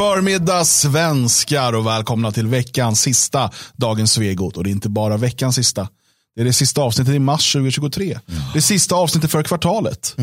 [0.00, 4.56] förmiddag svenskar och välkomna till veckans sista Dagens Svegot.
[4.56, 5.88] Och det är inte bara veckans sista.
[6.34, 8.18] Det är det sista avsnittet i mars 2023.
[8.54, 10.16] Det sista avsnittet för kvartalet.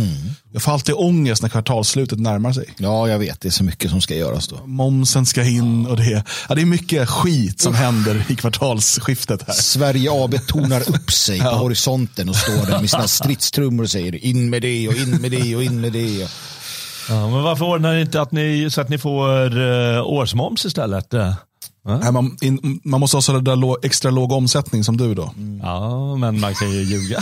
[0.53, 2.73] Jag får alltid ångest när kvartalsslutet närmar sig.
[2.77, 3.41] Ja, jag vet.
[3.41, 4.65] Det är så mycket som ska göras då.
[4.65, 9.53] Momsen ska in och det, ja, det är mycket skit som händer i kvartalsskiftet här.
[9.53, 14.25] Sverige AB tornar upp sig på horisonten och står där med sina stridstrummor och säger
[14.25, 16.29] in med det och in med det och in med det.
[17.09, 21.13] Ja, men varför ordnar ni inte att ni, så att ni får uh, årsmoms istället?
[21.13, 21.33] Uh,
[21.87, 25.33] Nej, man, in, man måste ha så där lå, extra låg omsättning som du då.
[25.61, 27.19] Ja, men man kan ju ljuga.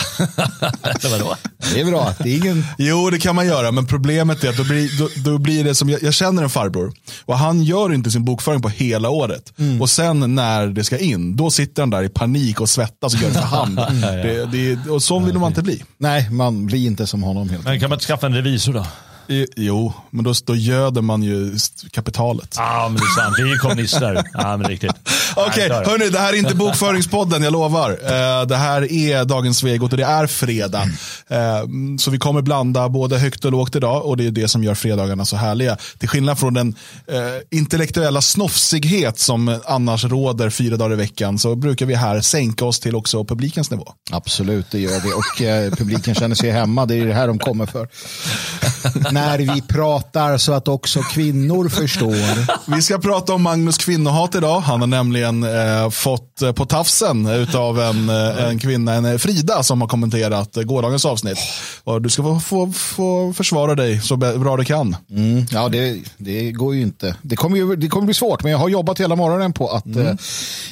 [0.81, 1.35] Eller vadå?
[1.73, 2.13] Det är bra.
[2.19, 2.65] Det är ingen...
[2.77, 5.75] Jo, det kan man göra, men problemet är att då blir, då, då blir det
[5.75, 6.93] som, jag, jag känner en farbror
[7.25, 9.53] och han gör inte sin bokföring på hela året.
[9.81, 13.21] Och sen när det ska in, då sitter han där i panik och svettas och
[13.21, 13.75] gör det för hand.
[14.01, 15.83] det, det, och så vill man inte bli.
[15.97, 18.85] Nej, man blir inte som honom helt Men kan man inte skaffa en revisor då?
[19.27, 21.57] I, jo, men då, då göder man ju
[21.91, 22.55] kapitalet.
[22.57, 23.35] Ja, men det är sant.
[23.39, 24.23] Vi är kommunister.
[24.33, 24.91] Ja, men riktigt.
[25.35, 27.89] Okej, Nej, hörni, det här är inte bokföringspodden, jag lovar.
[27.91, 30.83] Eh, det här är dagens Svegot och det är fredag.
[31.27, 31.63] Eh,
[31.99, 34.75] så vi kommer blanda både högt och lågt idag och det är det som gör
[34.75, 35.77] fredagarna så härliga.
[35.97, 36.75] Till skillnad från den
[37.07, 42.65] eh, intellektuella snofsighet som annars råder fyra dagar i veckan så brukar vi här sänka
[42.65, 43.93] oss till också publikens nivå.
[44.11, 45.11] Absolut, det gör vi.
[45.13, 46.85] Och publiken känner sig hemma.
[46.85, 47.87] Det är det här de kommer för.
[49.15, 52.71] När vi pratar så att också kvinnor förstår.
[52.75, 54.59] Vi ska prata om Magnus kvinnohat idag.
[54.59, 59.17] Han har nämligen eh, fått eh, på tafsen av en, eh, en kvinna, en eh,
[59.17, 61.37] Frida, som har kommenterat gårdagens avsnitt.
[61.83, 64.95] Och du ska få, få, få försvara dig så bra du kan.
[65.09, 67.15] Mm, ja, det, det går ju inte.
[67.21, 69.95] Det kommer, ju, det kommer bli svårt, men jag har jobbat hela morgonen på att
[69.95, 70.13] eh,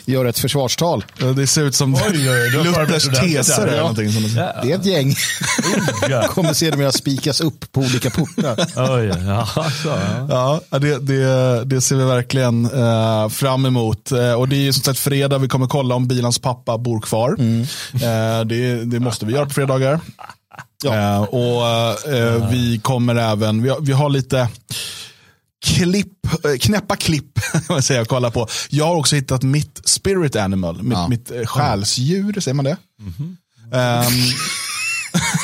[0.06, 1.06] göra ett försvarstal.
[1.36, 3.64] Det ser ut som oj, oj, Luthers teser.
[3.64, 3.82] eller ja.
[3.82, 4.12] någonting.
[4.64, 5.16] Det är ett gäng.
[6.28, 9.46] Kommer sedermera spikas upp på olika Oj, ja,
[9.84, 9.90] så,
[10.30, 10.60] ja.
[10.70, 14.12] Ja, det, det, det ser vi verkligen eh, fram emot.
[14.12, 17.00] Eh, och det är ju som sagt fredag, vi kommer kolla om bilans pappa bor
[17.02, 17.36] kvar.
[17.40, 20.00] Eh, det, det måste vi göra på fredagar.
[20.86, 21.68] Eh, och
[22.14, 24.48] eh, vi kommer även, vi har, vi har lite
[25.66, 27.40] klipp, eh, knäppa klipp
[27.82, 28.48] säga, att kolla på.
[28.70, 31.08] Jag har också hittat mitt spirit animal, mitt, Ja.
[31.08, 32.78] mitt själsdjur, säger man det?
[33.74, 34.04] Ehm,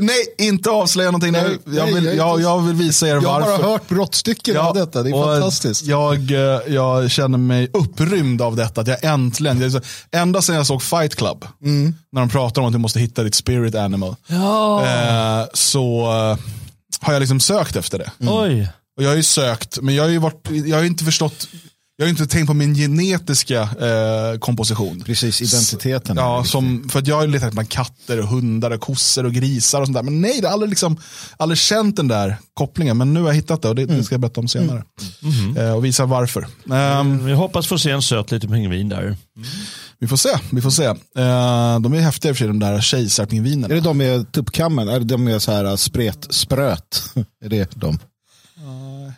[0.00, 1.32] nej, inte avslöja någonting.
[1.32, 3.62] Nej, jag, vill, jag jag, vill visa er Jag har varför.
[3.62, 5.02] bara hört brottstycken av detta.
[5.02, 5.82] Det är fantastiskt.
[5.82, 8.80] Jag, eh, jag känner mig upprymd av detta.
[8.80, 11.94] Att jag äntligen, jag, ända sedan jag såg Fight Club, Mm.
[12.12, 16.38] när de pratar om att du måste hitta ditt spirit animal, eh, så eh,
[17.00, 18.10] har jag liksom sökt efter det.
[18.20, 18.68] Oj.
[18.96, 21.48] Och jag har ju sökt, men jag har ju varit, jag har inte förstått,
[22.00, 25.00] jag har inte tänkt på min genetiska eh, komposition.
[25.06, 26.16] Precis, identiteten.
[26.16, 29.32] Ja, som, för att jag har ju letat med katter och hundar och kossor och
[29.32, 30.02] grisar och sånt där.
[30.02, 30.96] Men nej, det har aldrig, liksom,
[31.36, 32.96] aldrig känt den där kopplingen.
[32.96, 34.82] Men nu har jag hittat det och det, det ska jag berätta om senare.
[35.58, 36.46] Eh, och visa varför.
[36.72, 39.16] Ehm, Vi hoppas få se en söt liten pingvin där.
[39.98, 40.84] vi får se, vi får se.
[40.84, 40.94] Eh,
[41.80, 43.74] de är häftiga i och för sig, de där Är kejsarpingvinerna.
[43.74, 44.88] det de med tuppkammen?
[44.88, 47.02] Är det de med så här spret, spröt?
[47.44, 47.98] Är det de?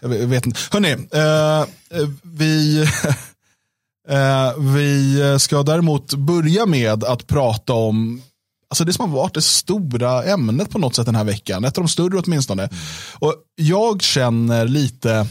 [0.01, 0.61] Jag vet, jag vet inte.
[0.71, 1.61] Hörrni, eh,
[2.01, 2.83] eh, vi,
[4.09, 8.23] eh, vi ska däremot börja med att prata om
[8.71, 11.65] Alltså det som har varit det stora ämnet på något sätt den här veckan.
[11.65, 12.69] Ett av de större åtminstone.
[13.15, 15.27] Och jag känner lite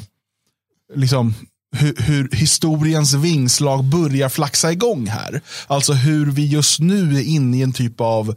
[0.95, 1.33] liksom,
[1.71, 5.41] hur, hur historiens vingslag börjar flaxa igång här.
[5.67, 8.35] Alltså hur vi just nu är inne i en typ av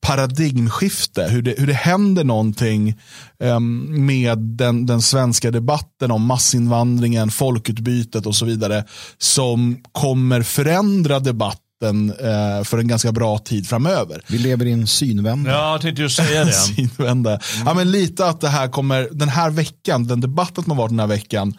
[0.00, 1.28] paradigmskifte.
[1.30, 2.94] Hur det, hur det händer någonting
[3.42, 8.84] em, med den, den svenska debatten om massinvandringen, folkutbytet och så vidare.
[9.18, 11.62] Som kommer förändra debatten
[12.10, 14.22] eh, för en ganska bra tid framöver.
[14.28, 15.50] Vi lever i en synvända.
[15.50, 16.52] Ja, jag tänkte just säga det.
[16.76, 17.40] Synvända.
[17.64, 20.90] Ja, men lite att det här kommer, den här veckan, den debatten som har varit
[20.90, 21.54] den här veckan,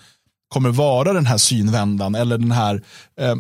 [0.50, 2.82] kommer vara den här synvändan eller den här,
[3.20, 3.36] eh,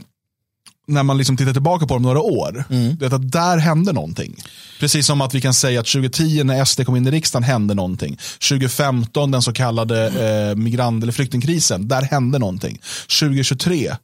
[0.87, 2.63] när man liksom tittar tillbaka på dem några år,
[2.99, 4.35] det är att där hände någonting.
[4.79, 7.73] Precis som att vi kan säga att 2010 när SD kom in i riksdagen hände
[7.73, 8.17] någonting.
[8.49, 12.81] 2015 den så kallade eh, migrant eller flyktingkrisen, där hände någonting.
[13.19, 13.95] 2023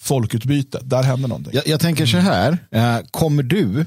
[0.00, 1.52] folkutbyte, där hände någonting.
[1.54, 3.86] Jag, jag tänker så här, eh, kommer du,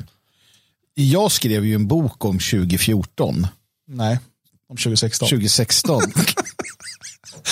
[0.93, 3.47] jag skrev ju en bok om 2014,
[3.87, 4.19] Nej,
[4.69, 5.29] om 2016.
[5.29, 6.01] 2016.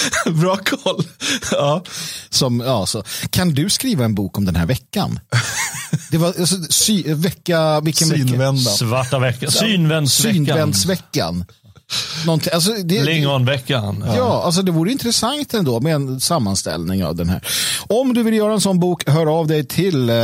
[0.26, 1.04] Bra koll.
[1.52, 1.84] ja.
[2.30, 5.20] Som, ja, så, kan du skriva en bok om den här veckan?
[6.12, 8.28] Det var alltså, sy, vecka, vilken vecka?
[8.28, 8.58] Synvändan.
[8.58, 9.52] Svarta veckan.
[9.52, 10.46] Synvändsveckan.
[10.46, 11.46] Synvändsveckan.
[12.26, 14.04] Någonting, alltså, det, Lingonveckan.
[14.16, 17.42] Ja, alltså det vore intressant ändå med en sammanställning av den här.
[17.88, 20.16] Om du vill göra en sån bok, hör av dig till eh,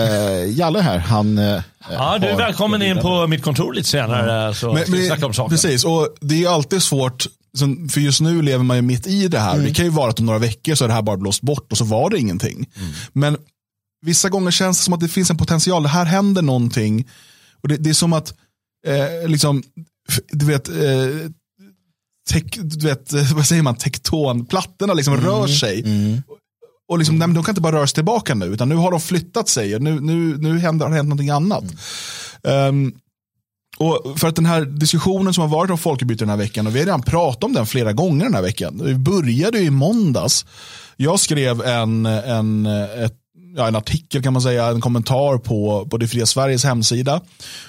[0.48, 0.98] Jalle här.
[0.98, 1.62] Han, eh,
[1.92, 5.34] Ja, du är välkommen in på mitt kontor lite senare så Men, men, snacka om
[5.34, 5.50] saken.
[5.50, 7.28] Precis, och det är alltid svårt
[7.92, 9.58] för just nu lever man ju mitt i det här.
[9.60, 11.72] Det kan ju vara att om några veckor så är det här bara blåst bort
[11.72, 12.70] och så var det ingenting.
[13.14, 13.38] Men
[14.06, 15.84] vissa gånger känns det som att det finns en potential.
[15.84, 17.08] Det här händer någonting.
[17.62, 18.34] Och det, det är som att,
[18.88, 19.64] eh, liksom,
[20.32, 20.76] du vet, eh,
[22.30, 25.84] tek, du vet, vad säger man, tektonplattorna liksom rör sig.
[26.90, 29.02] Och liksom, nej, de kan inte bara röra sig tillbaka nu, utan nu har de
[29.02, 29.76] flyttat sig.
[29.76, 31.64] och Nu, nu, nu händer, har det hänt någonting annat.
[32.44, 32.94] Ehm,
[33.78, 36.76] och för att den här diskussionen som har varit om folkbyte den här veckan, och
[36.76, 38.82] vi har redan pratat om den flera gånger den här veckan.
[38.84, 40.46] Vi började i måndags.
[40.98, 43.19] Jag skrev en, en, ett,
[43.56, 47.22] ja, en artikel kan man säga, en kommentar på, på Det fria Sveriges hemsida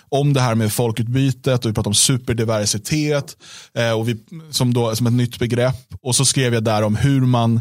[0.08, 3.36] om det här med folkutbytet och vi pratade om superdiversitet
[3.74, 4.16] eh, och vi,
[4.50, 5.94] som, då, som ett nytt begrepp.
[6.02, 7.60] Och så skrev jag där om hur man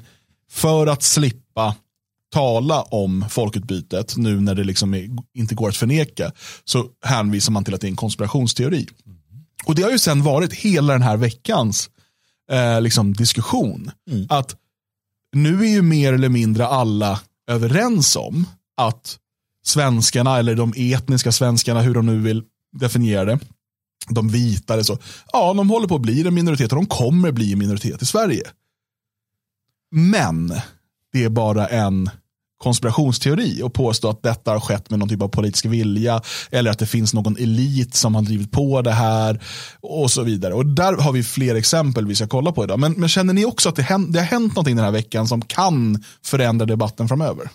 [0.51, 1.75] för att slippa
[2.33, 6.31] tala om folkutbytet nu när det liksom är, inte går att förneka
[6.65, 8.87] så hänvisar man till att det är en konspirationsteori.
[9.65, 11.89] Och det har ju sen varit hela den här veckans
[12.51, 13.91] eh, liksom diskussion.
[14.29, 14.55] Att
[15.35, 17.19] nu är ju mer eller mindre alla
[17.49, 18.45] överens om
[18.77, 19.17] att
[19.65, 23.39] svenskarna eller de etniska svenskarna, hur de nu vill definiera det,
[24.09, 24.97] de vita eller så,
[25.33, 28.05] ja de håller på att bli en minoritet och de kommer bli en minoritet i
[28.05, 28.43] Sverige.
[29.91, 30.53] Men
[31.11, 32.09] det är bara en
[32.63, 36.21] konspirationsteori och påstå att detta har skett med någon typ av politisk vilja
[36.51, 39.39] eller att det finns någon elit som har drivit på det här
[39.81, 40.53] och så vidare.
[40.53, 42.79] Och där har vi fler exempel vi ska kolla på idag.
[42.79, 45.27] Men, men känner ni också att det, hänt, det har hänt någonting den här veckan
[45.27, 47.49] som kan förändra debatten framöver?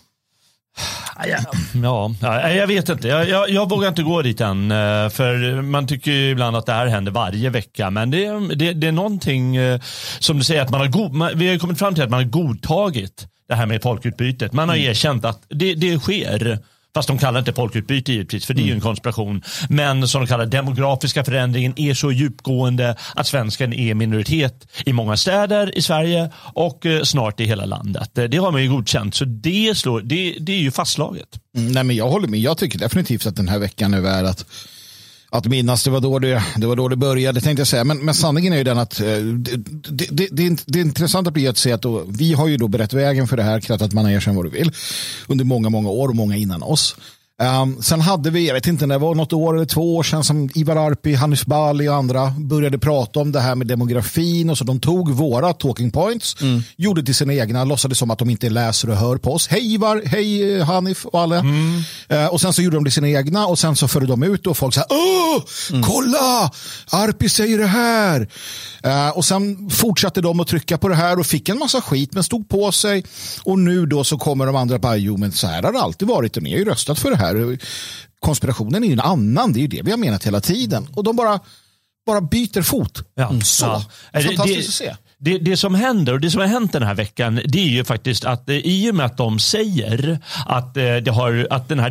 [1.83, 3.09] Ja, ja, jag vet inte.
[3.09, 4.71] Jag, jag, jag vågar inte gå dit än.
[4.71, 7.91] eh, För man tycker ju ibland att det här händer varje vecka.
[7.91, 9.81] Men det, är- det, det är någonting eh,
[10.19, 12.31] som du säger att man har god, vi har kommit fram till att man har
[12.31, 14.53] godtagit det här med folkutbytet.
[14.53, 16.59] Man har erkänt att det, det sker.
[16.95, 19.43] Fast de kallar inte folkutbyte givetvis, för det är ju en konspiration.
[19.69, 25.17] Men som de kallar demografiska förändringen är så djupgående att svensken är minoritet i många
[25.17, 28.11] städer i Sverige och eh, snart i hela landet.
[28.13, 31.29] Det har man ju godkänt, så det, slår, det, det är ju fastslaget.
[31.57, 32.41] Mm, Nej, men jag håller med.
[32.41, 34.47] Jag tycker definitivt att den här veckan nu är att,
[35.35, 35.85] att minnas.
[35.85, 37.85] Det var, då det, det var då det började, tänkte jag säga.
[37.85, 39.57] Men, men sanningen är ju den att eh, det,
[40.11, 42.93] det, det, det, är intressanta blir att se att då, vi har ju då berett
[42.93, 44.73] vägen för det här, krattat man erkänner vad du vill,
[45.27, 46.97] under många, många år och många innan oss.
[47.43, 50.25] Um, sen hade vi, jag vet inte, det var något år eller två år sedan
[50.25, 54.59] som Ivar Arpi, Hanif Bali och andra började prata om det här med demografin och
[54.59, 56.37] så de tog våra talking points,
[56.77, 59.49] gjorde till sina egna, låtsades som att de inte läser och hör på oss.
[59.49, 61.45] Hej Ivar, hej eh, Hanif och alla.
[62.09, 64.47] Eh, och sen så gjorde de det sina egna och sen så förde de ut
[64.47, 65.43] och folk sa Åh,
[65.85, 66.51] kolla,
[66.91, 68.29] Arpi säger det här.
[68.83, 72.15] Eh, och sen fortsatte de att trycka på det här och fick en massa skit
[72.15, 73.05] men stod på sig.
[73.45, 76.09] Och nu då så kommer de andra bara, jo men så här har det alltid
[76.09, 77.24] varit och ni har ju röstat för det här.
[78.21, 80.89] Konspirationen är ju en annan, det är ju det vi har menat hela tiden.
[80.95, 81.41] Och de bara,
[82.07, 83.03] bara byter fot.
[83.15, 83.41] Ja.
[83.45, 83.85] Så, Ja.
[84.13, 85.04] Fantastiskt det, att se.
[85.19, 87.85] Det, det som händer och det som har hänt den här veckan det är ju
[87.85, 91.79] faktiskt att eh, i och med att de säger att, eh, det har, att den
[91.79, 91.91] här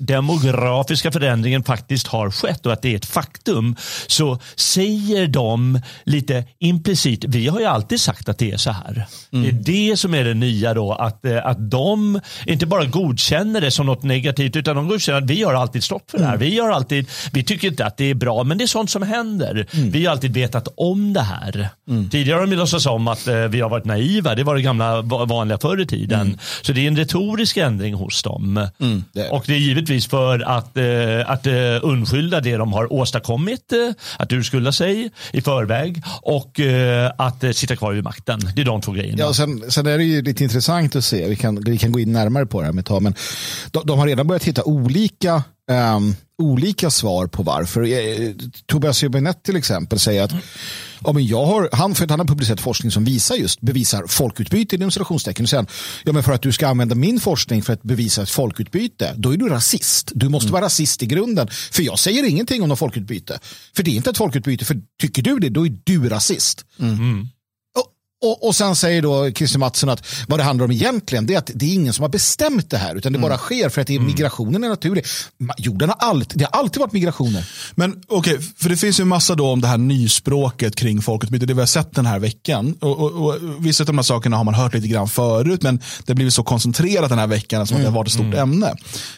[0.00, 3.76] demografiska förändringen faktiskt har skett och att det är ett faktum
[4.06, 9.06] så säger de lite implicit, vi har ju alltid sagt att det är så här.
[9.30, 13.60] Det är det som är det nya då, att, eh, att de inte bara godkänner
[13.60, 16.36] det som något negativt utan de godkänner att vi har alltid stått för det här.
[16.36, 19.02] Vi, har alltid, vi tycker inte att det är bra men det är sånt som
[19.02, 19.66] händer.
[19.72, 21.68] Vi har alltid vetat om det här.
[22.10, 24.34] Tidigare har de låtsats om att eh, vi har varit naiva.
[24.34, 26.38] Det var det gamla va- vanliga förr i tiden.
[26.62, 28.66] Så det är en retorisk ändring hos dem.
[29.12, 32.92] det är Och det är givetvis för att, eh, att eh, undskylda det de har
[32.92, 33.78] åstadkommit, eh,
[34.18, 38.40] att urskulda sig i förväg och eh, att eh, sitta kvar vid makten.
[38.54, 39.18] Det är de två grejerna.
[39.18, 42.00] Ja, sen, sen är det ju lite intressant att se, vi kan, vi kan gå
[42.00, 43.14] in närmare på det här med tag, men
[43.70, 47.80] de, de har redan börjat hitta olika, ehm, olika svar på varför.
[48.66, 50.30] Tobias Hübinette till exempel säger att
[51.04, 54.06] ja, men jag har, han, för att han har publicerat forskning som visar just bevisar
[54.06, 55.44] folkutbyte i demonstrationstecken.
[55.44, 55.66] Och säger han,
[56.04, 59.32] ja, men för att du ska använda min forskning för att bevisa ett folkutbyte, då
[59.32, 60.12] är du rasist.
[60.14, 61.48] Du måste vara rasist i grunden.
[61.72, 63.38] För jag säger ingenting om något folkutbyte.
[63.76, 66.64] För det är inte ett folkutbyte, för tycker du det, då är du rasist.
[66.78, 67.26] Och,
[68.22, 71.38] och, och sen säger då Christer Mattsson att vad det handlar om egentligen det är
[71.38, 73.86] att det är ingen som har bestämt det här utan det bara sker för att
[73.86, 75.04] det är, migrationen är naturlig.
[75.58, 77.48] Jorden har alltid, det har alltid varit migrationer.
[77.74, 81.46] Men okej, för det finns ju en massa då om det här nyspråket kring folkutbyte,
[81.46, 82.76] det vi har sett den här veckan.
[82.80, 85.80] Och, och, och Vissa av de här sakerna har man hört lite grann förut, men
[86.06, 88.74] det blivit så koncentrerat den här veckan som att det har varit ett stort ämne.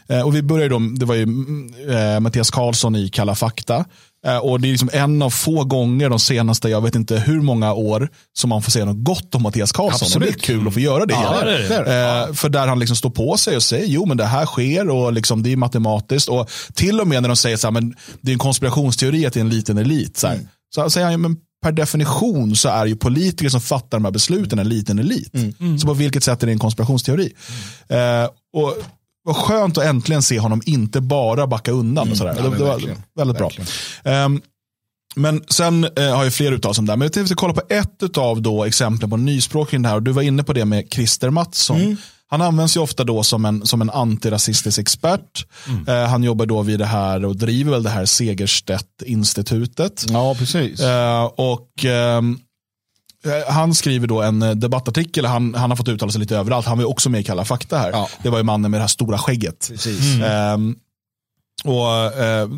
[0.09, 3.85] Eh, och vi började då, det var ju mm, eh, Mattias Karlsson i Kalla fakta.
[4.27, 7.41] Eh, och det är liksom en av få gånger de senaste, jag vet inte hur
[7.41, 10.09] många år, som man får säga något gott om Mattias Karlsson.
[10.15, 10.45] Och det är Absolut.
[10.45, 11.15] kul att få göra det.
[11.15, 12.29] Ja, det det.
[12.29, 14.89] Eh, för där han liksom står på sig och säger jo men det här sker
[14.89, 16.29] och liksom, det är matematiskt.
[16.29, 19.33] Och till och med när de säger så här, men det är en konspirationsteori att
[19.33, 20.17] det är en liten elit.
[20.17, 20.39] Så, här,
[20.75, 24.59] så säger han, men per definition så är ju politiker som fattar de här besluten
[24.59, 25.33] en liten elit.
[25.81, 27.33] Så på vilket sätt är det en konspirationsteori?
[27.89, 28.77] Eh, och
[29.25, 32.11] vad skönt att äntligen se honom inte bara backa undan.
[32.11, 32.35] och sådär.
[32.37, 33.03] Ja, det, det var verkligen.
[33.17, 33.51] väldigt bra.
[34.05, 34.41] Ehm,
[35.15, 36.97] men sen eh, har jag fler uttal som där.
[36.97, 39.89] Men jag tänkte vi ska kolla på ett av då exemplen på nyspråk kring det
[39.89, 39.97] här.
[39.97, 41.97] Och du var inne på det med Christer Mattsson.
[42.29, 45.47] Han används ju ofta då som en, som en antirasistisk expert.
[45.89, 50.05] Eh, han jobbar då vid det här och driver väl det här Segerstedt-institutet.
[50.09, 50.81] Ja, precis.
[50.81, 52.39] Eh, och ehm, eh,
[53.49, 56.79] han skriver då en eh, debattartikel, han, han har fått uttala sig lite överallt, han
[56.79, 57.91] var också med i Kalla fakta här.
[57.91, 58.09] Ja.
[58.23, 59.69] Det var ju mannen med det här stora skägget.
[59.69, 60.23] precis.
[60.23, 60.77] Ehm,
[61.65, 62.49] och eh,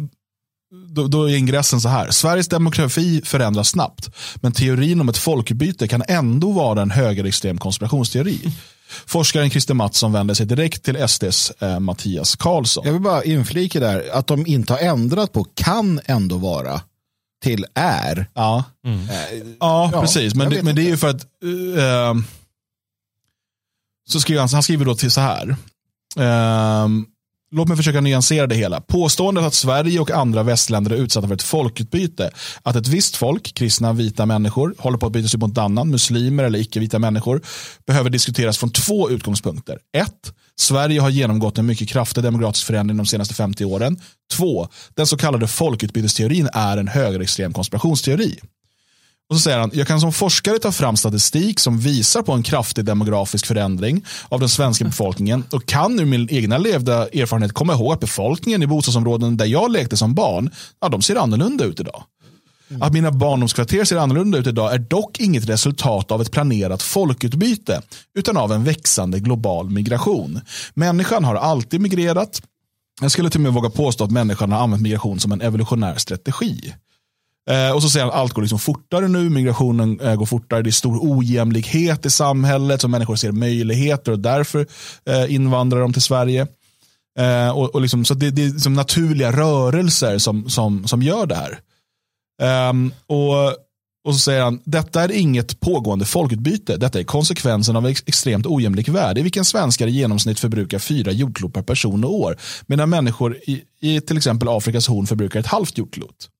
[0.89, 2.11] då, då är ingressen så här.
[2.11, 4.11] Sveriges demografi förändras snabbt.
[4.37, 8.41] Men teorin om ett folkbyte kan ändå vara en högerextrem konspirationsteori.
[9.07, 12.87] Forskaren Christer Mattsson vänder sig direkt till SDs eh, Mattias Karlsson.
[12.87, 16.81] Jag vill bara inflika där att de inte har ändrat på kan ändå vara
[17.45, 18.27] till är.
[18.35, 20.35] Ja, Eh, ja, Ja, precis.
[20.35, 21.27] Men det, men det är ju för att
[21.79, 22.25] ehm,
[24.09, 25.57] så skriver han, han skriver då till så här.
[26.17, 27.07] Ehm,
[27.51, 28.81] Låt mig försöka nyansera det hela.
[28.81, 32.31] Påståendet att Sverige och andra västländer är utsatta för ett folkutbyte,
[32.63, 36.45] att ett visst folk, kristna vita människor, håller på att bytas ut mot annan, muslimer
[36.45, 37.41] eller icke-vita människor,
[37.87, 39.79] behöver diskuteras från två utgångspunkter.
[39.97, 44.01] Ett, Sverige har genomgått en mycket kraftig demokratisk förändring de senaste 50 åren.
[44.33, 48.41] Två, den så kallade folkutbytesteorin är en högerextrem konspirationsteori.
[49.31, 52.43] Och så säger han, jag kan som forskare ta fram statistik som visar på en
[52.43, 57.73] kraftig demografisk förändring av den svenska befolkningen och kan ur min egna levda erfarenhet komma
[57.73, 61.81] ihåg att befolkningen i bostadsområden där jag lekte som barn, ja, de ser annorlunda ut
[61.81, 62.05] idag.
[62.81, 67.83] Att mina barndomskvarter ser annorlunda ut idag är dock inget resultat av ett planerat folkutbyte,
[68.19, 70.41] utan av en växande global migration.
[70.75, 72.43] Människan har alltid migrerat.
[73.01, 75.95] Jag skulle till och med våga påstå att människan har använt migration som en evolutionär
[75.97, 76.75] strategi.
[77.51, 80.63] Eh, och så säger han att allt går liksom fortare nu, migrationen eh, går fortare,
[80.63, 84.67] det är stor ojämlikhet i samhället, så människor ser möjligheter och därför
[85.07, 86.47] eh, invandrar de till Sverige.
[87.19, 91.27] Eh, och, och liksom, så det, det är liksom naturliga rörelser som, som, som gör
[91.27, 91.59] det här.
[92.43, 93.49] Um, och,
[94.05, 98.47] och så säger han, detta är inget pågående folkutbyte, detta är konsekvensen av ex extremt
[98.47, 102.37] ojämlik värld, i vilken svenskar i genomsnitt förbrukar fyra jordklot per person och år,
[102.67, 106.31] medan människor i, i till exempel Afrikas horn förbrukar ett halvt jordklot.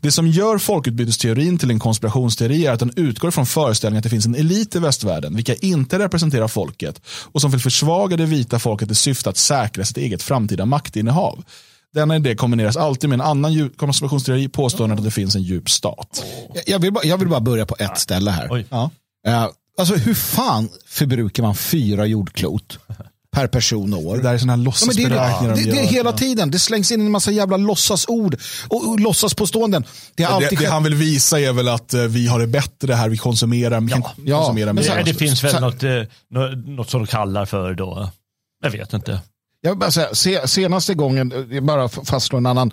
[0.00, 4.10] Det som gör folkutbytesteorin till en konspirationsteori är att den utgår från föreställningen att det
[4.10, 8.58] finns en elit i västvärlden, vilka inte representerar folket och som vill försvaga det vita
[8.58, 11.44] folket i syfte att säkra sitt eget framtida maktinnehav.
[11.94, 15.70] Denna idé kombineras alltid med en annan djup- konspirationsteori, påståendet att det finns en djup
[15.70, 16.24] stat.
[16.54, 18.64] Jag- Jag vill, bara, jag vill bara börja på ett ställe här.
[18.70, 18.90] Ja.
[19.26, 19.46] Eh,
[19.78, 22.78] alltså hur fan förbrukar man fyra jordklot
[23.36, 24.16] per person och år?
[24.16, 26.50] Det där är sådana här Ja, men det, är, låtsasberäkningar det, de det hela tiden.
[26.50, 28.36] Det slängs in en massa jävla låtsasord
[28.68, 29.84] och, och låtsaspåståenden.
[30.14, 32.46] Det har Det, alltid det han vill visa är väl att eh, vi har det
[32.46, 34.38] bättre här, vi konsumerar, vi kan Ja.
[34.38, 34.82] konsumera Men mer.
[34.82, 35.90] så- Det, det finns väl så- något, eh,
[36.30, 38.10] nå- något som de kallar för då.
[38.62, 39.20] Jag vet inte.
[39.64, 42.70] Jag vill bara säga, senaste gången, eh, bara fastslå en annan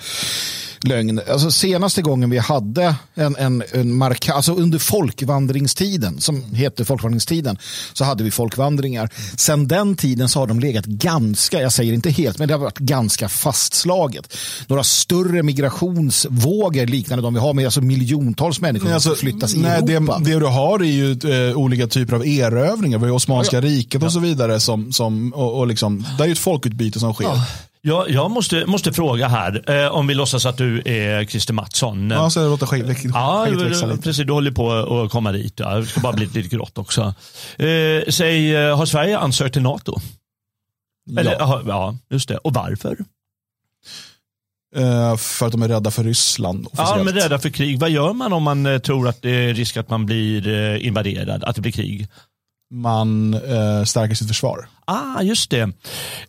[0.83, 1.21] lögn.
[1.31, 7.57] Alltså senaste gången vi hade en, en, en marka, alltså under folkvandringstiden, som heter folkvandringstiden,
[7.93, 9.09] så hade vi folkvandringar.
[9.35, 12.59] Sen den tiden så har de legat ganska, jag säger inte helt, men det har
[12.61, 14.37] varit ganska fastslaget.
[14.67, 19.53] Några större migrationsvågor liknande de vi har med alltså miljontals människor Nej, som alltså, flyttas
[19.53, 20.19] in i nej, det, Europa.
[20.19, 21.11] det du har är ju
[21.49, 22.97] eh, olika typer av erövringar.
[22.97, 24.59] Vi har Osmanska Ja, riket och så vidare.
[24.59, 27.25] Som, som, och, och liksom, det är ju ett folkutbyte som sker.
[27.25, 27.45] Ja.
[27.81, 32.09] Jag, jag måste, måste fråga här, eh, om vi låtsas att du är Christer Mattsson.
[32.09, 34.01] Ja, så låter skägg, skägg, Ja, skägget växa lite.
[34.01, 34.25] precis.
[34.27, 35.53] Du håller på att komma dit.
[35.59, 35.75] Ja.
[35.75, 37.01] Det ska bara bli lite grått också.
[37.57, 39.99] Eh, säg, eh, har Sverige ansökt till NATO?
[41.19, 41.37] Eller, Ja.
[41.39, 41.61] ja.
[41.67, 42.37] ja, just det.
[42.37, 42.97] Och varför?
[44.75, 46.67] Eh, för att de är rädda för Ryssland.
[46.71, 47.05] Ja, officiellt.
[47.05, 47.79] men rädda för krig.
[47.79, 51.43] Vad gör man om man eh, tror att det är risk att man blir invaderad,
[51.43, 52.07] att det blir krig?
[52.73, 54.67] Man eh, stärker sitt försvar.
[54.85, 55.71] Ah, just det.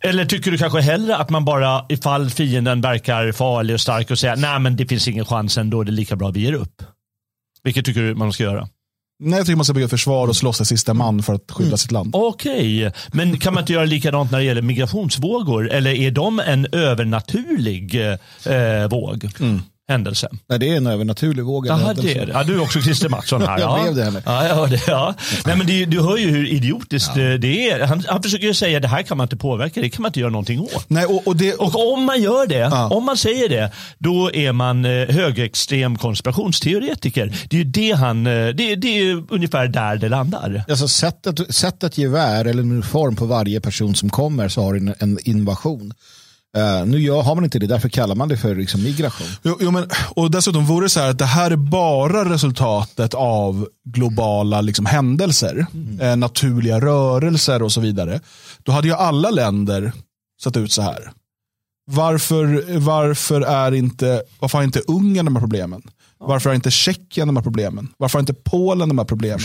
[0.01, 4.19] Eller tycker du kanske hellre att man bara, ifall fienden verkar farlig och stark och
[4.19, 6.83] säga nej men det finns ingen chans ändå, det är lika bra vi ger upp.
[7.63, 8.67] Vilket tycker du man ska göra?
[9.23, 11.51] Nej, jag tycker man ska bygga ett försvar och slåss till sista man för att
[11.51, 11.77] skydda Mm.
[11.77, 12.15] sitt land.
[12.15, 15.69] Okej, men kan man inte göra likadant när det gäller migrationsvågor?
[15.69, 17.95] Eller är de en övernaturlig
[18.45, 19.29] eh, våg?
[19.91, 20.29] Händelse?
[20.49, 21.67] Nej, det är en övernaturlig våg.
[21.67, 22.31] Jaha, det är det.
[22.31, 23.59] Ja, du är också Christer Mattsson här.
[23.59, 23.83] Jag ja.
[23.83, 24.21] blev det här med.
[24.25, 24.81] Ja, jag hör det.
[24.87, 25.13] Ja.
[25.45, 27.85] Nej, men det, du hör ju hur idiotiskt eh, det är.
[27.85, 30.19] Han, han försöker ju säga det här kan man inte påverka, det kan man inte
[30.19, 30.85] göra någonting åt.
[30.87, 34.31] Nej, och, och det, och, Och om man gör det, om man säger det, då
[34.33, 37.33] är man eh, högerextrem konspirationsteoretiker.
[37.49, 40.63] Det är ju det han, eh, det, det är ungefär där det landar.
[40.69, 44.61] Alltså sätt ett, sätt ett gevär eller en uniform på varje person som kommer så
[44.61, 45.93] har du en, en invasion.
[46.57, 49.27] Uh, nu gör, har man inte det, därför kallar man det för liksom, migration.
[49.43, 53.13] Jo, jo, men, och dessutom vore det så här att det här är bara resultatet
[53.13, 55.99] av globala liksom, händelser, mm.
[55.99, 58.19] eh, naturliga rörelser och så vidare.
[58.63, 59.91] Då hade ju alla länder
[60.43, 61.11] sett ut så här.
[61.85, 65.81] Varför, varför, är inte, varför har inte Ungern de här problemen?
[66.27, 67.87] Varför har inte Tjeckien de här problemen?
[67.97, 69.39] Varför har inte Polen de här problemen?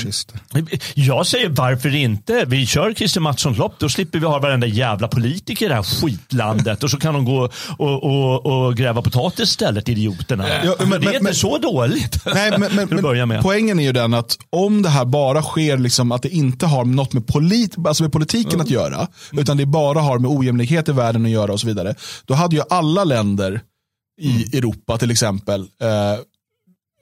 [0.95, 2.45] Jag säger varför inte?
[2.47, 5.83] Vi kör Christer Mattssons lopp, då slipper vi ha varenda jävla politiker i det här
[5.83, 10.49] skitlandet och så kan de gå och, och, och gräva potatis istället, idioterna.
[10.65, 12.27] Ja, men, det är men, inte så dåligt.
[12.35, 13.43] Nej, men.
[13.43, 16.85] Poängen är ju den att om det här bara sker, liksom, att det inte har
[16.85, 18.61] något med, polit, alltså med politiken mm.
[18.61, 19.43] att göra, mm.
[19.43, 22.57] utan det bara har med ojämlikhet i världen att göra och så vidare, då hade
[22.57, 23.61] ju alla länder
[24.21, 24.43] i mm.
[24.53, 26.21] Europa till exempel eh,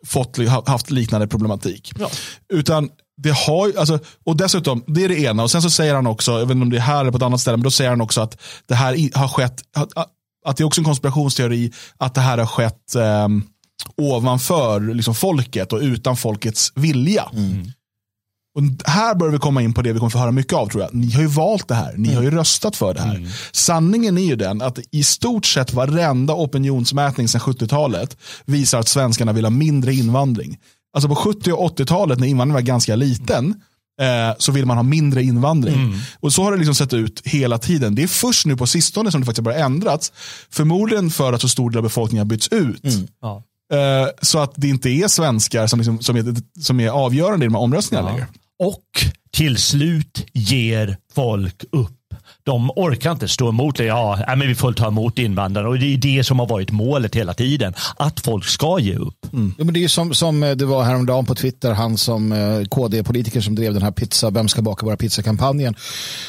[0.07, 1.93] fått, haft liknande problematik.
[1.99, 2.11] Ja.
[2.53, 5.43] Utan det har, alltså, och dessutom, det är det ena.
[5.43, 7.17] Och sen så säger han också, jag vet inte om det är här eller på
[7.17, 9.63] ett annat ställe, men då säger han också att det här har skett,
[10.47, 13.29] att, det är också en konspirationsteori att det här har skett eh,
[13.97, 17.29] ovanför liksom, folket och utan folkets vilja.
[17.33, 17.73] Mm.
[18.55, 20.83] Och här börjar vi komma in på det vi kommer få höra mycket av tror
[20.83, 20.95] jag.
[20.95, 21.95] Ni har ju valt det här.
[21.97, 22.17] Ni mm.
[22.17, 23.15] har ju röstat för det här.
[23.15, 23.31] Mm.
[23.53, 29.33] Sanningen är ju den att i stort sett varenda opinionsmätning sedan 70-talet visar att svenskarna
[29.33, 30.59] vill ha mindre invandring.
[30.95, 33.55] Alltså på 70 och 80-talet när invandringen var ganska liten
[34.01, 35.75] eh, så vill man ha mindre invandring.
[35.75, 35.99] Mm.
[36.21, 37.95] Och så har det liksom sett ut hela tiden.
[37.95, 40.13] Det är först nu på sistone som det faktiskt har börjat ändrats.
[40.51, 42.85] Förmodligen för att så stor del av befolkningen har bytts ut.
[42.85, 43.07] Mm.
[43.21, 43.43] Ja.
[43.73, 47.49] Eh, så att det inte är svenskar som, liksom, som, är, som är avgörande i
[47.49, 48.15] de här omröstningarna ja.
[48.15, 48.29] längre.
[48.59, 48.85] Och
[49.31, 52.04] till slut ger folk upp
[52.45, 53.85] de orkar inte stå emot det.
[53.85, 57.15] Ja, men vi får ta emot invandrare och det är det som har varit målet
[57.15, 57.75] hela tiden.
[57.97, 59.33] Att folk ska ge upp.
[59.33, 59.55] Mm.
[59.59, 62.65] Ja, men det är som, som eh, det var häromdagen på Twitter, han som eh,
[62.65, 65.75] KD-politiker som drev den här pizza, vem ska baka våra pizzakampanjen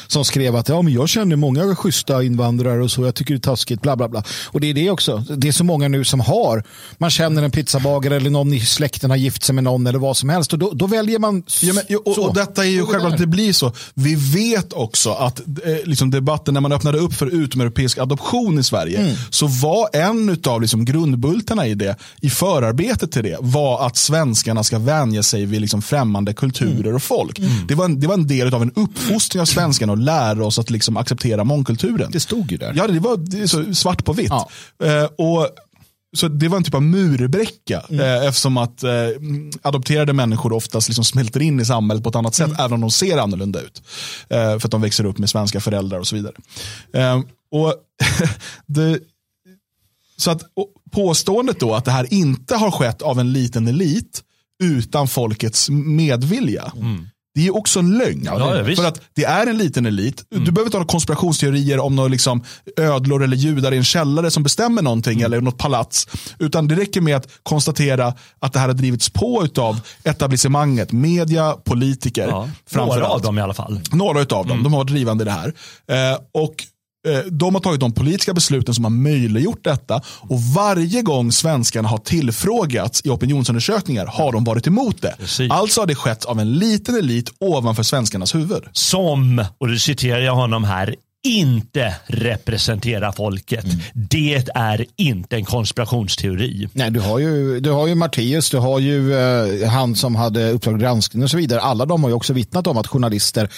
[0.06, 3.38] som skrev att ja, men jag känner många schyssta invandrare och så, jag tycker det
[3.38, 4.22] är taskigt, bla bla bla.
[4.46, 6.64] Och det är det också, det är så många nu som har,
[6.98, 10.16] man känner en pizzabagare eller någon i släkten har gift sig med någon eller vad
[10.16, 13.12] som helst och då, då väljer man ja, men, och, och, detta är ju självklart
[13.12, 13.72] att det blir så.
[13.94, 15.44] Vi vet också att eh,
[15.84, 19.16] liksom debatten när man öppnade upp för utomeuropeisk adoption i Sverige mm.
[19.30, 24.64] så var en av liksom grundbultarna i det, i förarbetet till det, var att svenskarna
[24.64, 26.94] ska vänja sig vid liksom främmande kulturer mm.
[26.94, 27.38] och folk.
[27.38, 27.66] Mm.
[27.66, 30.58] Det, var en, det var en del av en uppfostring av svenskarna att lära oss
[30.58, 32.10] att liksom acceptera mångkulturen.
[32.12, 32.72] Det stod ju där.
[32.76, 34.30] Ja, det var det så svart på vitt.
[34.30, 34.48] Ja.
[34.84, 35.48] Uh, och
[36.16, 38.00] så det var en typ av murbräcka mm.
[38.00, 38.90] eh, eftersom att eh,
[39.62, 42.60] adopterade människor oftast liksom smälter in i samhället på ett annat sätt mm.
[42.60, 43.82] även om de ser annorlunda ut.
[44.28, 46.34] Eh, för att de växer upp med svenska föräldrar och så vidare.
[46.92, 47.74] Eh, och
[48.66, 48.98] det,
[50.16, 50.42] så att
[50.90, 54.22] påståendet då att det här inte har skett av en liten elit
[54.62, 56.72] utan folkets medvilja.
[56.76, 57.06] Mm.
[57.36, 58.22] Det är också en lögn.
[58.24, 60.24] Ja, för att det är en liten elit.
[60.32, 60.44] Mm.
[60.44, 62.44] Du behöver inte ha konspirationsteorier om några liksom
[62.76, 65.24] ödlor eller judar i en källare som bestämmer någonting mm.
[65.24, 66.08] eller något palats.
[66.38, 71.52] Utan det räcker med att konstatera att det här har drivits på av etablissemanget, media,
[71.52, 72.28] politiker.
[72.28, 73.80] Ja, några av dem i alla fall.
[73.92, 74.62] Några av dem, mm.
[74.62, 75.52] de har varit drivande i det här.
[75.88, 76.54] Eh, och
[77.30, 81.98] de har tagit de politiska besluten som har möjliggjort detta och varje gång svenskarna har
[81.98, 85.14] tillfrågats i opinionsundersökningar har de varit emot det.
[85.18, 85.50] Precis.
[85.50, 88.62] Alltså har det skett av en liten elit ovanför svenskarnas huvud.
[88.72, 93.64] Som, och nu citerar jag honom här, inte representera folket.
[93.64, 93.78] Mm.
[93.94, 96.68] Det är inte en konspirationsteori.
[96.72, 100.50] Nej, du har ju, du har ju Mattias, du har ju eh, han som hade
[100.50, 101.60] Uppdrag granskning och så vidare.
[101.60, 103.48] Alla de har ju också vittnat om att journalister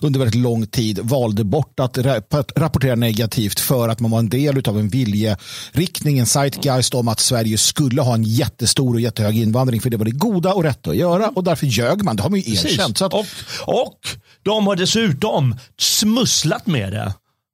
[0.00, 1.98] under väldigt lång tid valde bort att,
[2.34, 7.08] att rapportera negativt för att man var en del av en viljeriktning, en zeitgeist om
[7.08, 10.62] att Sverige skulle ha en jättestor och jättehög invandring för det var det goda och
[10.62, 12.16] rätta att göra och därför ljög man.
[12.16, 13.02] Det har man ju erkänt.
[13.02, 13.14] Att...
[13.14, 13.26] Och,
[13.66, 13.98] och
[14.42, 17.05] de har dessutom smusslat med det.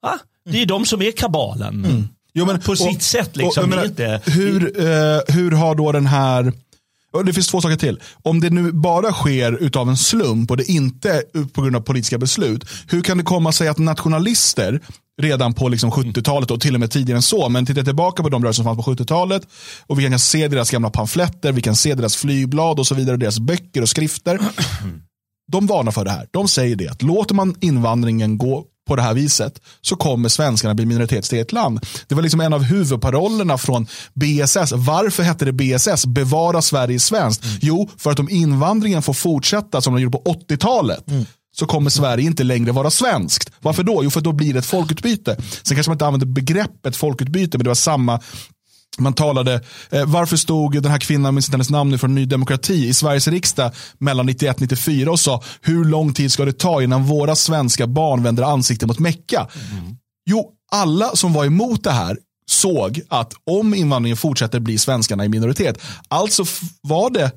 [0.02, 0.18] Ah,
[0.50, 1.84] det är de som är kabalen.
[1.84, 2.08] Mm.
[2.34, 3.36] Jo, men, på och, sitt sätt.
[3.36, 3.64] Liksom.
[3.64, 4.20] Och, menar, inte...
[4.24, 6.52] hur, eh, hur har då den här
[7.24, 8.00] det finns två saker till.
[8.22, 12.18] Om det nu bara sker av en slump och det inte på grund av politiska
[12.18, 12.64] beslut.
[12.88, 14.80] Hur kan det komma sig att nationalister
[15.22, 17.48] redan på liksom 70-talet och till och med tidigare än så.
[17.48, 19.46] Men titta tillbaka på de rörelser som fanns på 70-talet
[19.86, 23.16] och vi kan se deras gamla pamfletter, vi kan se deras flygblad och så vidare,
[23.16, 24.38] deras böcker och skrifter.
[25.52, 26.28] De varnar för det här.
[26.30, 30.74] De säger det att låter man invandringen gå på det här viset så kommer svenskarna
[30.74, 31.80] bli minoritetseget land.
[32.06, 34.72] Det var liksom en av huvudparollerna från BSS.
[34.72, 36.06] Varför hette det BSS?
[36.06, 37.44] Bevara Sverige svenskt.
[37.44, 37.58] Mm.
[37.62, 41.90] Jo, för att om invandringen får fortsätta som de gjorde på 80-talet mm så kommer
[41.90, 43.50] Sverige inte längre vara svenskt.
[43.60, 44.04] Varför då?
[44.04, 45.36] Jo, för då blir det ett folkutbyte.
[45.62, 48.20] Sen kanske man inte använder begreppet folkutbyte, men det var samma
[48.98, 52.88] man talade, eh, varför stod den här kvinnan med hennes namn nu från Ny Demokrati
[52.88, 56.82] i Sveriges riksdag mellan 91 och 94 och sa hur lång tid ska det ta
[56.82, 59.48] innan våra svenska barn vänder ansikte mot Mecka?
[59.70, 59.96] Mm.
[60.30, 65.28] Jo, alla som var emot det här såg att om invandringen fortsätter blir svenskarna i
[65.28, 65.82] minoritet.
[66.08, 66.44] Alltså
[66.80, 67.32] var det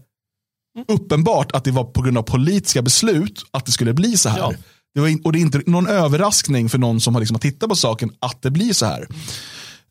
[0.87, 4.39] uppenbart att det var på grund av politiska beslut att det skulle bli så här.
[4.39, 4.53] Ja.
[4.93, 7.69] Det var in, och det är inte någon överraskning för någon som har liksom tittat
[7.69, 9.07] på saken att det blir så här.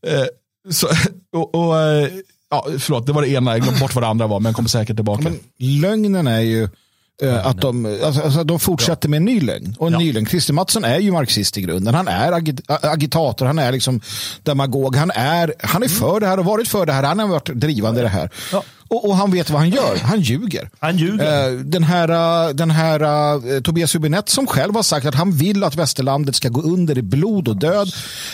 [0.07, 0.27] Eh,
[0.71, 0.89] så,
[1.33, 2.09] och, och, eh,
[2.51, 4.57] ja, förlåt, det var det ena, jag glömde bort vad det andra var, men jag
[4.57, 5.23] kommer säkert tillbaka.
[5.23, 6.69] Men lögnen är ju
[7.23, 9.77] Eh, att de, alltså, alltså, de fortsätter med en ny lögn.
[9.79, 9.99] Och en ja.
[9.99, 10.27] ny lögn.
[10.27, 11.95] Christer Mattsson är ju marxist i grunden.
[11.95, 14.01] Han är agit agitator, han är liksom
[14.43, 14.97] demagog.
[14.97, 17.03] Han är, han är för det här och varit för det här.
[17.03, 18.31] Han har varit drivande i det här.
[18.53, 18.63] Ja.
[18.89, 19.97] Och, och, han vet vad han gör.
[19.97, 20.71] Han ljuger.
[20.79, 21.53] Han ljuger.
[21.53, 22.11] Uh, den här,
[22.49, 26.37] uh, den här uh, Tobias Hübinette som själv har sagt att han vill att västerlandet
[26.37, 27.93] ska gå under i blod och död.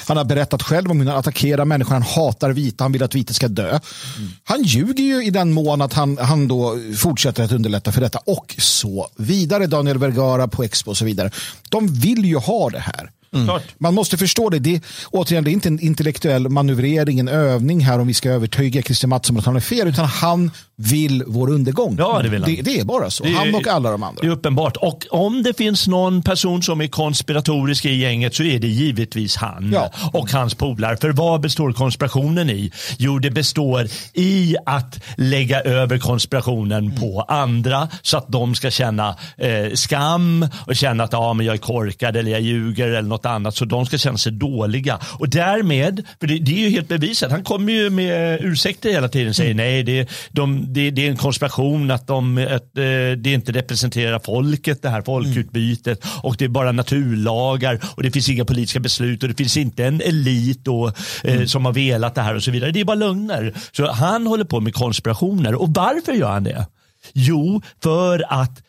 [0.09, 1.93] Han har berättat själv om hur han attackerar människor.
[1.93, 2.85] Han hatar vita.
[2.85, 3.69] Han vill att vita ska dö.
[3.69, 4.31] Mm.
[4.45, 8.19] Han ljuger ju i den mån att han, han då fortsätter att underlätta för detta
[8.19, 9.67] och så vidare.
[9.67, 11.31] Daniel Vergara på Expo och så vidare.
[11.69, 13.11] De vill ju ha det här.
[13.35, 13.61] Mm.
[13.79, 14.59] Man måste förstå det.
[14.59, 14.81] det.
[15.11, 19.09] Återigen, det är inte en intellektuell manövrering, en övning här om vi ska övertyga Christer
[19.09, 21.97] Mattsson att han är fel, utan han vill vår undergång.
[21.99, 22.55] Ja, det, vill han.
[22.55, 23.25] Det, det är bara så.
[23.25, 24.21] Det, han och alla de andra.
[24.21, 24.77] Det är uppenbart.
[24.77, 29.37] Och om det finns någon person som är konspiratorisk i gänget så är det givetvis
[29.37, 29.91] han ja.
[30.13, 30.97] och hans polare.
[30.97, 32.73] För vad består konspirationen i?
[32.99, 37.01] Jo, det består i att lägga över konspirationen mm.
[37.01, 41.55] på andra så att de ska känna eh, skam och känna att ah, men jag
[41.55, 43.55] är korkad eller jag ljuger eller något annat.
[43.55, 44.99] Så de ska känna sig dåliga.
[45.19, 49.09] Och därmed, för det, det är ju helt bevisat, han kommer ju med ursäkter hela
[49.09, 49.67] tiden säger mm.
[49.67, 54.19] nej, det, de, det, det, är en konspiration att, de, att eh, det inte representerar
[54.19, 56.05] folket, det här folkutbytet.
[56.05, 56.19] Mm.
[56.23, 59.85] Och det är bara naturlagar och det finns inga politiska beslut och det finns inte
[59.85, 60.87] en elit då,
[61.25, 61.49] eh, mm.
[61.49, 62.71] som har velat det här och så vidare.
[62.71, 63.55] Det är bara lögner.
[63.73, 65.55] Så han håller på med konspirationer.
[65.55, 66.67] Och varför gör han det?
[67.13, 68.63] Jo, för att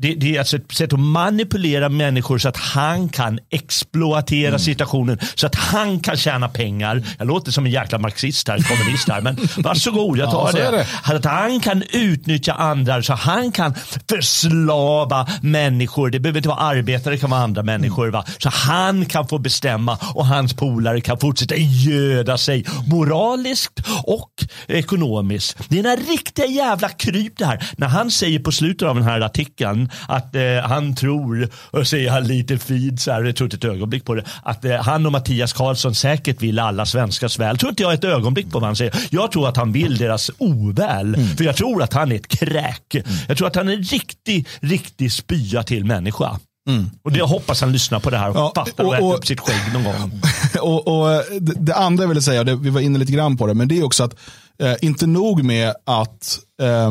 [0.00, 4.58] det, det, är alltså ett sätt att manipulera människor så att han kan exploatera mm.
[4.58, 5.18] situationen.
[5.34, 7.02] Så att han kan tjäna pengar.
[7.18, 9.20] Jag låter som en jäkla marxist här, kommunist här.
[9.20, 10.76] Men varsågod, jag tar ja, det.
[10.76, 11.14] det.
[11.14, 13.74] Att han kan utnyttja andra så han kan
[14.10, 16.10] förslava människor.
[16.10, 18.08] Det behöver inte vara arbetare, det kan vara andra människor.
[18.08, 18.24] Va?
[18.38, 24.30] Så han kan få bestämma och hans polare kan fortsätta göda sig moraliskt och
[24.68, 25.56] ekonomiskt.
[25.68, 27.64] Det är en riktiga jävla kryp det här.
[27.76, 32.10] När han säger på slutet av den här artikeln att eh, han tror, och säger
[32.10, 35.06] han lite fint så här, jag tror inte ett ögonblick på det, att eh, han
[35.06, 37.58] och Mattias Karlsson säkert vill alla svenskars väl.
[37.58, 38.94] Tror inte jag ett ögonblick på vad han säger.
[39.10, 41.14] Jag tror att han vill deras oväl.
[41.14, 41.36] Mm.
[41.36, 42.94] För jag tror att han är ett kräk.
[42.94, 43.06] Mm.
[43.28, 46.38] Jag tror att han är en riktig, riktig spya till människa.
[46.68, 46.90] Mm.
[47.02, 48.98] Och det, jag hoppas han lyssnar på det här och ja, fattar och, och, och
[48.98, 50.20] äter upp sitt skägg någon gång.
[50.60, 53.46] Och, och det, det, andra jag ville säga, det, vi var inne lite grann på
[53.46, 54.14] det, men det är också att
[54.62, 56.90] eh, inte nog med att eh,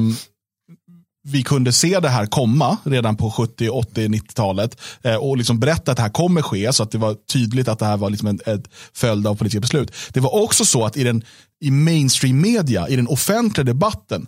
[1.31, 4.77] vi kunde se det här komma redan på 70, 80, 90-talet
[5.19, 7.85] och liksom berätta att det här kommer ske så att det var tydligt att det
[7.85, 8.63] här var liksom en, en
[8.93, 9.91] följd av politiska beslut.
[10.13, 11.23] Det var också så att i, den,
[11.61, 14.27] i mainstream media, i den offentliga debatten,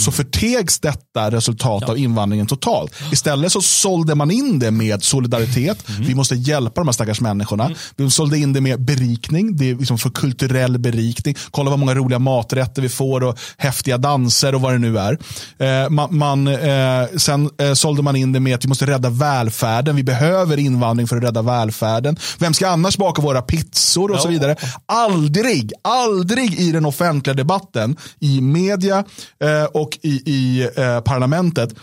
[0.00, 1.92] så förtegs detta resultat ja.
[1.92, 2.92] av invandringen totalt.
[3.12, 5.88] Istället så sålde man in det med solidaritet.
[5.88, 6.04] Mm.
[6.04, 7.64] Vi måste hjälpa de här stackars människorna.
[7.64, 7.76] Mm.
[7.96, 9.56] Vi sålde in det med berikning.
[9.56, 11.36] Det är liksom för kulturell berikning.
[11.50, 15.18] Kolla vad många roliga maträtter vi får och häftiga danser och vad det nu är.
[15.58, 19.10] Eh, man, man eh, sen eh, sålde man in det med att vi måste rädda
[19.10, 19.96] välfärden.
[19.96, 22.16] Vi behöver invandring för att rädda välfärden.
[22.38, 24.20] Vem ska annars baka våra pizzor och ja.
[24.20, 24.56] så vidare.
[24.86, 29.04] Aldrig, aldrig i den offentliga debatten, i media
[29.40, 31.74] eh, och och i, i eh, parlamentet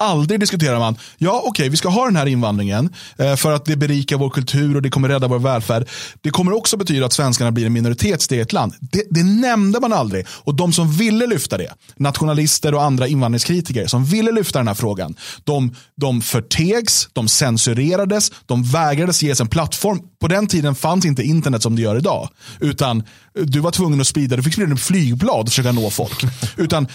[0.00, 3.64] Aldrig diskuterar man, ja okej okay, vi ska ha den här invandringen eh, för att
[3.64, 5.88] det berikar vår kultur och det kommer rädda vår välfärd.
[6.20, 8.74] Det kommer också betyda att svenskarna blir en minoritet i ett land.
[8.80, 10.26] Det, det, nämnde man aldrig.
[10.28, 14.74] Och de som ville lyfta det, nationalister och andra invandringskritiker som ville lyfta den här
[14.74, 20.00] frågan, de, de förtegs, de censurerades, de vägrades ges en plattform.
[20.20, 22.28] På den tiden fanns inte internet som det gör idag.
[22.60, 23.02] Utan
[23.34, 26.24] du var tvungen att sprida, du fick sprida en flygblad och försöka nå folk.
[26.56, 26.86] Utan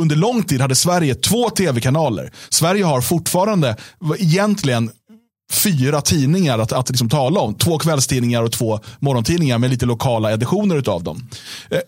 [0.00, 2.32] under lång tid hade Sverige två tv-kanaler.
[2.48, 3.76] Sverige har fortfarande
[4.18, 4.90] egentligen
[5.52, 7.54] fyra tidningar att, att liksom tala om.
[7.54, 11.28] Två kvällstidningar och två morgontidningar med lite lokala editioner av dem.
[11.70, 11.78] Eh,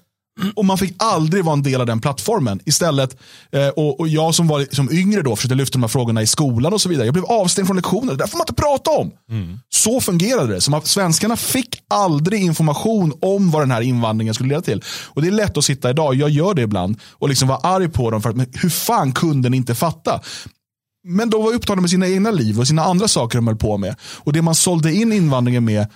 [0.55, 2.61] och man fick aldrig vara en del av den plattformen.
[2.64, 3.16] Istället,
[3.53, 6.27] eh, och, och, jag som var som yngre då försökte lyfta de här frågorna i
[6.27, 7.07] skolan och så vidare.
[7.07, 8.12] Jag blev avstängd från lektioner.
[8.12, 9.11] Det där får man inte prata om.
[9.31, 9.59] Mm.
[9.68, 10.61] Så fungerade det.
[10.61, 14.83] Som att svenskarna fick aldrig information om vad den här invandringen skulle leda till.
[15.07, 17.88] Och det är lätt att sitta idag, jag gör det ibland, och liksom vara arg
[17.88, 20.20] på dem för att men hur fan kunde ni inte fatta?
[21.05, 23.79] Men de var upptagna med sina egna liv och sina andra saker de höll på
[23.79, 23.97] med.
[24.03, 25.87] Och det man sålde in invandringen med,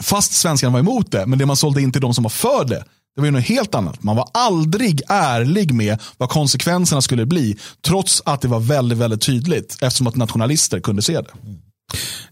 [0.00, 2.64] fast svenskarna var emot det, men det man sålde in till de som var för
[2.64, 4.02] det, det var ju något helt annat.
[4.02, 7.56] Man var aldrig ärlig med vad konsekvenserna skulle bli.
[7.80, 9.78] Trots att det var väldigt, väldigt tydligt.
[9.80, 11.30] Eftersom att nationalister kunde se det.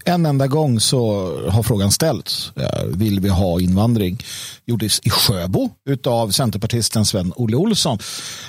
[0.04, 1.00] En enda gång så
[1.50, 2.52] har frågan ställts.
[2.56, 4.18] Eh, vill vi ha invandring?
[4.66, 5.70] Gjordes i Sjöbo
[6.06, 7.98] av centerpartisten Sven-Olle Olsson.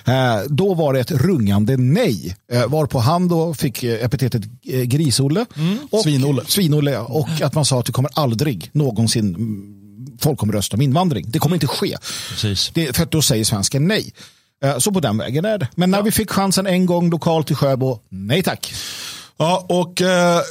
[0.06, 2.36] Eh, då var det ett rungande nej.
[2.52, 4.41] Eh, varpå han då fick epitetet
[4.86, 5.46] Grisolle.
[5.58, 5.78] Mm.
[5.91, 6.41] Och, Svinolle.
[6.48, 6.98] Svinolle.
[6.98, 9.36] Och att man sa att det kommer aldrig någonsin
[10.23, 11.25] folkomrösta om invandring.
[11.27, 11.97] Det kommer inte ske.
[12.73, 14.13] Det, för då säger svensken nej.
[14.79, 15.67] Så på den vägen är det.
[15.75, 16.03] Men när ja.
[16.03, 18.73] vi fick chansen en gång lokalt i Sjöbo, nej tack.
[19.41, 20.41] Ja, och eh,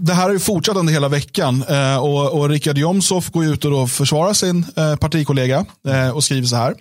[0.00, 1.64] det här har ju fortsatt under hela veckan.
[1.68, 6.24] Eh, och, och Richard Jomshof går ut och då försvarar sin eh, partikollega eh, och
[6.24, 6.74] skriver så här.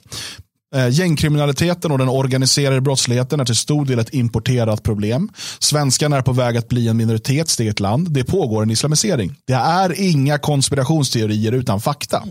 [0.75, 5.29] Eh, gängkriminaliteten och den organiserade brottsligheten är till stor del ett importerat problem.
[5.59, 8.11] Svenskarna är på väg att bli en minoritets i ett land.
[8.11, 9.35] Det pågår en islamisering.
[9.45, 12.23] Det är inga konspirationsteorier utan fakta.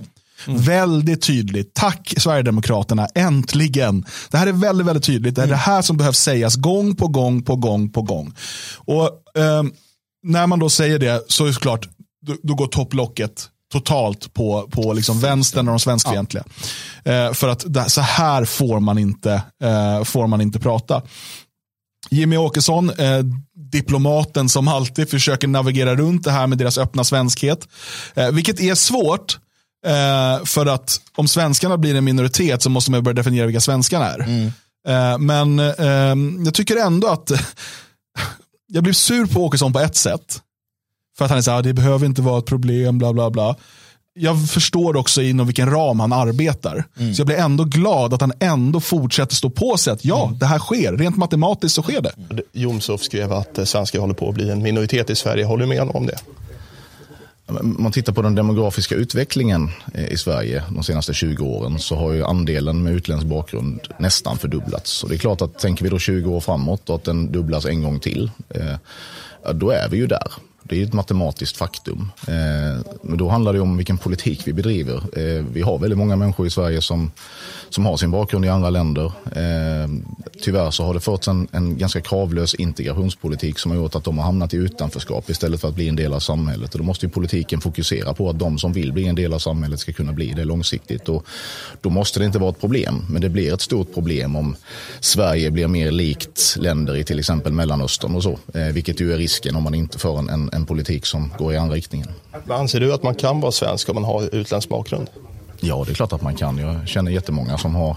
[0.47, 0.61] Mm.
[0.61, 1.75] Väldigt tydligt.
[1.75, 4.05] Tack Sverigedemokraterna, äntligen.
[4.31, 5.35] Det här är väldigt, väldigt tydligt.
[5.35, 5.57] Det är mm.
[5.57, 8.35] det här som behövs sägas gång på gång på gång på gång.
[8.77, 9.05] Och
[9.39, 9.63] eh,
[10.23, 11.89] När man då säger det så är det såklart,
[12.27, 16.45] då, då går topplocket totalt på, på liksom vänstern och de svenskfientliga.
[17.05, 17.13] Ja.
[17.13, 21.03] Eh, för att det, så här får man inte, eh, får man inte prata.
[22.11, 23.21] Jimmy Åkesson, eh,
[23.73, 27.69] diplomaten som alltid försöker navigera runt det här med deras öppna svenskhet.
[28.15, 29.39] Eh, vilket är svårt,
[29.87, 34.07] Eh, för att om svenskarna blir en minoritet så måste man börja definiera vilka svenskarna
[34.07, 34.21] är.
[34.21, 34.53] Mm.
[34.89, 35.59] Eh, men
[36.45, 37.33] jag tycker ändå att
[38.69, 40.43] jag blir sur på Åkesson på ett sätt.
[41.19, 43.57] För att han är så här, det behöver inte vara ett problem, bla bla bla.
[44.19, 46.85] Jag förstår också inom vilken ram han arbetar.
[46.99, 47.15] Mm.
[47.15, 50.39] Så jag blir ändå glad att han ändå fortsätter stå på sig att ja, mm.
[50.39, 50.93] det här sker.
[50.93, 52.13] Rent matematiskt så sker det.
[52.53, 55.45] Jomshof skrev att svenskar håller på att bli en minoritet i Sverige.
[55.45, 56.19] Håller du med om det?
[57.47, 61.97] Om man tittar på den demografiska utvecklingen eh, i Sverige de senaste 20 åren så
[61.97, 65.03] har ju andelen med utländsk bakgrund nästan fördubblats.
[65.03, 67.65] Och det är klart att tänker vi då 20 år framåt och att den dubblas
[67.65, 70.33] en gång till, eh, då är vi ju där.
[70.69, 72.13] Det är ett matematiskt faktum.
[72.29, 74.97] Eh, men då handlar det om vilken politik vi bedriver.
[74.97, 77.11] Eh, vi har väldigt många människor i Sverige som
[77.71, 79.13] som har sin bakgrund i andra länder.
[79.33, 79.89] Eh,
[80.43, 84.19] tyvärr så har det förts en, en ganska kravlös integrationspolitik som har gjort att de
[84.19, 86.75] har hamnat i utanförskap istället för att bli en del av samhället.
[86.75, 89.39] Och då måste ju politiken fokusera på att de som vill bli en del av
[89.39, 91.09] samhället ska kunna bli det långsiktigt.
[91.09, 91.27] Och
[91.81, 94.57] då måste det inte vara ett problem, men det blir ett stort problem om
[95.01, 99.17] Sverige blir mer likt länder i till exempel Mellanöstern och så, eh, vilket ju är
[99.17, 102.09] risken om man inte för en, en, en politik som går i andra riktningen.
[102.49, 105.09] Anser du att man kan vara svensk om man har utländsk bakgrund?
[105.61, 106.59] Ja, det är klart att man kan.
[106.59, 107.97] Jag känner jättemånga som, har,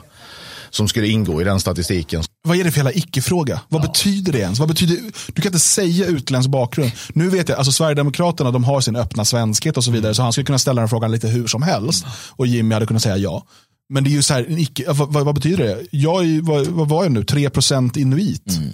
[0.70, 2.24] som skulle ingå i den statistiken.
[2.44, 3.62] Vad är det för jävla icke-fråga?
[3.70, 3.88] Vad ja.
[3.88, 4.60] betyder det ens?
[4.60, 6.92] Vad betyder, du kan inte säga utländsk bakgrund.
[7.14, 10.08] Nu vet jag, alltså Sverigedemokraterna de har sin öppna svenskhet och så vidare.
[10.08, 10.16] Mm.
[10.16, 12.06] Så han skulle kunna ställa den frågan lite hur som helst.
[12.30, 13.46] Och Jimmy hade kunnat säga ja.
[13.90, 15.86] Men det är ju så här, icke, vad, vad, betyder det?
[15.92, 17.22] Jag är, vad, vad var jag nu?
[17.22, 18.58] 3% inuit.
[18.58, 18.70] Mm.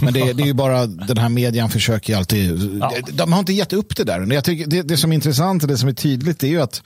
[0.00, 2.92] Men det, det, är ju bara den här median försöker alltid, ja.
[3.12, 4.32] de har inte gett upp det där.
[4.32, 6.82] Jag tycker, det, det som är intressant och det som är tydligt är ju att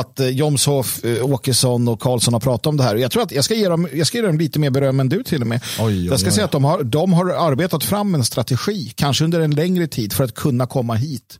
[0.00, 2.96] att eh, Jomshof, eh, Åkesson och Karlsson har pratat om det här.
[2.96, 5.08] Jag tror att jag ska ge dem, jag ska ge dem lite mer beröm än
[5.08, 5.60] du till och med.
[5.80, 9.24] Oj, oj, jag ska säga att de har, de har arbetat fram en strategi, kanske
[9.24, 11.38] under en längre tid, för att kunna komma hit.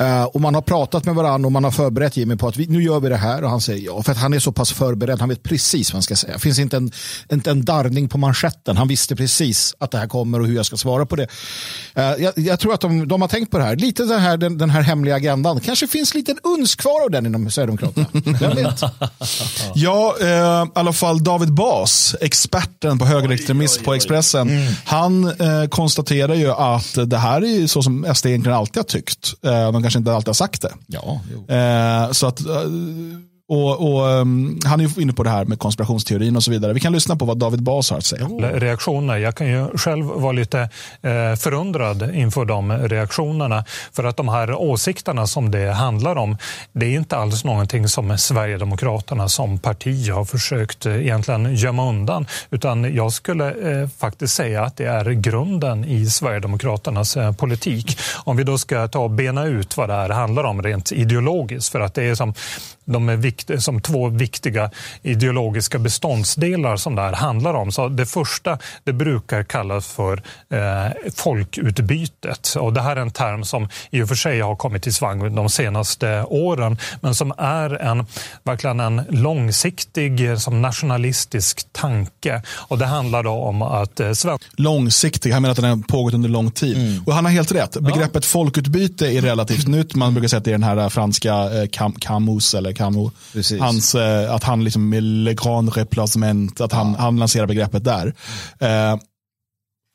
[0.00, 2.66] Uh, och man har pratat med varandra och man har förberett Jimmy på att vi,
[2.66, 4.02] nu gör vi det här och han säger ja.
[4.02, 6.32] För att han är så pass förberedd, han vet precis vad han ska säga.
[6.32, 6.92] Det finns inte en,
[7.32, 8.76] inte en darrning på manschetten.
[8.76, 11.26] Han visste precis att det här kommer och hur jag ska svara på det.
[11.98, 13.76] Uh, jag, jag, tror att de, de, har tänkt på det här.
[13.76, 15.60] Lite den här, den, den här hemliga agendan.
[15.60, 18.06] Kanske finns lite uns kvar av den inom Sverigedemokraterna.
[18.40, 18.80] Vem vet?
[19.74, 24.48] ja, uh, i alla fall David Bas, experten på högerextremism på Expressen.
[24.48, 24.74] Mm.
[24.84, 25.32] Han
[25.70, 29.34] konstaterar ju att det här är så som SD egentligen alltid har tyckt.
[29.82, 30.72] Kanske inte alltid har sagt det.
[30.86, 32.56] Ja, eh, så att eh,
[33.52, 36.72] och, och um, Han är inne på det här med konspirationsteorin och så vidare.
[36.72, 38.26] Vi kan lyssna på vad David Bas har att säga.
[38.54, 39.16] Reaktioner.
[39.16, 40.60] Jag kan ju själv vara lite
[41.02, 43.64] eh, förundrad inför de reaktionerna.
[43.92, 46.36] För att de här åsikterna som det handlar om,
[46.72, 52.26] det är inte alls någonting som Sverigedemokraterna som parti har försökt eh, egentligen gömma undan.
[52.50, 57.98] Utan jag skulle eh, faktiskt säga att det är grunden i Sverigedemokraternas eh, politik.
[58.24, 61.72] Om vi då ska ta och bena ut vad det här handlar om rent ideologiskt.
[61.72, 62.34] För att det är som
[62.84, 64.70] de är vikt, som två viktiga
[65.02, 67.72] ideologiska beståndsdelar som det här handlar om.
[67.72, 72.54] Så det första det brukar kallas för eh, folkutbytet.
[72.58, 75.34] Och det här är en term som i och för sig har kommit i svang
[75.34, 78.06] de senaste åren men som är en,
[78.42, 82.42] verkligen en långsiktig som nationalistisk tanke.
[82.54, 84.00] Och det handlar då om att...
[84.00, 84.12] Eh,
[84.56, 86.76] långsiktig, han menar att den har pågått under lång tid.
[86.76, 87.02] Mm.
[87.06, 87.76] Och han har helt rätt.
[87.80, 88.28] Begreppet ja.
[88.28, 89.94] folkutbyte är relativt nytt.
[89.94, 91.68] Man brukar säga att det är den här franska eh,
[91.98, 93.12] Camus eller Camus
[93.60, 98.14] Hans, eh, att han liksom Le Grand Replacement, att han, han lanserar begreppet där.
[98.60, 98.96] Eh,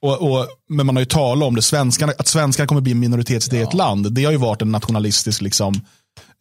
[0.01, 2.99] Och, och, men man har ju talat om det, svenskarna, att svenskarna kommer bli en
[2.99, 4.11] minoritet i ett land.
[4.13, 5.73] Det har ju varit en nationalistisk liksom,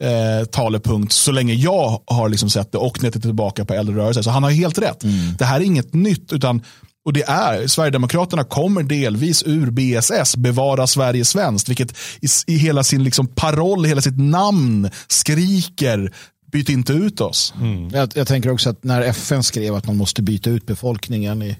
[0.02, 4.22] eh, talepunkt så länge jag har liksom sett det och knutit tillbaka på äldre rörelser.
[4.22, 5.04] Så han har helt rätt.
[5.38, 6.32] Det här är inget nytt.
[6.32, 6.62] utan
[7.06, 12.84] och det är, Sverigedemokraterna kommer delvis ur BSS, bevara Sverige svenskt, vilket i, i hela
[12.84, 16.14] sin liksom paroll, hela sitt namn skriker
[16.52, 17.54] byt inte ut oss.
[17.92, 21.56] Jag, jag tänker också att när FN skrev att man måste byta ut befolkningen i,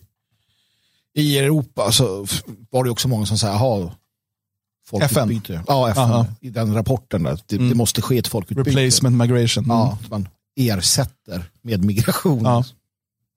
[1.14, 2.26] i Europa så
[2.70, 3.90] var det också många som sa, jaha,
[4.86, 5.62] folkutbyte.
[5.66, 6.02] Ja, FN.
[6.02, 6.26] Aha.
[6.40, 8.70] I den rapporten där, det, det måste ske ett folkutbyte.
[8.70, 9.64] Replacement migration.
[9.64, 9.76] Mm.
[9.76, 12.44] Ja, att man ersätter med migration.
[12.44, 12.64] Ja.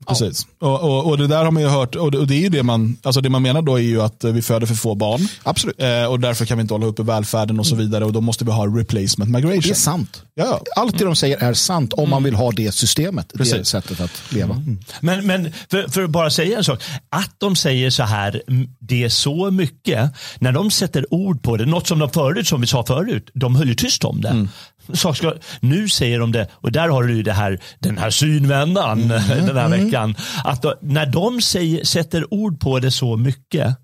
[0.08, 0.48] Precis.
[0.60, 2.50] Och, och, och det där har man ju hört, och det, och det är ju
[2.50, 5.28] det man, alltså det man menar då är ju att vi föder för få barn.
[5.44, 5.82] Absolut.
[5.82, 8.46] Eh, och därför kan vi inte hålla uppe välfärden och så vidare och då måste
[8.46, 9.76] vi ha replacement Det är migration.
[9.76, 10.24] sant.
[10.36, 10.62] Ja.
[10.76, 13.68] Allt det de säger är sant om man vill ha det systemet, det Precis.
[13.68, 14.64] sättet att leva.
[15.02, 16.84] Men, men för, för att bara säga en sak.
[17.10, 20.12] Att de säger så här, mm, det är så mycket.
[20.40, 23.56] När de sätter ord på det, något som de förut, som vi sa förut, de
[23.56, 24.48] höll ju tyst om det.
[24.94, 29.08] Sak ska, nu säger de det, och där har du det här, den här synvändan
[29.08, 30.16] den här veckan.
[30.44, 33.78] Att då, när de säger, sätter ord på det så mycket,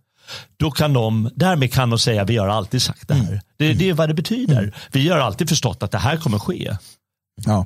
[0.57, 3.41] då kan de, därmed kan de säga vi har alltid sagt det här.
[3.57, 4.75] Det, det är vad det betyder.
[4.91, 6.77] Vi har alltid förstått att det här kommer ske.
[7.45, 7.65] Ja.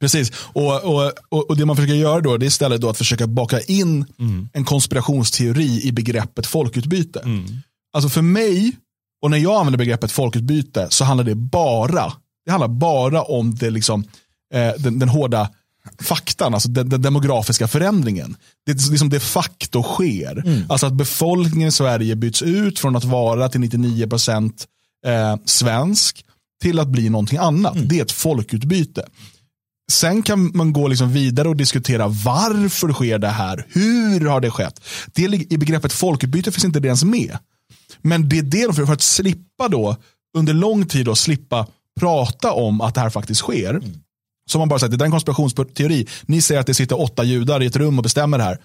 [0.00, 1.12] Precis, och, och,
[1.50, 4.06] och, det man försöker göra då det är istället då att försöka baka in
[4.52, 7.22] en konspirationsteori i begreppet folkutbyte.
[7.92, 8.72] Alltså för mig,
[9.22, 12.12] och när jag använder begreppet folkutbyte så handlar det bara,
[12.44, 14.04] det handlar bara om det liksom,
[14.54, 15.50] eh, den, den hårda
[16.00, 18.36] faktan, alltså den, den demografiska förändringen.
[18.66, 20.42] Det är liksom de facto sker.
[20.68, 24.52] Alltså att befolkningen i Sverige byts ut från att vara till 99%
[25.06, 26.24] eh, svensk
[26.62, 27.76] till att bli någonting annat.
[27.88, 29.06] Det är ett folkutbyte.
[29.90, 33.66] Sen kan man gå liksom vidare och diskutera varför sker det här?
[33.68, 34.80] Hur har det skett?
[35.14, 37.38] Det I begreppet folkutbyte finns inte det ens med.
[38.02, 39.96] Men det är det de för, för att slippa då,
[40.38, 41.66] under lång tid då, slippa
[42.00, 43.80] prata om att det här faktiskt sker.
[44.50, 46.06] Så har man bara sagt, det där är en konspirationsteori.
[46.22, 48.58] Ni säger att det sitter åtta judar i ett rum och bestämmer det här.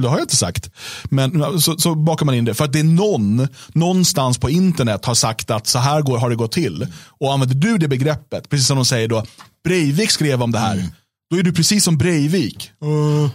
[0.00, 0.70] Det har jag inte sagt.
[1.04, 2.54] Men så, så bakar man in det.
[2.54, 6.30] För att det är någon, någonstans på internet har sagt att så här går, har
[6.30, 6.86] det gått till.
[7.20, 9.24] Och använder du det begreppet, precis som de säger då,
[9.64, 10.84] Breivik skrev om det här.
[11.30, 12.70] Då är du precis som Breivik.
[12.84, 13.30] Uh,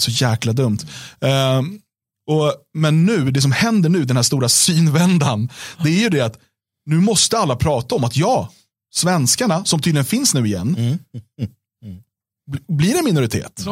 [0.00, 0.78] så jäkla dumt.
[1.20, 1.80] Ehm,
[2.30, 5.48] och, men nu, det som händer nu, den här stora synvändan,
[5.82, 6.38] det är ju det att
[6.86, 8.52] nu måste alla prata om att ja,
[8.94, 10.76] svenskarna, som tydligen finns nu igen,
[12.50, 13.62] bl- blir en minoritet.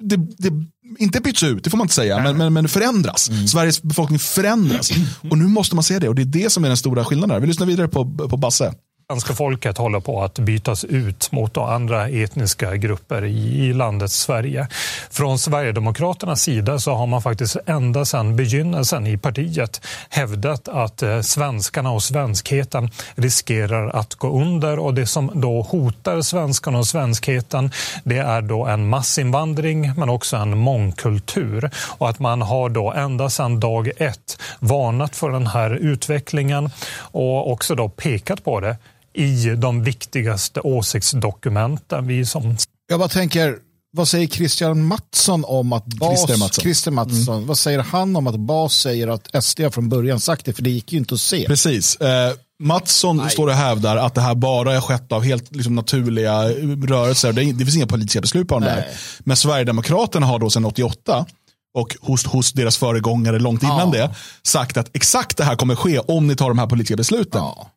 [0.00, 0.52] Det, det,
[0.98, 3.30] inte byts ut, det får man inte säga, men, men, men förändras.
[3.50, 4.90] Sveriges befolkning förändras.
[5.30, 7.30] Och nu måste man se det och det är det som är den stora skillnaden.
[7.34, 7.40] här.
[7.40, 8.74] Vi lyssnar vidare på, på Basse.
[9.12, 14.68] Svenska folket håller på att bytas ut mot andra etniska grupper i, landet Sverige.
[15.10, 21.20] Från Sverigedemokraternas sida så har man faktiskt ända sedan begynnelsen i partiet hävdat att eh,
[21.20, 27.70] svenskarna och svenskheten riskerar att gå under och det som då hotar svenskarna och svenskheten
[28.04, 33.30] det är då en massinvandring men också en mångkultur och att man har då ända
[33.30, 38.76] sedan dag ett varnat för den här utvecklingen och också då pekat på det
[39.16, 42.06] i de viktigaste åsiktsdokumenten.
[42.06, 42.56] Vi som
[42.88, 43.56] Jag bara tänker,
[43.92, 46.62] vad säger Christian Mattsson om att Bas, Christer Mattsson.
[46.62, 50.44] Christer Mattsson, vad säger han om att Bas säger att SD har från början sagt
[50.44, 51.46] det, för det gick ju inte att se.
[51.46, 51.96] Precis.
[51.96, 56.48] Eh, Mattsson står och hävdar att det här bara är skett av helt liksom, naturliga
[56.88, 57.32] rörelser.
[57.32, 58.86] Det, det finns inga politiska beslut på det här.
[59.18, 61.26] Men Sverigedemokraterna har då sedan 88
[61.74, 65.98] och hos, hos deras föregångare långt innan det sagt att exakt det här kommer ske
[65.98, 67.40] om ni tar de här politiska besluten.
[67.40, 67.70] Ja.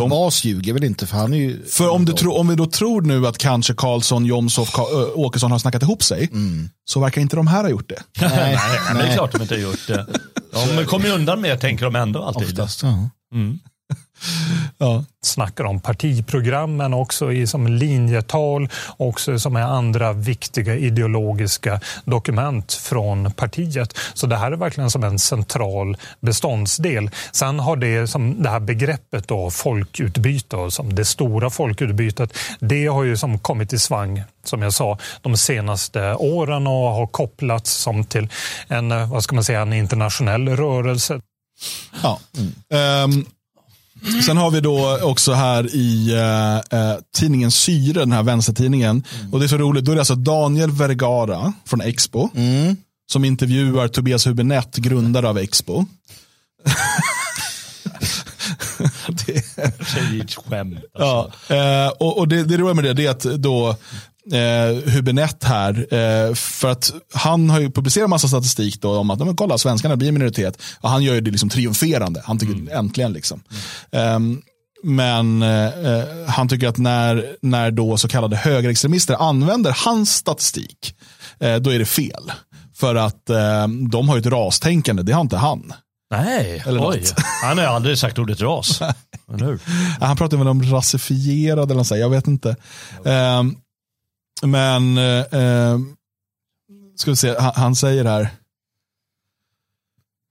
[0.00, 1.66] Och Bas ljuger väl inte, för han är ju...
[1.66, 5.10] För om, du tro, om vi då tror nu att kanske Karlsson, Jomshof, Ka- Ö,
[5.14, 6.30] Åkesson har snackat ihop sig,
[6.84, 8.02] så verkar inte de här ha gjort det.
[8.20, 9.14] Nej, Nej, men det är nej.
[9.16, 10.06] klart de inte har gjort det.
[10.76, 12.42] De kommer ju undan med tänker de ändå alltid.
[12.48, 13.08] Oftast, ja.
[14.78, 15.04] Ja.
[15.22, 23.32] snackar om partiprogrammen också i som linjetal också som är andra viktiga ideologiska dokument från
[23.32, 23.98] partiet.
[24.14, 27.10] Så det här är verkligen som en central beståndsdel.
[27.32, 32.38] Sen har det som det här begreppet då folkutbyte och som det stora folkutbytet.
[32.60, 37.06] Det har ju som kommit i svang som jag sa de senaste åren och har
[37.06, 38.28] kopplats som till
[38.68, 41.20] en vad ska man säga en internationell rörelse.
[42.02, 42.20] Ja.
[42.70, 43.24] Ehm,
[44.26, 49.04] sen har vi då också här i eh, eh, tidningen Syre, den här vänstertidningen.
[49.32, 52.28] Och det är så roligt, då är det alltså Daniel Vergara från Expo.
[53.12, 55.84] Som intervjuar Tobias Hübinette, grundare av Expo.
[59.26, 60.78] Det är ett skämt.
[60.94, 61.32] Alltså.
[61.54, 63.76] Ja, eh, och, och det, det roliga med det, det är att då
[64.32, 65.94] eh, Hübinette här.
[65.94, 69.96] Eh, för att han har ju publicerat massa statistik då om att men kolla, svenskarna
[69.96, 70.62] blir minoritet.
[70.80, 72.22] Och han gör ju det liksom triumferande.
[72.24, 72.78] Han tycker mm.
[72.78, 73.42] äntligen liksom.
[73.92, 74.42] Mm.
[74.82, 75.70] men eh,
[76.28, 80.94] han tycker att när, när då så kallade högerextremister använder hans statistik,
[81.40, 82.32] eh, då är det fel.
[82.76, 85.72] För att eh, de har ju ett rastänkande, det har inte han.
[86.10, 87.04] Nej, eller oj.
[87.42, 88.80] Han har aldrig sagt ordet ras.
[90.00, 92.56] han pratar väl om rasifierad eller något sånt, jag vet inte.
[93.04, 93.56] Um,
[94.46, 95.78] men, eh, eh,
[96.96, 98.30] ska vi se, han, han säger här.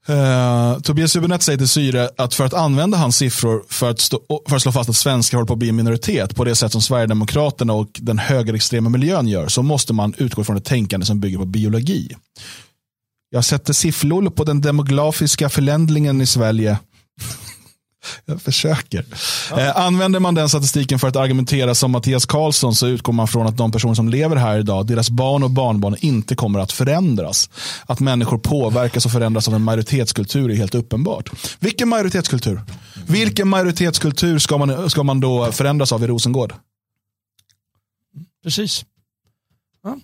[0.10, 4.20] Uh, Tobias Hübinette säger till Syre att för att använda hans siffror för att, stå,
[4.48, 6.72] för att slå fast att svenskar håller på att bli en minoritet på det sätt
[6.72, 11.20] som Sverigedemokraterna och den högerextrema miljön gör så måste man utgå från ett tänkande som
[11.20, 12.16] bygger på biologi.
[13.30, 16.78] Jag sätter siffror på den demografiska förändringen i Sverige.
[18.26, 19.06] Jag försöker.
[19.50, 19.60] Ja.
[19.60, 23.48] Eh, använder man den statistiken för att argumentera som Mattias Karlsson så utgår man från
[23.48, 27.50] att de personer som lever här idag, deras barn och barnbarn inte kommer att förändras.
[27.86, 31.30] Att människor påverkas och förändras av en majoritetskultur är helt uppenbart.
[31.60, 32.62] Vilken majoritetskultur?
[33.08, 36.54] Vilken majoritetskultur ska man, ska man då förändras av i Rosengård?
[38.44, 38.86] Precis.
[39.84, 39.98] Ja.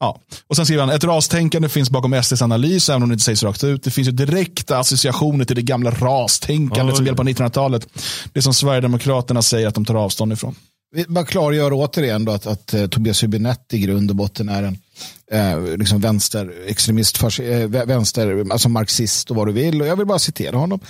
[0.00, 0.20] Ja.
[0.46, 3.42] Och sen skriver han, ett rastänkande finns bakom SDs analys, även om det inte sägs
[3.42, 3.82] rakt ut.
[3.82, 7.86] Det finns ju direkta associationer till det gamla rastänkandet som gäller på 1900-talet.
[8.32, 10.54] Det som Sverigedemokraterna säger att de tar avstånd ifrån.
[10.92, 14.62] Vi bara klargör återigen då att, att uh, Tobias Hübinette i grund och botten är
[14.62, 14.78] en
[15.60, 19.80] uh, liksom vänsterextremist, uh, vänster, alltså marxist och vad du vill.
[19.80, 20.80] Och jag vill bara citera honom.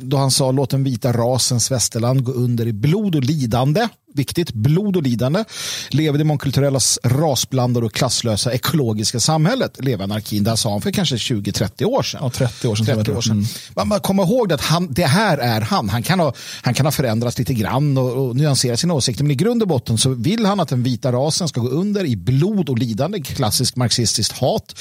[0.00, 4.52] då han sa låt den vita rasens västerland gå under i blod och lidande viktigt,
[4.52, 5.44] blod och lidande,
[5.90, 10.44] lever det mångkulturellas rasblandade och klasslösa ekologiska samhället, lever anarkin.
[10.44, 12.20] Det sa han för kanske 20-30 år sedan.
[12.22, 12.86] Ja, 30 år sedan.
[12.86, 13.46] 30 år sedan.
[13.76, 13.88] Mm.
[13.88, 15.88] Man, kommer ihåg att han, det här är han.
[15.88, 19.30] Han kan ha, han kan ha förändrats lite grann och, och nyanserat sina åsikter, men
[19.30, 22.16] i grund och botten så vill han att den vita rasen ska gå under i
[22.16, 24.78] blod och lidande, klassiskt marxistiskt hat,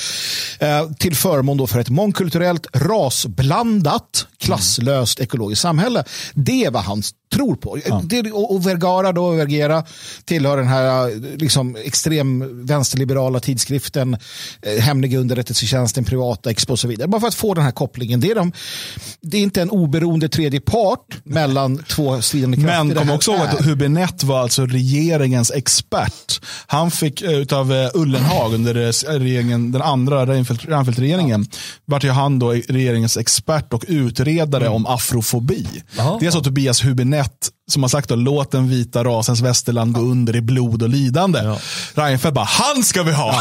[0.59, 6.03] eh, till förmån då för ett mångkulturellt, rasblandat, klasslöst ekologiskt samhälle.
[6.33, 7.03] Det är vad han
[7.34, 7.80] tror på.
[7.86, 8.01] Ja.
[8.03, 9.84] Det, och, och Vergara då, Vergera,
[10.26, 14.17] tillhör den här liksom, extrem vänsterliberala tidskriften,
[14.61, 17.07] eh, hemliga underrättelsetjänsten, privata Expo och så vidare.
[17.07, 18.19] Bara för att få den här kopplingen.
[18.19, 18.51] Det är, de,
[19.21, 22.84] det är inte en oberoende tredje part mellan två stridande krafter.
[22.84, 26.41] Men kom också ihåg att Hübinette var alltså regeringens expert.
[26.67, 28.73] Han fick uh, av uh, Ullenhag under
[29.19, 31.57] regeringen, den andra Reinfeldt-regeringen, ja.
[31.86, 34.76] vart ju han då regeringens expert och utredare mm.
[34.76, 35.67] om afrofobi.
[35.99, 36.17] Aha.
[36.19, 39.93] Det är så Tobias Hübinette rätt som har sagt då, låt den vita rasens västerland
[39.93, 41.39] gå under i blod och lidande.
[41.43, 41.57] Ja.
[41.93, 43.36] Reinfeldt bara, han ska vi ha!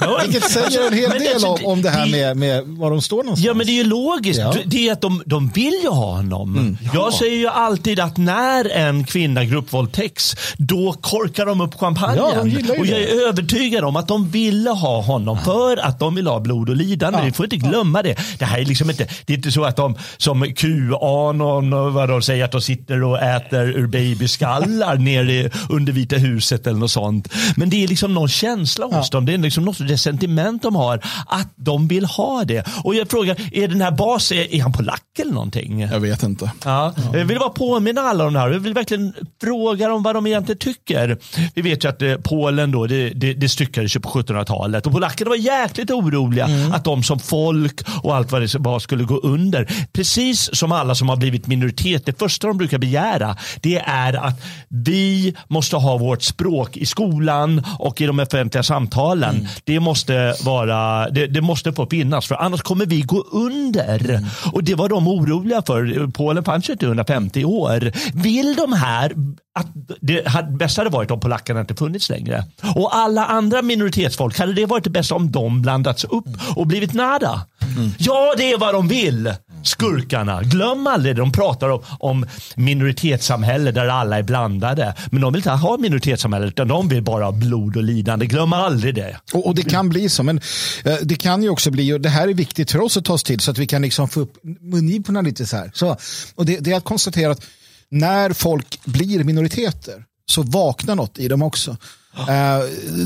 [0.00, 3.16] Ja, Vilket säger en hel del om, om det här med, med var de står
[3.16, 3.46] någonstans.
[3.46, 4.40] Ja, men det är ju logiskt.
[4.40, 4.54] Ja.
[4.64, 6.56] Det är att de, de vill ju ha honom.
[6.56, 6.78] Mm.
[6.94, 12.24] Jag säger ju alltid att när en kvinna gruppvåldtäcks, då korkar de upp champagnen.
[12.66, 16.26] Ja, och jag är övertygad om att de ville ha honom för att de vill
[16.26, 17.18] ha blod och lidande.
[17.18, 17.24] Ja.
[17.24, 18.16] Vi får inte glömma det.
[18.38, 22.08] Det här är liksom inte, det är inte så att de som QAnon och vad
[22.08, 26.78] de säger att de sitter och äter skallar ur babyskallar nere under Vita huset eller
[26.78, 27.28] något sånt.
[27.56, 29.08] Men det är liksom någon känsla hos ja.
[29.10, 29.26] dem.
[29.26, 32.64] Det är liksom något det sentiment de har att de vill ha det.
[32.84, 35.80] Och jag frågar, är den här basen, är, är han polack eller någonting?
[35.80, 36.50] Jag vet inte.
[36.64, 36.94] Ja.
[36.96, 37.18] ja.
[37.18, 38.50] Jag vill bara påminna alla om det här.
[38.50, 41.18] Jag vill verkligen fråga dem vad de egentligen tycker.
[41.54, 44.92] Vi vet ju att eh, Polen då, det, det, det styckades ju på 1700-talet och
[44.92, 46.72] polackerna var jäkligt oroliga mm.
[46.72, 49.68] att de som folk och allt vad det var skulle gå under.
[49.92, 52.06] Precis som alla som har blivit minoritet.
[52.06, 57.62] Det första de brukar begära det är att vi måste ha vårt språk i skolan
[57.78, 59.34] och i de offentliga samtalen.
[59.34, 59.46] Mm.
[59.64, 64.10] Det, måste vara, det, det, måste få finnas för annars kommer vi gå under.
[64.10, 64.24] Mm.
[64.52, 66.10] Och det var de oroliga för.
[66.12, 67.92] Polen fanns ju inte 150 år.
[68.22, 69.12] Vill de här
[69.54, 69.66] att
[70.00, 72.44] det hade, bäst hade varit om polackerna inte funnits längre.
[72.74, 76.92] Och alla andra minoritetsfolk, hade det varit det bästa om de blandats upp och blivit
[76.92, 77.46] nada?
[77.76, 77.90] Mm.
[77.98, 79.34] Ja, det är vad de vill.
[79.62, 80.42] Skurkarna.
[80.42, 81.20] Glöm aldrig det.
[81.20, 84.94] De pratar om, om minoritetssamhälle där alla är blandade.
[85.10, 88.26] Men de vill inte ha minoritetssamhälle utan de vill bara ha blod och lidande.
[88.26, 89.16] Glöm aldrig det.
[89.32, 90.22] Och, och det kan bli så.
[90.22, 90.40] Men
[90.84, 93.12] eh, det kan ju också bli, och det här är viktigt för oss att ta
[93.12, 95.70] oss till så att vi kan liksom få upp mungiporna lite så här.
[95.74, 95.96] Så,
[96.34, 97.44] och det, det är att konstatera att
[97.88, 101.76] när folk blir minoriteter så vaknar något i dem också.
[102.18, 102.26] Uh,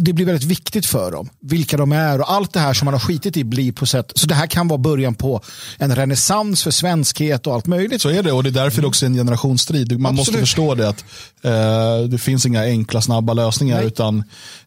[0.00, 2.94] det blir väldigt viktigt för dem, vilka de är och allt det här som man
[2.94, 4.12] har skitit i blir på sätt.
[4.14, 5.40] Så det här kan vara början på
[5.78, 8.02] en renässans för svenskhet och allt möjligt.
[8.02, 10.00] Så är det och det är därför det också är en generationsstrid.
[10.00, 10.16] Man Absolut.
[10.16, 11.04] måste förstå det att
[11.44, 13.86] uh, det finns inga enkla snabba lösningar Nej.
[13.86, 14.18] utan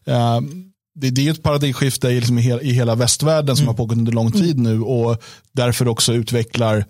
[0.08, 0.40] uh,
[0.94, 3.68] det, det, är ett paradigmskifte liksom i, hela, i hela västvärlden som mm.
[3.68, 4.62] har pågått under lång tid mm.
[4.62, 5.22] nu och
[5.52, 6.84] därför också utvecklar Eh,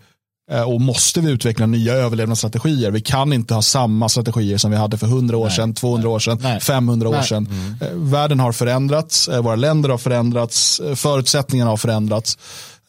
[0.66, 2.90] och måste vi utveckla nya överlevnadsstrategier.
[2.90, 6.18] Vi kan inte ha samma strategier som vi hade för 100 år sedan, 200 år
[6.18, 6.60] sedan, Nej.
[6.60, 7.24] 500 år Nej.
[7.26, 7.76] sedan.
[7.80, 12.38] Eh, Världen har förändrats, eh, våra länder har förändrats, eh, förutsättningarna har förändrats.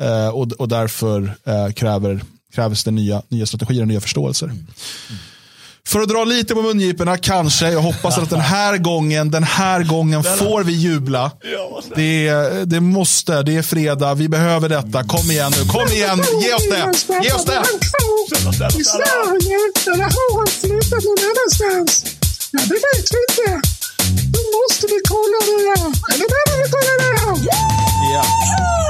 [0.02, 2.22] Eh, Och, och därför eh, kräver,
[2.56, 4.52] krävs det nya, nya strategier och nya förståelser.
[5.88, 9.84] För att dra lite på mungiporna kanske, jag hoppas att den här gången, den här
[9.84, 11.32] gången får vi jubla.
[11.96, 12.32] Det,
[12.66, 15.04] det måste, det är fredag, vi behöver detta.
[15.04, 17.24] Kom igen nu, kom igen, ge oss det!
[17.24, 17.62] Ge oss det!
[22.52, 23.62] Ja, det vet vi inte.
[24.34, 25.88] Då måste vi kolla det här.
[26.14, 28.89] Eller behöver vi kolla det här?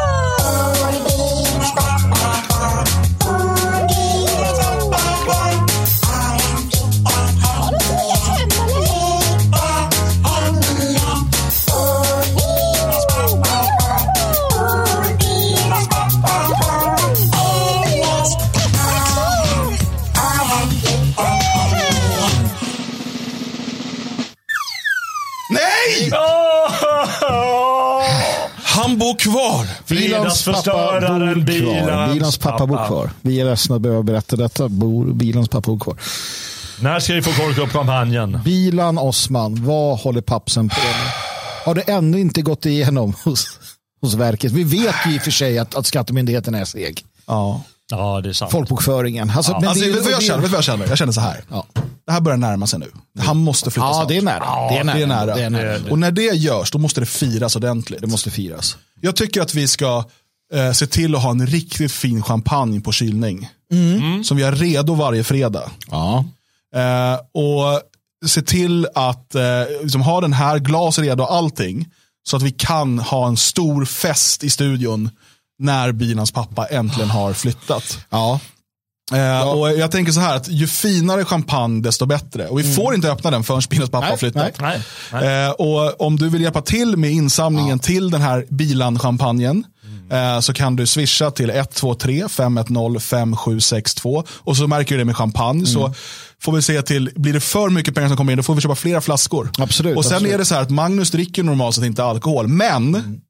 [29.00, 29.68] Bor kvar.
[29.88, 32.14] Bilans pappa bor kvar.
[32.14, 33.10] bilans pappa bor kvar.
[33.22, 34.70] Vi är ledsna att behöva berätta detta.
[34.70, 35.98] Bor, bilans pappa bor kvar.
[36.82, 38.40] När ska vi få korka upp kampanjen?
[38.46, 41.12] Bilan Osman, vad håller pappsen på med?
[41.66, 43.60] Har det ännu inte gått igenom hos,
[44.02, 44.52] hos verket?
[44.52, 47.06] Vi vet ju i och för sig att, att skattemyndigheten är seg.
[47.28, 47.62] Ja.
[47.92, 48.52] Ja, det är sant.
[48.52, 49.30] Folkbokföringen.
[49.36, 50.42] Alltså, men Alltså, det är- vet du vad jag känner?
[50.42, 50.88] Vet vad jag känner?
[50.88, 51.44] Jag känner så här.
[51.50, 51.66] Ja.
[52.06, 52.92] Det här börjar närma sig nu.
[53.20, 54.08] Han måste flytta Ja, snart.
[54.08, 54.70] det är nära.
[54.70, 54.96] det är nära.
[54.96, 55.36] Det är nära.
[55.36, 55.92] Det är nära.
[55.92, 58.02] Och när det görs, då måste det firas ordentligt.
[58.02, 58.78] Det måste firas.
[59.02, 60.04] Jag tycker att vi ska
[60.54, 63.50] eh, se till att ha en riktigt fin champagne på kylning.
[64.24, 65.72] Som vi har redo varje fredag.
[65.92, 66.26] Ja.
[66.76, 67.82] Eh, och
[68.26, 69.42] se till att eh,
[69.82, 71.88] liksom ha den här glas redo och allting.
[72.24, 75.10] Så att vi kan ha en stor fest i studion
[75.60, 78.06] när Binans pappa äntligen har flyttat.
[78.10, 78.40] Ja.
[79.14, 82.48] Eh, och jag tänker så här att ju finare champagne desto bättre.
[82.48, 84.54] Och vi får inte öppna den förrän Binans pappa Nej, har flyttat.
[84.62, 84.82] Nej,
[85.12, 85.46] nej.
[85.46, 89.64] Eh, och om du vill hjälpa till med insamlingen till den här Bilan-champagnen
[90.12, 95.18] eh, så kan du swisha till 123 510 5762 och så märker du det med
[95.18, 95.66] champagne.
[95.66, 95.94] Så
[96.42, 98.62] får vi se till, blir det för mycket pengar som kommer in då får vi
[98.62, 99.52] köpa flera flaskor.
[99.58, 100.34] Absolut, och sen absolut.
[100.34, 103.22] är det så här att Magnus dricker normalt sett inte alkohol, men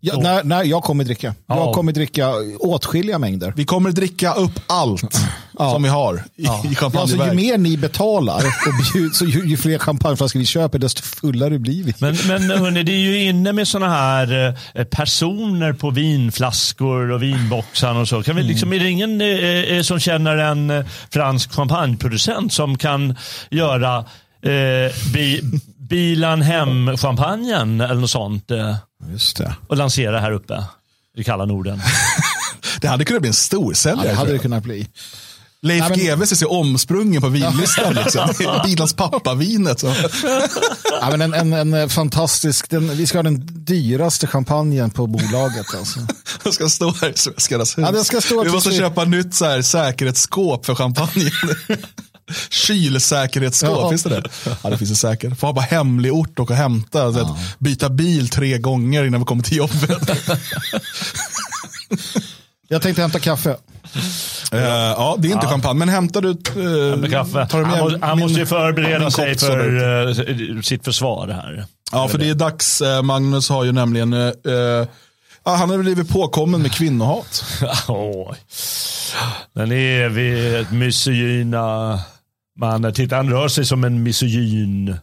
[0.00, 1.34] Ja, när, när jag kommer dricka.
[1.46, 1.56] Ja.
[1.56, 3.52] Jag kommer dricka åtskilliga mängder.
[3.56, 5.14] vi kommer dricka upp allt
[5.56, 6.48] som vi har i, i
[6.80, 10.78] Ja, alltså, ju mer ni betalar och bjud, så ju, ju fler champagneflaskor vi köper
[10.78, 11.94] desto fullare blir vi.
[11.98, 17.22] Men, men hörni, det är ju inne med sådana här eh, personer på vinflaskor och
[17.22, 18.22] vinboxar och så.
[18.22, 19.26] Kan vi liksom, Är det ingen eh,
[19.76, 23.16] eh, som känner en eh, fransk champagneproducent som kan
[23.50, 23.98] göra
[24.42, 25.40] eh, bi,
[25.88, 28.76] Bilan hem-champagnen eller något sånt eh,
[29.12, 29.54] Just det.
[29.68, 30.64] och lansera här uppe
[31.16, 31.82] i kalla Norden?
[32.80, 34.08] Det hade kunnat bli en Ja, storsäljare.
[34.08, 34.88] det hade det kunnat bli.
[35.62, 37.94] Leif Nej, men- GW ser sig omsprungen på vinlistan.
[37.94, 38.28] Liksom.
[38.64, 39.82] Bilans pappa-vinet.
[41.00, 45.06] Ja, men en, en, en eh, fantastisk, den, vi ska ha den dyraste champagnen på
[45.06, 45.74] bolaget.
[45.78, 46.00] Alltså.
[46.42, 47.84] Den ska stå här i Svenskarnas hus.
[47.86, 51.30] Ja, den ska stå Vi måste köpa nytt så här, säkerhetsskåp för champagnen.
[52.50, 53.88] Kylsäkerhetsskåp, Ja.
[53.90, 54.22] finns det det?
[54.62, 55.38] Ja, det finns det säkert.
[55.38, 57.12] Får ha bara hemlig ort och hämta.
[57.12, 60.10] Så att byta bil tre gånger innan vi kommer till jobbet.
[62.68, 63.56] Jag tänkte hämta kaffe.
[64.52, 66.28] Eh, ja, det är inte champagne, men hämtar du...
[66.62, 67.46] Uh, kaffe.
[67.46, 71.28] Tar du med Han, må, han min- måste ju förbereda sig för eh, sitt försvar
[71.28, 71.64] här.
[71.92, 72.82] Ja, för det är dags.
[73.02, 74.12] Magnus har ju nämligen...
[75.44, 77.44] ja, han har blivit påkommen med kvinnohat.
[79.54, 82.00] Den evigt misogyna
[82.56, 82.92] mannen.
[82.94, 84.96] Titta, han rör sig som en misogyn.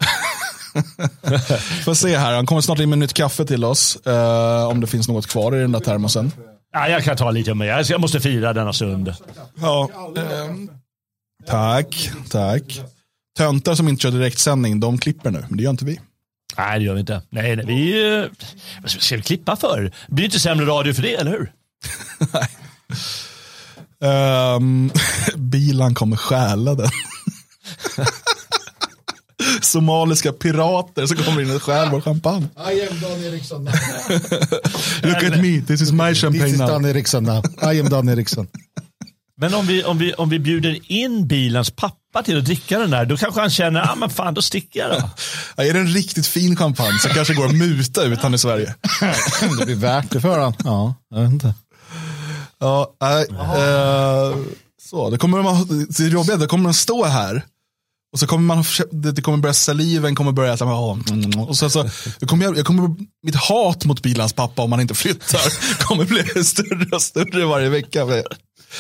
[1.86, 3.96] Får se här, han kommer snart in med nytt kaffe till oss.
[4.06, 6.32] eh, om det finns något kvar i den där termosen.
[6.74, 7.86] Ja, jag kan ta lite med.
[7.90, 9.14] Jag måste fira denna stund.
[9.62, 10.70] Ja, ehm,
[11.48, 12.82] tack, tack.
[13.38, 16.00] Töntar som inte kör direktsändning, de klipper nu, men det gör inte vi.
[16.58, 17.22] Nej, det gör vi inte.
[17.30, 18.14] Nej, nej vi...
[18.18, 18.26] eh,
[18.82, 19.82] Vad ska vi klippa för?
[20.08, 21.52] Det blir inte sämre radio för det, eller hur?
[24.00, 24.92] Um,
[25.36, 26.90] bilan kommer stjäla den.
[29.62, 32.48] Somaliska pirater som kommer in och stjäl vår champagne.
[32.58, 33.66] I am Dan Eriksson.
[35.04, 36.68] Look at me, this is my This champagne is now.
[36.68, 37.44] Dan Eriksson now.
[37.74, 38.48] I am Dan Eriksson.
[39.38, 42.92] Men om vi, om, vi, om vi bjuder in bilans pappa till att dricka den
[42.92, 45.10] där, då kanske han känner, ah, men fan, då sticker jag då.
[45.58, 48.34] Ja, är det en riktigt fin champagne så kanske det går att muta ut han
[48.34, 48.76] i Sverige.
[49.60, 50.54] Det blir värt det för han.
[50.64, 51.54] Ja, jag vet inte.
[52.60, 54.38] Ja, nej, eh,
[54.82, 57.46] så, det kommer man, det jobbiga, det kommer att stå här.
[58.14, 60.98] Och så kommer man, det det kommer börja, saliven kommer börja, så här, ja,
[61.48, 61.90] och så, så,
[62.20, 65.40] jag kommer, jag kommer, mitt hat mot bilans pappa om han inte flyttar
[65.88, 68.06] kommer bli större och större varje vecka.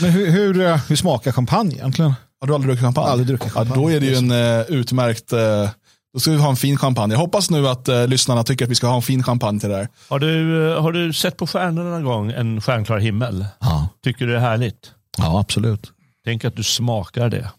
[0.01, 2.13] Men hur, hur, eh, hur smakar champagne egentligen?
[2.41, 3.07] Har du aldrig druckit champagne?
[3.11, 3.81] Aldrig druckit Ja, champagne.
[3.83, 5.69] då är det ju en eh, utmärkt, eh,
[6.13, 7.13] då ska vi ha en fin champagne.
[7.13, 9.69] Jag hoppas nu att eh, lyssnarna tycker att vi ska ha en fin champagne till
[9.69, 9.87] det här.
[10.09, 13.45] Har du, har du sett på stjärnorna någon gång, en stjärnklar himmel?
[13.59, 14.91] Ja, Tycker du det är härligt?
[15.17, 15.91] ja absolut.
[16.25, 17.49] Tänk att du smakar det.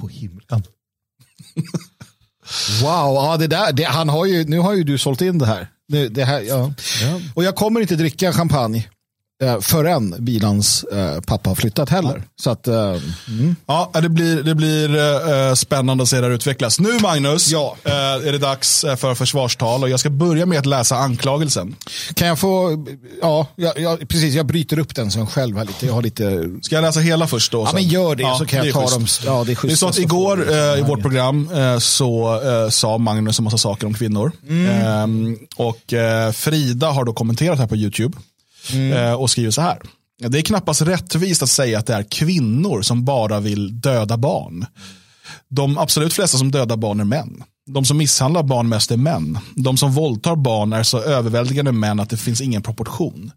[0.00, 0.62] På himlen.
[2.82, 5.46] wow, ja, det där, det, han har ju, nu har ju du sålt in det
[5.46, 5.68] här.
[5.88, 6.72] Det, det här ja.
[7.34, 8.88] Och jag kommer inte dricka champagne
[9.42, 12.22] eh, förrän bilans eh, pappa har flyttat heller.
[12.42, 12.96] Så att, eh,
[13.28, 13.56] mm.
[13.66, 14.96] Ja, det blir, det blir
[15.48, 16.80] eh, spännande att se det här utvecklas.
[16.80, 17.76] Nu Magnus, Ja.
[17.84, 21.76] är det dags för försvarstal och jag ska börja med att läsa anklagelsen.
[22.14, 22.84] kan jag få,
[23.22, 25.86] ja, jag, jag, precis, jag bryter upp den sen själv här lite.
[25.86, 27.60] Jag har lite, Ska jag läsa hela först då?
[27.60, 27.74] ja sen?
[27.74, 29.22] men gör det så kan det jag ta schysst.
[29.24, 29.34] dem.
[29.34, 29.78] Ja, det är Det är schysst.
[29.78, 34.32] så att igår i vårt program så sa Magnus en massa saker om kvinnor.
[34.50, 35.94] Ehm, och
[36.34, 38.16] Frida har då kommenterat här på YouTube
[38.72, 38.92] Mm.
[38.92, 39.78] eh, och skriver så här.
[40.18, 44.66] Det är knappast rättvist att säga att det är kvinnor som bara vill döda barn.
[45.48, 47.42] De absolut flesta som dödar barn är män.
[47.66, 49.38] De som misshandlar barn mest är män.
[49.54, 53.30] De som våldtar barn är så överväldigande män att det finns ingen proportion.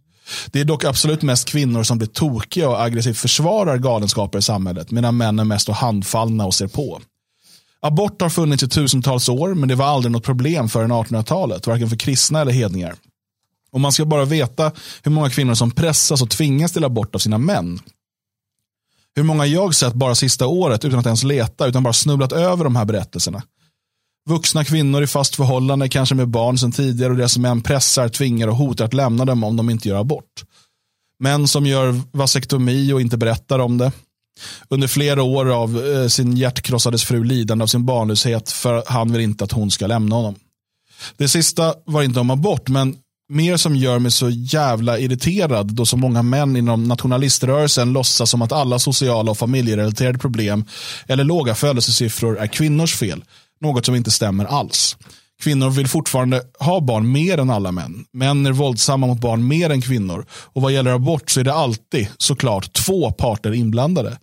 [0.52, 4.92] Det är dock absolut mest kvinnor som blir tokiga och aggressivt försvarar galenskaper i samhället,
[4.92, 7.02] medan män är mest och handfallna och ser på.
[7.82, 11.90] Abort har funnits i tusentals år, men det var aldrig något problem förrän 1800-talet, varken
[11.90, 12.96] för kristna eller hedningar.
[13.72, 14.72] Och man ska bara veta
[15.04, 17.80] hur många kvinnor som pressas och tvingas till abort av sina män.
[19.16, 22.64] Hur många jag sett bara sista året utan att ens leta, utan bara snubblat över
[22.64, 23.44] de här berättelserna.
[24.30, 28.48] Vuxna kvinnor i fast förhållande, kanske med barn sedan tidigare och deras män pressar, tvingar
[28.48, 30.44] och hotar att lämna dem om de inte gör abort.
[31.20, 33.92] Män som gör vasektomi och inte berättar om det.
[34.70, 39.22] Under flera år av eh, sin hjärtkrossades fru lidande av sin barnlöshet för han vill
[39.22, 40.36] inte att hon ska lämna honom.
[41.18, 42.98] Det sista var inte om abort, men
[43.30, 48.42] mer som gör mig så jävla irriterad då så många män inom nationaliströrelsen låtsas som
[48.42, 50.66] att alla sociala och familjerelaterade problem
[51.08, 53.24] eller låga födelsesiffror är kvinnors fel.
[53.62, 54.98] Något som inte stämmer alls.
[55.42, 58.06] Kvinnor vill fortfarande ha barn mer än alla män.
[58.14, 60.26] Män är våldsamma mot barn mer än kvinnor.
[60.32, 64.18] Och vad gäller abort så är det alltid såklart två parter inblandade.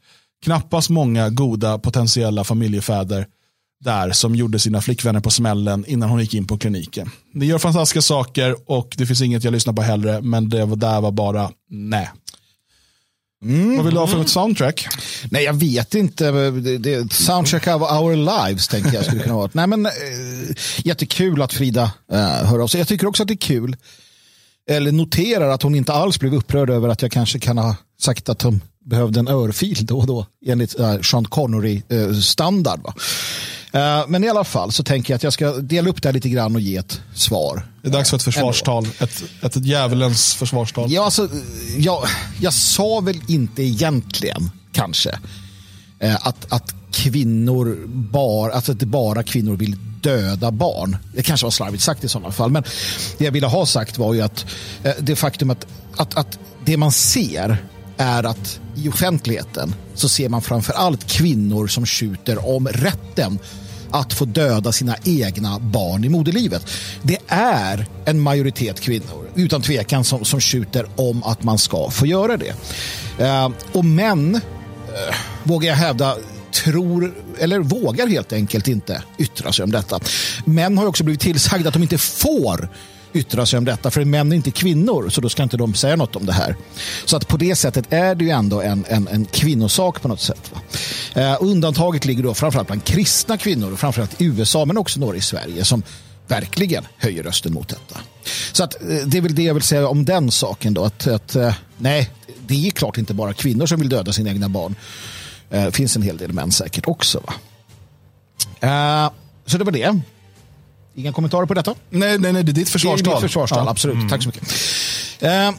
[0.44, 3.26] Knappast många goda potentiella familjefäder
[3.86, 7.10] där som gjorde sina flickvänner på smällen innan hon gick in på kliniken.
[7.34, 10.76] Det gör fantastiska saker och det finns inget jag lyssnar på hellre, men det var-
[10.76, 12.10] där var bara nej.
[13.76, 14.86] Vad vill du ha för ett soundtrack?
[15.30, 16.30] Nej, jag vet inte.
[16.30, 19.50] Det, det, soundcheck of our lives tänker jag skulle kunna vara.
[19.52, 19.92] Nej, men, eh,
[20.84, 22.80] jättekul att Frida eh, hör av sig.
[22.80, 23.76] Jag tycker också att det är kul,
[24.70, 28.28] eller noterar att hon inte alls blev upprörd över att jag kanske kan ha sagt
[28.28, 32.80] att hon behövde en örfil då och då enligt eh, Sean Connery-standard.
[32.82, 32.94] va.
[33.72, 36.14] Eh, men i alla fall så tänker jag att jag ska dela upp det här
[36.14, 37.66] lite grann och ge ett svar.
[37.82, 38.86] Det är dags för ett försvarstal.
[38.98, 40.92] Ett, ett, ett djävulens försvarstal.
[40.92, 41.28] Ja, alltså,
[41.78, 42.04] jag,
[42.40, 45.18] jag sa väl inte egentligen, kanske,
[45.98, 50.96] eh, att, att kvinnor bara, alltså att bara kvinnor vill döda barn.
[51.14, 52.62] Det kanske var slarvigt sagt i sådana fall, men
[53.18, 54.46] det jag ville ha sagt var ju att
[54.82, 57.58] eh, det faktum att, att, att det man ser
[57.96, 63.38] är att i offentligheten så ser man framför allt kvinnor som skjuter om rätten
[63.90, 66.66] att få döda sina egna barn i moderlivet.
[67.02, 72.06] Det är en majoritet kvinnor, utan tvekan, som, som skjuter om att man ska få
[72.06, 72.54] göra det.
[73.18, 76.16] Eh, och män, eh, vågar jag hävda,
[76.64, 80.00] tror, eller vågar helt enkelt inte yttra sig om detta.
[80.44, 82.68] Män har också blivit tillsagda att de inte får
[83.12, 85.96] yttra sig om detta, för män är inte kvinnor, så då ska inte de säga
[85.96, 86.56] något om det här.
[87.04, 90.20] Så att på det sättet är det ju ändå en, en, en kvinnosak på något
[90.20, 90.52] sätt.
[90.52, 90.60] Va?
[91.22, 95.16] Eh, undantaget ligger då framförallt bland kristna kvinnor, och framförallt i USA, men också några
[95.16, 95.82] i Sverige, som
[96.26, 98.00] verkligen höjer rösten mot detta.
[98.52, 101.06] Så att, eh, det är väl det jag vill säga om den saken då, att,
[101.06, 102.10] att eh, nej,
[102.46, 104.74] det är klart inte bara kvinnor som vill döda sina egna barn.
[105.48, 107.22] Det eh, finns en hel del män säkert också.
[107.26, 107.34] Va?
[108.60, 109.10] Eh,
[109.46, 110.00] så det var det.
[110.96, 111.74] Inga kommentarer på detta?
[111.90, 113.12] Nej, nej, nej, det är ditt försvarstal.
[113.14, 113.70] Det är försvarstal, Ja.
[113.70, 114.10] absolut.
[114.10, 114.42] Tack så mycket.
[115.20, 115.50] Eh,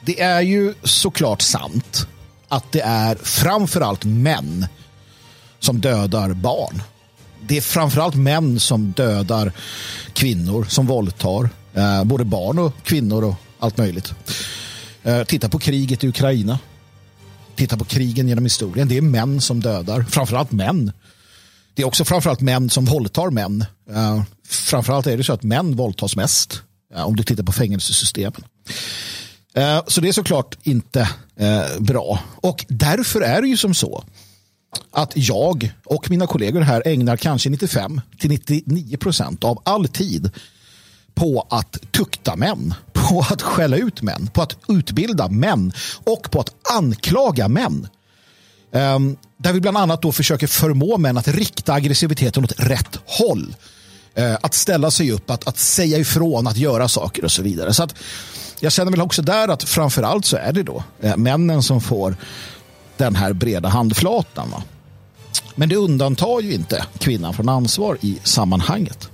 [0.00, 2.06] det är ju såklart sant
[2.48, 4.66] att det är framförallt män
[5.60, 6.82] som dödar barn.
[7.46, 9.52] Det är framförallt män som dödar
[10.12, 14.12] kvinnor, som våldtar eh, både barn och kvinnor och allt möjligt.
[15.02, 16.58] Eh, titta på kriget i Ukraina.
[17.56, 18.88] Titta på krigen genom historien.
[18.88, 20.92] Det är män som dödar, framförallt män.
[21.74, 23.64] Det är också framförallt män som våldtar män.
[23.90, 26.62] Uh, framförallt är det så att män våldtas mest.
[26.94, 28.44] eh, om du tittar på fängelsesystemen.
[29.54, 31.00] Eh, så det är såklart inte
[31.36, 32.20] eh, bra.
[32.36, 34.04] Och därför är det ju som så
[34.90, 40.30] att jag och mina kollegor här ägnar kanske 95 till 99 procent av all tid
[41.14, 45.72] på att tukta män på att skälla ut män, på att utbilda män
[46.04, 47.88] och på att anklaga män.
[48.72, 53.54] Ehm, där vi bland annat då försöker förmå män att rikta aggressiviteten åt rätt håll.
[54.14, 57.74] Eh, att ställa sig upp, att, att säga ifrån, att göra saker och så vidare.
[57.74, 57.94] Så att
[58.60, 62.16] jag känner väl också där att framförallt så är det då eh, männen som får
[62.96, 64.50] den här breda handflatan.
[64.50, 64.62] Va?
[65.54, 69.08] Men det undantar ju inte kvinnan från ansvar i sammanhanget.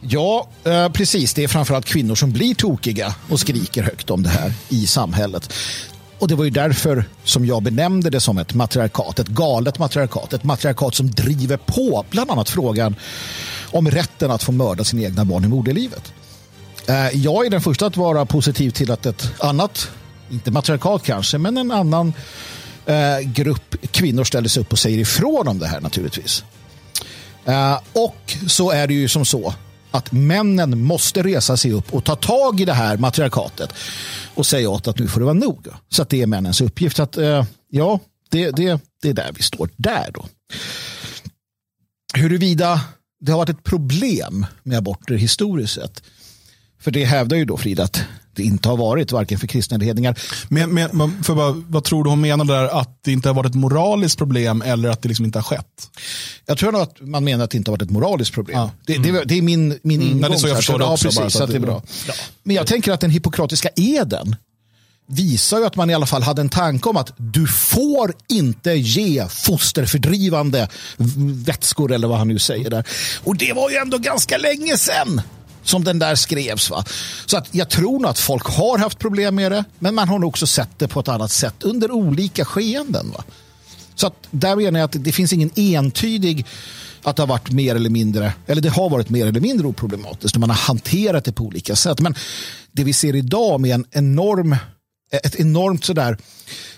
[0.00, 1.34] Ja, eh, precis.
[1.34, 5.52] Det är framförallt kvinnor som blir tokiga och skriker högt om det här i samhället.
[6.22, 10.32] Och det var ju därför som jag benämnde det som ett matriarkat, ett galet matriarkat,
[10.32, 12.96] ett matriarkat som driver på bland annat frågan
[13.70, 16.12] om rätten att få mörda sina egna barn i moderlivet.
[16.88, 19.90] Eh, jag är den första att vara positiv till att ett annat,
[20.30, 22.12] inte matriarkat kanske, men en annan
[22.86, 26.44] eh, grupp kvinnor ställer sig upp och säger ifrån om det här naturligtvis.
[27.44, 29.54] Eh, och så är det ju som så
[29.92, 33.74] att männen måste resa sig upp och ta tag i det här matriarkatet
[34.34, 35.66] och säga åt att nu får det vara nog.
[35.88, 37.00] Så att det är männens uppgift.
[37.00, 40.26] att eh, Ja, det, det, det är där vi står där då.
[42.14, 42.80] Huruvida
[43.20, 46.02] det har varit ett problem med aborter historiskt sett.
[46.80, 48.04] För det hävdar ju då Frida att
[48.34, 50.18] det inte har varit, varken för kristna eller hedningar.
[50.48, 52.80] Men, men, för vad, vad tror du hon menar där?
[52.80, 55.90] Att det inte har varit ett moraliskt problem eller att det liksom inte har skett?
[56.46, 58.58] Jag tror nog att man menar att det inte har varit ett moraliskt problem.
[58.58, 58.70] Ja.
[58.86, 60.12] Det, det, det, är min, min mm.
[60.12, 60.30] ingång.
[60.30, 61.08] det är så jag förstår det också.
[61.08, 61.82] Ja, precis, att det är bra.
[62.08, 62.14] Ja.
[62.42, 64.36] Men jag tänker att den hippokratiska eden
[65.06, 68.70] visar ju att man i alla fall hade en tanke om att du får inte
[68.72, 70.68] ge fosterfördrivande
[71.46, 72.84] vätskor eller vad han nu säger där.
[73.24, 75.22] Och det var ju ändå ganska länge sedan
[75.62, 76.70] som den där skrevs.
[76.70, 76.84] Va?
[77.26, 80.18] Så att jag tror nog att folk har haft problem med det, men man har
[80.18, 83.10] nog också sett det på ett annat sätt under olika skeenden.
[83.10, 83.24] Va?
[83.94, 86.46] Så att där menar jag att det finns ingen entydig
[87.02, 90.36] att det har varit mer eller mindre, eller det har varit mer eller mindre oproblematiskt.
[90.36, 92.00] Man har hanterat det på olika sätt.
[92.00, 92.14] Men
[92.72, 94.56] det vi ser idag med en enorm,
[95.12, 96.16] ett enormt sådär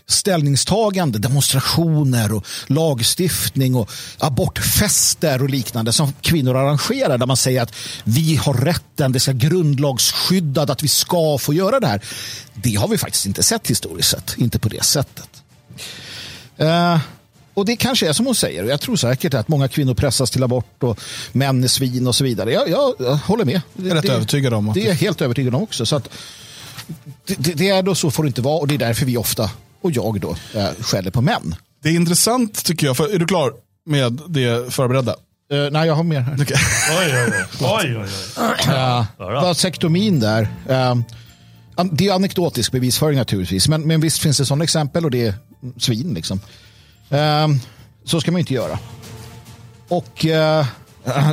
[0.06, 7.74] ställningstagande, demonstrationer och lagstiftning och abortfester och liknande som kvinnor arrangerar där man säger att
[8.04, 12.00] vi har rätten, det ska grundlagsskyddat att vi ska få göra det här.
[12.54, 15.28] Det har vi faktiskt inte sett historiskt sett, inte på det sättet.
[16.60, 16.98] Uh,
[17.54, 18.64] och det kanske är som hon säger.
[18.64, 21.00] Jag tror säkert att många kvinnor pressas till abort och
[21.32, 22.52] män är svin och så vidare.
[22.52, 23.60] Jag, jag, jag håller med.
[23.76, 24.72] Jag är rätt det, övertygad om.
[24.74, 25.86] Det är jag helt övertygad om också.
[25.86, 26.08] Så att,
[27.26, 29.50] det, det, är då så får det inte vara och det är därför vi ofta
[29.80, 31.54] och jag då äh, skäller på män.
[31.82, 32.96] Det är intressant tycker jag.
[32.96, 33.52] För, är du klar
[33.86, 35.16] med det förberedda?
[35.52, 36.34] Uh, nej, jag har mer här.
[36.34, 36.56] Okay.
[37.00, 37.96] oj, oj, oj.
[37.96, 38.74] oj, oj.
[39.18, 40.42] Uh, vasektomin där.
[40.42, 40.94] Uh,
[41.92, 45.34] det är anekdotisk bevisföring naturligtvis, men, men visst finns det sådana exempel och det är
[45.78, 46.14] svin.
[46.14, 46.40] liksom.
[47.12, 47.56] Uh,
[48.04, 48.78] så ska man inte göra.
[49.88, 50.66] Och uh,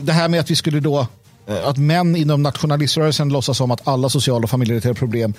[0.02, 1.08] det här med att vi skulle då
[1.52, 5.34] Eh, att män inom nationaliströrelsen låtsas som att alla sociala och familjerelaterade problem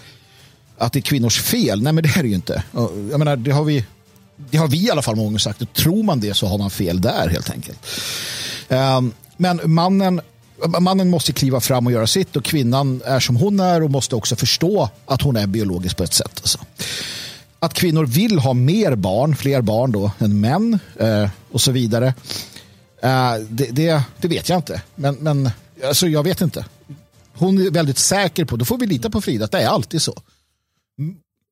[0.78, 1.82] att det är kvinnors fel.
[1.82, 2.62] Nej, men det är det ju inte.
[3.10, 3.84] Jag menar, det har vi,
[4.36, 5.62] det har vi i alla fall många gånger sagt.
[5.62, 7.86] Och tror man det så har man fel där helt enkelt.
[8.68, 10.20] Ehm, men mannen,
[10.80, 14.16] mannen måste kliva fram och göra sitt och kvinnan är som hon är och måste
[14.16, 16.32] också förstå att hon är biologisk på ett sätt.
[16.36, 16.58] Alltså.
[17.58, 22.14] Att kvinnor vill ha mer barn, fler barn då än män eh, och så vidare.
[23.02, 24.82] Eh, det, det, det, vet jag inte.
[24.94, 25.50] Men, men
[25.88, 26.66] alltså, jag vet inte.
[27.34, 30.02] Hon är väldigt säker på, då får vi lita på Frida, att det är alltid
[30.02, 30.14] så.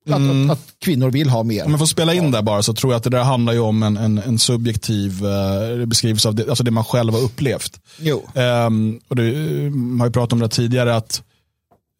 [0.09, 0.49] Att, mm.
[0.49, 1.65] att, att, kvinnor vill ha mer.
[1.65, 2.29] Om jag får spela in ja.
[2.29, 5.25] där bara så tror jag att det där handlar ju om en, en, en subjektiv
[5.25, 7.79] uh, beskrivelse av det, alltså det man själv har upplevt.
[7.99, 8.23] Jo.
[8.35, 9.31] Um, och det,
[9.71, 11.23] man har ju pratat om det tidigare att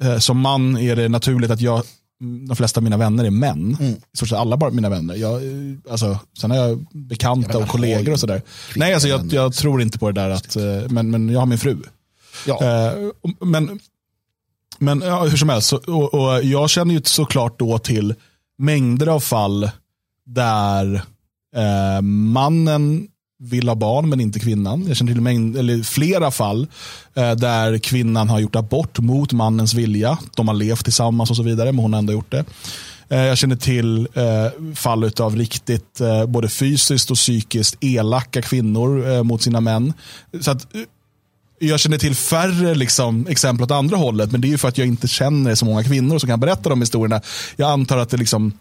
[0.04, 1.84] uh, som man är det naturligt att jag
[2.48, 3.78] de flesta av mina vänner är män.
[3.80, 3.94] Mm.
[3.94, 5.16] I stort sett alla bara mina vänner.
[5.16, 5.42] Jag,
[5.90, 8.42] alltså, sen har jag bekanta och kollegor och sådär.
[8.76, 11.46] Nej, alltså, jag, jag, tror inte på det där, att, uh, men, men jag har
[11.46, 11.78] min fru.
[12.48, 12.64] Ja.
[12.64, 12.94] Eh,
[13.39, 13.80] men
[14.80, 18.14] men ja, hur som helst, och, och jag känner ju såklart då till
[18.58, 19.70] mängder av fall
[20.26, 20.96] där
[21.56, 23.08] eh, mannen
[23.39, 24.88] vill ha barn men inte kvinnan.
[24.88, 26.68] Jag känner till mängd, eller flera fall
[27.14, 30.18] eh, där kvinnan har gjort abort mot mannens vilja.
[30.36, 32.46] De har levt tillsammans och så vidare, men hon har ändå gjort det.
[33.10, 39.10] Eh, jag känner till eh, fall av riktigt eh, både fysiskt och psykiskt elaka kvinnor
[39.12, 39.94] eh, mot sina män.
[40.42, 40.68] Så att
[41.62, 44.78] jag känner till färre liksom, exempel åt andra hållet, men det är ju för att
[44.78, 47.22] jag inte känner så många kvinnor som kan berätta de historierna.
[47.55, 48.53] Jag antar att det liksom,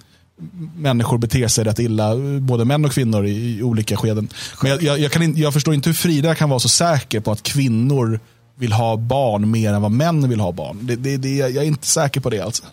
[0.77, 4.29] människor beter sig rätt illa, både män och kvinnor i, i olika skeden.
[4.63, 7.21] Men jag, jag, jag, kan in, jag förstår inte hur Frida kan vara så säker
[7.21, 8.21] på att kvinnor
[8.59, 10.79] vill ha barn mer än vad män vill ha barn.
[10.83, 12.65] Det, det, det, jag är inte säker på det alltså.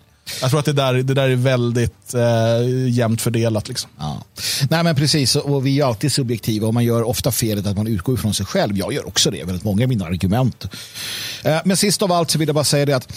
[0.41, 3.67] Jag tror att det där, det där är väldigt eh, jämnt fördelat.
[3.67, 3.89] Liksom.
[3.99, 4.23] Ja.
[4.69, 7.87] Nej men precis, och vi är alltid subjektiva och man gör ofta felet att man
[7.87, 8.77] utgår från sig själv.
[8.77, 10.65] Jag gör också det, väldigt många av mina argument.
[11.43, 13.13] Eh, men sist av allt så vill jag bara säga det att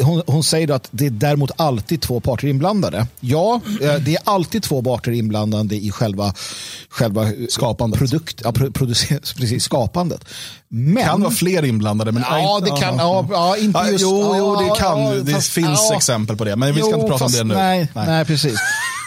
[0.00, 3.06] hon, hon säger då att det är däremot alltid två parter inblandade.
[3.20, 6.34] Ja, eh, det är alltid två parter inblandade i själva,
[6.88, 7.98] själva Skapandet.
[7.98, 8.52] Produkt, ja,
[9.36, 10.24] precis, skapandet.
[10.68, 12.12] Men, Det kan vara fler inblandade.
[12.12, 15.24] Men Ja, det kan, ja, ja, inte just, jo, jo, det kan.
[15.24, 15.96] det fast- finns ja.
[15.96, 16.56] exempel på det.
[16.56, 17.60] Men vi ska Jo, inte prata fast om det nu.
[17.60, 18.24] Nej, nej.
[18.24, 18.58] precis.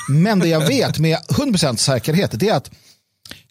[0.09, 2.71] Men det jag vet med 100% säkerhet det är att,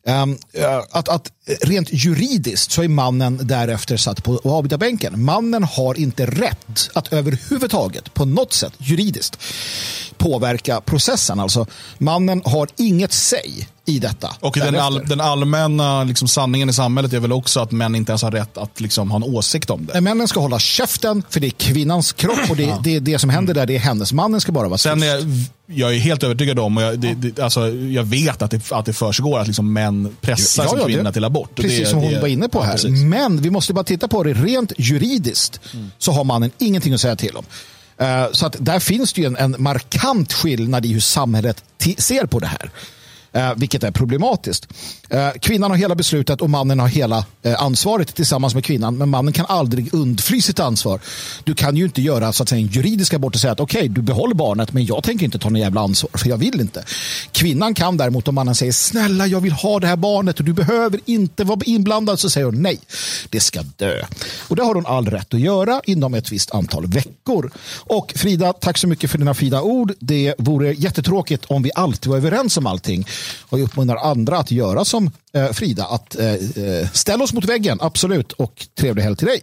[0.07, 1.32] Ehm, eh, att, att
[1.62, 5.24] rent juridiskt så är mannen därefter satt på avbytarbänken.
[5.24, 9.38] Mannen har inte rätt att överhuvudtaget på något sätt juridiskt
[10.16, 11.40] påverka processen.
[11.40, 11.66] Alltså
[11.98, 14.30] mannen har inget säg i detta.
[14.41, 18.12] Och den, all, den allmänna liksom, sanningen i samhället är väl också att män inte
[18.12, 20.01] ens har rätt att liksom, ha en åsikt om det.
[20.01, 23.55] Männen ska hålla käften för det är kvinnans kropp och det, det, det som händer
[23.55, 24.12] där det är hennes.
[24.12, 25.12] Mannen ska bara vara Sen tyst.
[25.12, 28.72] är jag, är helt övertygad om, och jag, det, det, alltså, jag vet att det,
[28.72, 31.55] att det försiggår att liksom män pressar sin kvinna det- till abort.
[31.55, 32.72] Precis det, som hon var inne på ja, här.
[32.72, 32.91] precis.
[32.91, 35.61] Men vi måste bara titta på det rent juridiskt
[35.99, 37.45] så har mannen ingenting att säga till om.
[37.99, 41.64] Eh, Så att där finns det ju en, en markant skillnad i hur samhället
[41.99, 42.70] ser på det här.
[43.35, 44.68] Eh, vilket är problematiskt.
[45.11, 48.97] Eh, kvinnan har hela beslutet och mannen har hela eh, ansvaret tillsammans med kvinnan.
[48.99, 51.01] Men mannen kan aldrig undfly sitt ansvar.
[51.45, 53.89] Du kan ju inte göra så att säga, en juridisk abort och säga att okej,
[53.89, 56.85] du behåller barnet men jag tänker inte ta någon jävla ansvar för jag vill inte.
[57.32, 60.53] Kvinnan kan däremot om mannen säger snälla jag vill ha det här barnet och du
[60.53, 62.78] behöver inte vara inblandad så säger hon nej.
[63.28, 64.05] Det ska dö.
[64.49, 67.51] Och det har hon all rätt att göra inom ett visst antal veckor.
[67.78, 69.93] Och Frida, tack så mycket för dina fina ord.
[69.99, 73.07] Det vore jättetråkigt om vi alltid var överens om allting.
[73.40, 77.44] Och jag uppmanar andra att göra som eh, Frida, att eh, eh, ställa oss mot
[77.44, 78.32] väggen, absolut.
[78.32, 79.40] Och trevlig helg till dig.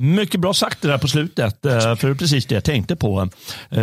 [0.00, 2.96] Mycket bra sagt det där på slutet, eh, för det är precis det jag tänkte
[2.96, 3.28] på.
[3.70, 3.76] Det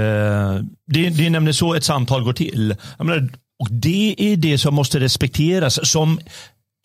[0.87, 2.75] Det, det är nämligen så ett samtal går till.
[2.97, 6.19] Jag menar, och det är det som måste respekteras, som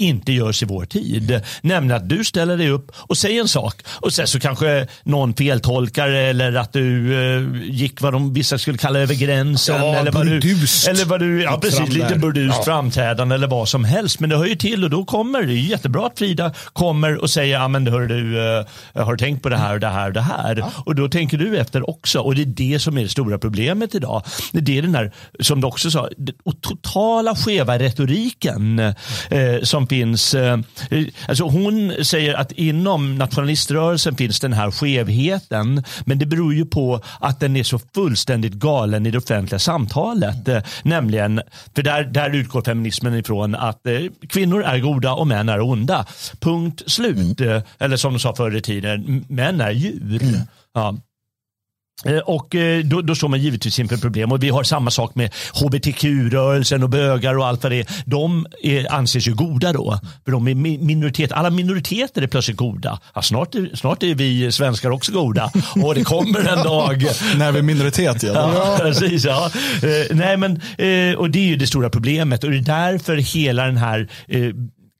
[0.01, 1.41] inte görs i vår tid.
[1.63, 5.35] Nämligen att du ställer dig upp och säger en sak och sen så kanske någon
[5.35, 9.77] feltolkar eller att du eh, gick vad de vissa skulle kalla över gränsen.
[9.77, 12.65] Ja, eller vad du, eller vad du, ja precis, lite burdust Ja.
[12.65, 14.21] framträdande eller vad som helst.
[14.21, 17.31] Men det hör ju till och då kommer det är jättebra att Frida kommer och
[17.31, 18.39] säger, ja men hör du,
[18.95, 20.65] eh, har tänkt på det här och det här och det här.
[20.85, 22.21] Och då tänker du efter också.
[22.21, 24.23] Och det är det som är det stora problemet idag.
[24.53, 26.09] Det är den här, som du också sa,
[26.63, 28.95] totala skeva retoriken eh,
[29.63, 30.35] som finns.
[30.35, 30.59] Eh,
[31.29, 35.85] alltså hon säger att inom nationaliströrelsen finns den här skevheten.
[36.05, 40.49] Men det beror ju på att den är så fullständigt galen i det offentliga samtalet.
[40.49, 41.41] Eh, nämligen,
[41.75, 46.07] för där, där utgår feminismen ifrån att eh, kvinnor är goda och män är onda.
[46.41, 47.41] Punkt slut.
[47.41, 50.41] Eh, eller som de sa förr i tiden, män är djur.
[50.75, 50.97] Ja.
[52.05, 54.33] Eh, Och eh, då, då står man givetvis inför problem.
[54.33, 57.87] Och vi har samma sak med hbtq-rörelsen och bögar och allt vad det är.
[58.07, 60.01] De är, anses ju goda då.
[60.25, 61.33] För de är mi- minoritet.
[61.33, 63.01] Alla minoriteter är plötsligt goda.
[63.15, 65.51] Ja, snart, är, snart är vi svenskar också goda.
[65.85, 67.05] Och det kommer en dag.
[67.37, 68.23] När vi är minoritet.
[68.23, 68.33] Ja.
[68.35, 69.25] Ja, precis.
[69.25, 69.51] Ja.
[69.83, 72.61] Eh, nej, men, eh, och det är ju det stora problemet och det är
[72.91, 74.41] därför hela den här eh,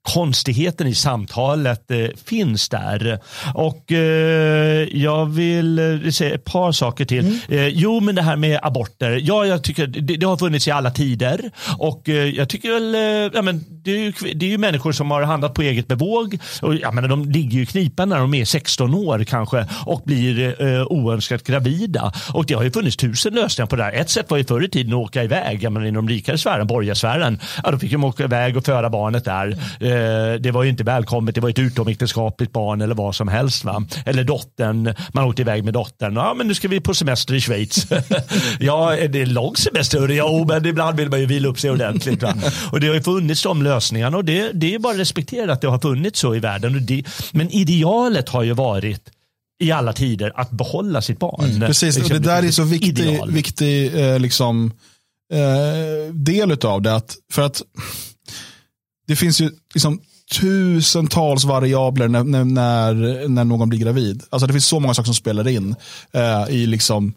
[0.01, 3.19] konstigheten i samtalet eh, finns där.
[3.53, 7.39] Och eh, jag vill eh, säga ett par saker till.
[7.49, 9.19] Eh, jo, men det här med aborter.
[9.23, 12.95] Ja, jag tycker det, det har funnits i alla tider och eh, jag tycker väl,
[12.95, 15.87] eh, ja, men det, är ju, det är ju människor som har handlat på eget
[15.87, 19.65] bevåg och jag menar, de ligger ju i knipan när de är 16 år kanske
[19.85, 22.13] och blir eh, oönskat gravida.
[22.33, 23.93] Och det har ju funnits tusen lösningar på det här.
[23.93, 25.63] Ett sätt var ju förr i tiden att åka iväg.
[25.63, 28.89] Jag menar, inom de rikare sfären, borgarsfären, ja, då fick de åka iväg och föda
[28.89, 29.57] barnet där.
[29.91, 31.35] Eh, det var ju inte välkommet.
[31.35, 33.63] Det var ett utomäktenskapligt barn eller vad som helst.
[33.63, 33.85] Va?
[34.05, 36.15] Eller dottern, man åkte iväg med dottern.
[36.15, 37.87] Ja, men nu ska vi på semester i Schweiz.
[38.59, 40.07] ja, det är lång semester.
[40.07, 42.23] Ja, men ibland vill man ju vila upp sig ordentligt.
[42.23, 42.33] Va?
[42.71, 45.61] Och det har ju funnits de lösningarna och det, det är bara att respektera att
[45.61, 46.75] det har funnits så i världen.
[46.75, 49.01] Och det, men idealet har ju varit
[49.63, 51.59] i alla tider att behålla sitt barn.
[51.59, 53.31] Precis, och det Liksom, där är så viktig, ideal.
[53.31, 54.71] viktig eh, liksom,
[55.33, 56.95] eh, del av det.
[56.95, 57.61] Att, för att
[59.11, 60.01] det finns ju liksom
[60.39, 64.23] tusentals variabler när, när, när, någon blir gravid.
[64.29, 65.75] Alltså det finns så många saker som spelar in
[66.13, 67.13] eh, i liksom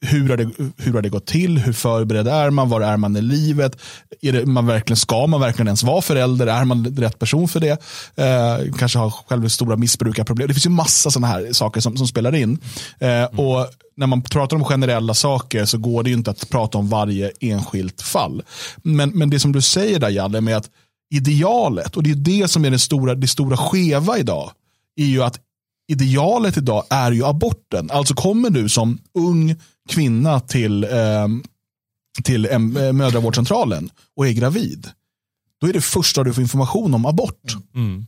[0.00, 1.58] hur har, det, hur har det gått till?
[1.58, 2.68] Hur förberedd är man?
[2.68, 3.76] Var är man i livet?
[4.22, 6.46] Är det, man verkligen, ska man verkligen ens vara förälder?
[6.46, 7.82] Är man rätt person för det?
[8.16, 10.48] Eh, kanske har själv stora missbrukarproblem.
[10.48, 12.58] Det finns ju massa sådana här saker som, som spelar in.
[12.98, 16.78] Eh, och när man pratar om generella saker så går det ju inte att prata
[16.78, 18.42] om varje enskilt fall.
[18.82, 20.70] Men, men det som du säger där Jalle med att
[21.10, 24.52] idealet, och det är det som är det stora, det stora skeva idag,
[24.96, 25.40] är ju att
[25.92, 27.90] idealet idag är ju aborten.
[27.90, 29.56] Alltså kommer du som ung
[29.88, 31.28] kvinna till, eh,
[32.24, 34.88] till ehm, eh, mödravårdscentralen och är gravid.
[35.60, 37.56] Då är det första du får information om abort.
[37.74, 38.06] Mm.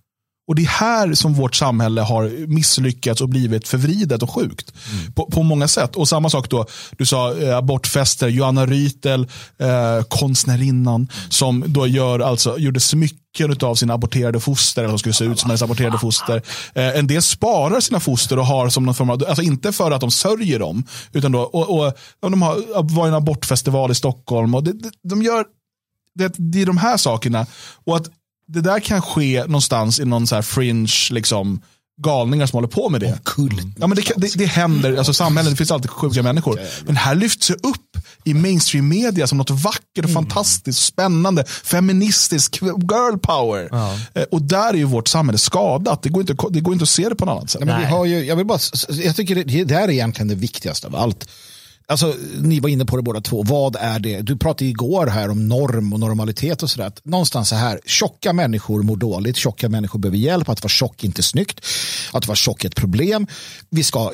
[0.49, 4.73] Och det är här som vårt samhälle har misslyckats och blivit förvridet och sjukt.
[5.15, 5.97] På, på många sätt.
[5.97, 6.67] Och samma sak då,
[6.99, 9.27] du sa eh, abortfester, Johanna Rytel,
[9.59, 15.15] eh, konstnärinnan, som då gör, alltså, gjorde smycken av sina aborterade foster, eller som skulle
[15.15, 16.43] se ut som hennes aborterade foster.
[16.75, 19.91] Eh, en del sparar sina foster och har som någon form av, alltså inte för
[19.91, 21.87] att de sörjer dem, utan då, och, och,
[22.23, 24.55] och de har, var i en abortfestival i Stockholm.
[24.55, 25.45] Och det, det, de gör,
[26.15, 27.47] det, det är de här sakerna.
[27.85, 28.09] Och att
[28.49, 31.63] det där kan ske någonstans i någon så här fringe liksom,
[32.03, 33.21] galningar som håller på med det.
[33.79, 36.61] Ja, men det, det, det händer, alltså samhällen, det finns alltid sjuka människor.
[36.87, 42.63] Men här lyfts det upp i mainstream media som något vackert och fantastiskt, spännande, feministiskt,
[42.63, 43.69] girl power.
[44.15, 46.03] Eh, Och där är ju vårt samhälle skadat.
[46.03, 47.61] Det går inte, det går inte att se det på något annat sätt.
[47.61, 47.93] Ja, men vi Nej.
[47.93, 50.97] har ju, jag, vill bara, jag tycker det, det där är egentligen det viktigaste av
[50.97, 51.29] allt.
[51.87, 53.43] Alltså, ni var inne på det båda två.
[53.43, 54.21] Vad är det?
[54.21, 56.93] Du pratade igår här om norm och normalitet och sådär.
[57.03, 61.07] Någonstans så här, tjocka människor mår dåligt, tjocka människor behöver hjälp, att vara tjock är
[61.07, 61.67] inte snyggt,
[62.13, 63.27] att vara tjock är ett problem.
[63.71, 64.13] Vi ska,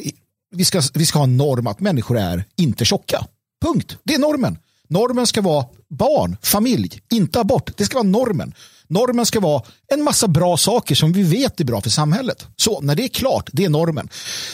[0.50, 3.26] vi, ska, vi ska ha en norm att människor är inte tjocka.
[3.64, 3.96] Punkt.
[4.04, 4.58] Det är normen.
[4.88, 7.70] Normen ska vara barn, familj, inte abort.
[7.76, 8.54] Det ska vara normen.
[8.88, 9.62] Normen ska vara
[9.92, 12.46] en massa bra saker som vi vet är bra för samhället.
[12.56, 14.08] Så när det är klart, det är normen.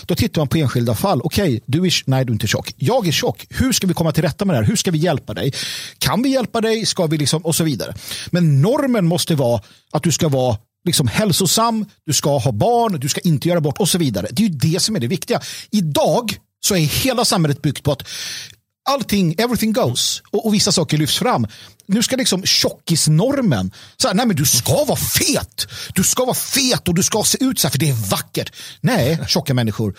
[0.06, 1.20] Då tittar man på enskilda fall.
[1.24, 2.74] Okej, du är, nej du är inte tjock.
[2.76, 3.46] Jag är tjock.
[3.50, 4.66] Hur ska vi komma till rätta med det här?
[4.66, 5.52] Hur ska vi hjälpa dig?
[5.98, 6.86] Kan vi hjälpa dig?
[6.86, 7.94] Ska vi liksom, och så vidare.
[8.30, 9.62] Men normen måste vara
[9.92, 13.80] att du ska vara liksom hälsosam, du ska ha barn, du ska inte göra bort
[13.80, 14.26] och så vidare.
[14.30, 15.40] Det är ju det som är det viktiga.
[15.70, 18.02] Idag så är hela samhället byggt på att
[18.84, 21.46] allting, everything goes och, och vissa saker lyfts fram.
[21.86, 26.34] Nu ska liksom tjockisnormen, så här, nej men du ska vara fet, du ska vara
[26.34, 28.52] fet och du ska se ut så här för det är vackert.
[28.80, 29.94] Nej, tjocka människor,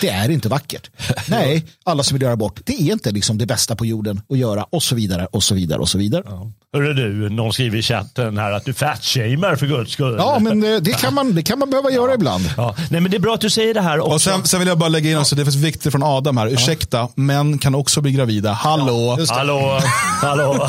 [0.00, 0.90] det är inte vackert.
[1.28, 4.38] Nej, alla som vill göra bort, det är inte liksom det bästa på jorden att
[4.38, 6.22] göra och så vidare och så vidare och så vidare.
[6.26, 10.20] Ja, Hörru du, någon skriver i chatten här att du fatshamear för guds skull.
[10.40, 12.50] men eh, det kan, man, det kan man behöva göra ibland.
[12.56, 14.14] Ja, nej, men det är bra att du säger det här också.
[14.14, 16.46] Och sen, sen vill jag bara lägga in också, det finns viktigt från Adam här.
[16.46, 18.52] Ursäkta, män kan också bli gravida.
[18.52, 19.18] Hallå?
[19.28, 19.80] Hallå,
[20.20, 20.68] hallå.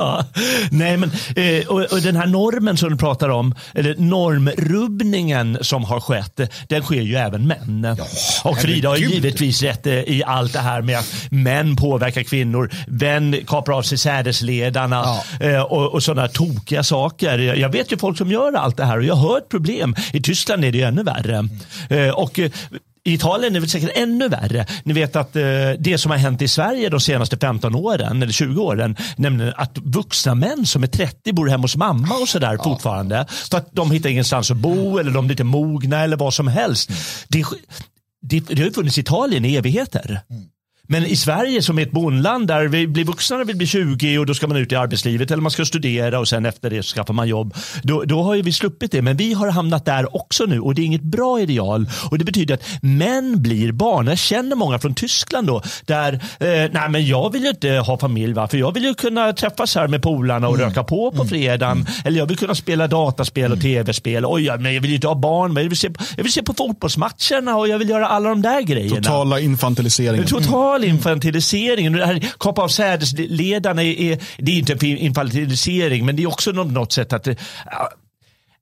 [0.70, 5.84] Nej, men eh, och, och den här normen som du pratar om, eller normrubbningen som
[5.84, 7.96] har skett, den sker ju även män.
[8.44, 12.70] och Frida har givetvis rätt eh, i allt det här med att män påverkar kvinnor,
[12.86, 13.98] män kapar av sig
[14.66, 17.38] sädesledarna eh, och, och sådana tokiga saker.
[17.38, 19.94] Jag vet ju folk som gör allt det här och jag har ett problem.
[20.12, 21.48] I Tyskland är det ju ännu värre.
[21.90, 22.50] Eh, och eh,
[23.04, 24.66] i Italien är det säkert ännu värre.
[24.84, 25.42] Ni vet att eh,
[25.78, 29.78] det som har hänt i Sverige de senaste 15 åren, eller 20 åren, nämligen att
[29.78, 33.26] vuxna män som är 30 bor hemma hos mamma och sådär fortfarande.
[33.28, 36.48] För att de hittar ingenstans att bo eller de är lite mogna eller vad som
[36.48, 36.90] helst.
[37.28, 37.44] Det,
[38.22, 40.20] det, det har funnits i Italien i evigheter.
[40.86, 44.18] Men i Sverige som är ett bondland där vi blir vuxna när vi blir 20
[44.18, 46.82] och då ska man ut i arbetslivet eller man ska studera och sen efter det
[46.82, 47.54] så skaffar man jobb.
[47.82, 49.02] Då, då har vi sluppit det.
[49.02, 51.90] Men vi har hamnat där också nu och det är inget bra ideal.
[52.10, 54.06] Och det betyder att män blir barn.
[54.06, 57.98] Jag känner många från Tyskland då där, eh, nej men jag vill ju inte ha
[57.98, 58.48] familj va?
[58.48, 61.86] för jag vill ju kunna träffas här med polarna och röka på på fredagen.
[62.04, 64.24] Eller jag vill kunna spela dataspel och tv-spel.
[64.26, 65.52] Oj, men jag vill ju inte ha barn.
[65.52, 68.28] Men jag, vill se på, jag vill se på fotbollsmatcherna och jag vill göra alla
[68.28, 68.96] de där grejerna.
[68.96, 70.26] Totala infantiliseringen.
[70.26, 71.86] Total infantilisering.
[71.86, 76.26] Och Det här kapa av sädesledarna är, är, det är inte infantilisering men det är
[76.26, 77.36] också något, något sätt att det-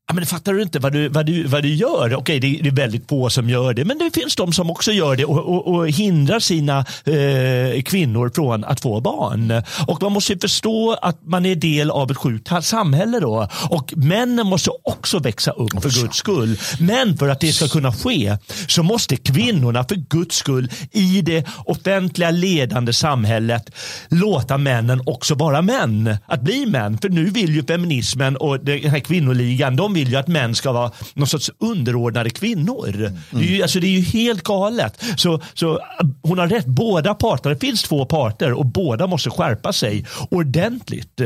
[0.09, 2.15] ja, men det fattar du inte vad du, vad du, vad du gör?
[2.15, 4.71] Okej, det, är- det är väldigt få som gör det, men det finns de som
[4.71, 9.63] också gör det och, och, och hindrar sina eh, kvinnor från att få barn.
[9.87, 13.49] Och man måste ju förstå att man är del av ett sjukt samhälle då.
[13.71, 16.59] Och männen måste också växa upp för Guds skull.
[16.79, 18.37] Men för att det ska kunna ske
[18.69, 23.71] så måste kvinnorna för Guds skull i det offentliga ledande samhället
[24.09, 26.17] låta männen också vara män.
[26.27, 26.99] Att bli män.
[26.99, 30.73] För nu vill ju feminismen och den här kvinnoligan, de vill ju att män ska
[30.73, 33.13] vara någon sorts underordnade kvinnor.
[33.31, 35.03] Det, är ju, alltså, det är ju helt galet.
[35.17, 35.81] Så, så
[36.23, 41.21] hon har rätt, båda parter, det finns två parter och båda måste skärpa sig ordentligt.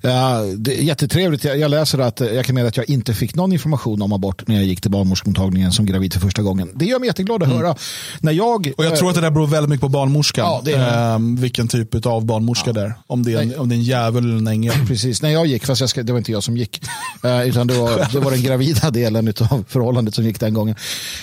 [0.00, 1.44] Ja, det är jättetrevligt.
[1.44, 4.48] Jag, jag läser att jag kan meddela att jag inte fick någon information om abort
[4.48, 6.70] när jag gick till barnmorskemottagningen som gravid för första gången.
[6.74, 7.76] Det gör mig jätteglad att höra.
[8.20, 10.44] När jag, Och jag tror att det där beror väldigt mycket på barnmorskan.
[10.44, 11.14] Ja, det är.
[11.14, 12.94] Ehm, vilken typ av barnmorska det är.
[13.06, 14.74] Om det är, en, om det är en jävel eller en ängel.
[14.88, 16.82] Precis, när jag gick, fast jag ska, det var inte jag som gick,
[17.24, 20.54] eh, utan det var var, det var den gravida delen av förhållandet som gick den
[20.54, 20.76] gången.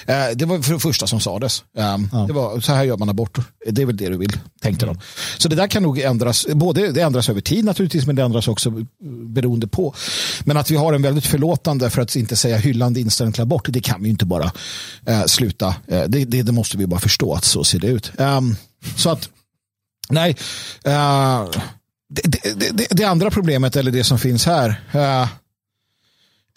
[0.06, 1.64] Eh, det var för det första som sades.
[1.78, 3.44] Um, det var, så här gör man aborter.
[3.66, 5.00] Det är väl det du vill, tänkte de.
[5.38, 6.48] Så det där kan nog ändras.
[6.54, 8.74] Både det ändras över tid naturligtvis, men det ändras också
[9.28, 9.96] beroende på.
[10.44, 13.66] Men att vi har en väldigt förlåtande, för att inte säga hyllande inställning till abort,
[13.70, 14.52] det kan vi ju inte bara
[15.06, 15.76] eh, sluta.
[15.88, 18.12] Eh, det, det, det måste vi bara förstå att så ser det ut.
[18.18, 18.56] Um,
[18.96, 19.30] så att,
[20.10, 20.36] nej.
[22.14, 22.32] Det,
[22.72, 24.76] det, det, andra problemet, eller det som finns här,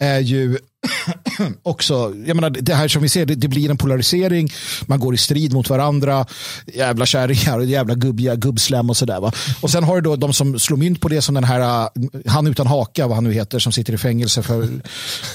[0.03, 0.57] är ju
[1.63, 4.49] också, jag menar, det här som vi ser, det, det, blir en polarisering,
[4.85, 6.25] man går i strid mot varandra,
[6.73, 9.31] jävla kärringar och jävla gubbiga gubbslem och sådär.
[9.61, 11.89] Och sen har du då de som slår mynt på det som den här, uh,
[12.27, 14.69] han utan haka, vad han nu heter, som sitter i fängelse för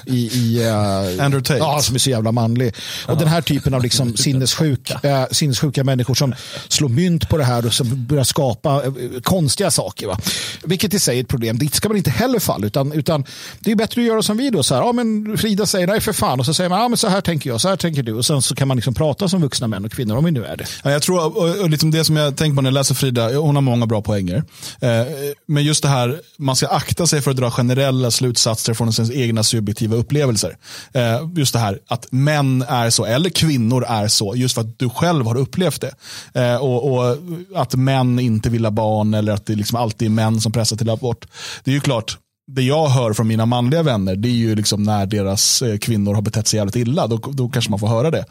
[0.06, 1.58] i, i uh, Andrew Tate.
[1.58, 2.74] Ja, som är så jävla manlig.
[3.06, 6.34] Och den här typen av liksom sinnessjuk, uh, sinnessjuka människor som
[6.68, 10.06] slår mynt på det här och som börjar skapa uh, konstiga saker.
[10.06, 10.18] Va?
[10.64, 11.58] Vilket i sig är ett problem.
[11.58, 13.24] Dit ska man inte heller falla, utan, utan
[13.60, 16.00] det är bättre att göra som vi då, så här, ja men Frida säger nej
[16.00, 18.02] för fan och så säger man ja, men så här tänker jag, så här tänker
[18.02, 20.30] du och sen så kan man liksom prata som vuxna män och kvinnor om vi
[20.30, 20.64] nu är det.
[20.84, 23.38] Ja, jag tror, och, och liksom det som jag tänker på när jag läser Frida,
[23.38, 24.36] hon har många bra poänger.
[24.80, 25.06] Eh,
[25.46, 29.10] men just det här, man ska akta sig för att dra generella slutsatser från ens
[29.10, 30.56] egna subjektiva upplevelser.
[30.92, 34.78] Eh, just det här att män är så, eller kvinnor är så, just för att
[34.78, 35.94] du själv har upplevt det.
[36.34, 37.16] Eh, och, och,
[37.54, 40.76] att män inte vill ha barn eller att det liksom alltid är män som pressar
[40.76, 41.26] till abort.
[41.64, 42.18] Det är ju klart,
[42.50, 46.14] det jag hör från mina manliga vänner det är ju liksom när deras eh, kvinnor
[46.14, 47.06] har betett sig jävligt illa.
[47.06, 48.24] Då, då kanske man får höra det.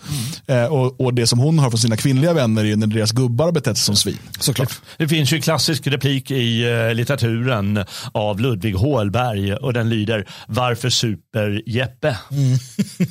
[0.47, 0.63] Mm.
[0.63, 3.11] Eh, och, och, det som hon hör från sina kvinnliga vänner är ju när deras
[3.11, 4.18] gubbar har betett sig som svin.
[4.39, 4.70] Såklart.
[4.70, 9.89] Det, det finns ju en klassisk replik i uh, litteraturen av Ludvig Hålberg och den
[9.89, 12.18] lyder Varför super Jeppe?
[12.32, 12.57] Mm.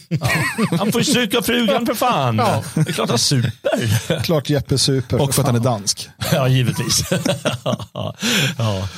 [0.08, 0.28] ja.
[0.78, 2.36] Han får ju stryka frugan för fan.
[2.36, 2.62] Ja.
[2.74, 4.22] Det är klart han super.
[4.22, 5.22] klart Jeppe super.
[5.22, 6.08] Och för att han är dansk.
[6.32, 7.10] ja, givetvis.
[8.58, 8.88] ja.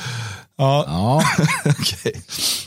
[0.59, 0.85] Ja.
[0.87, 1.23] ja.
[1.65, 2.13] okay.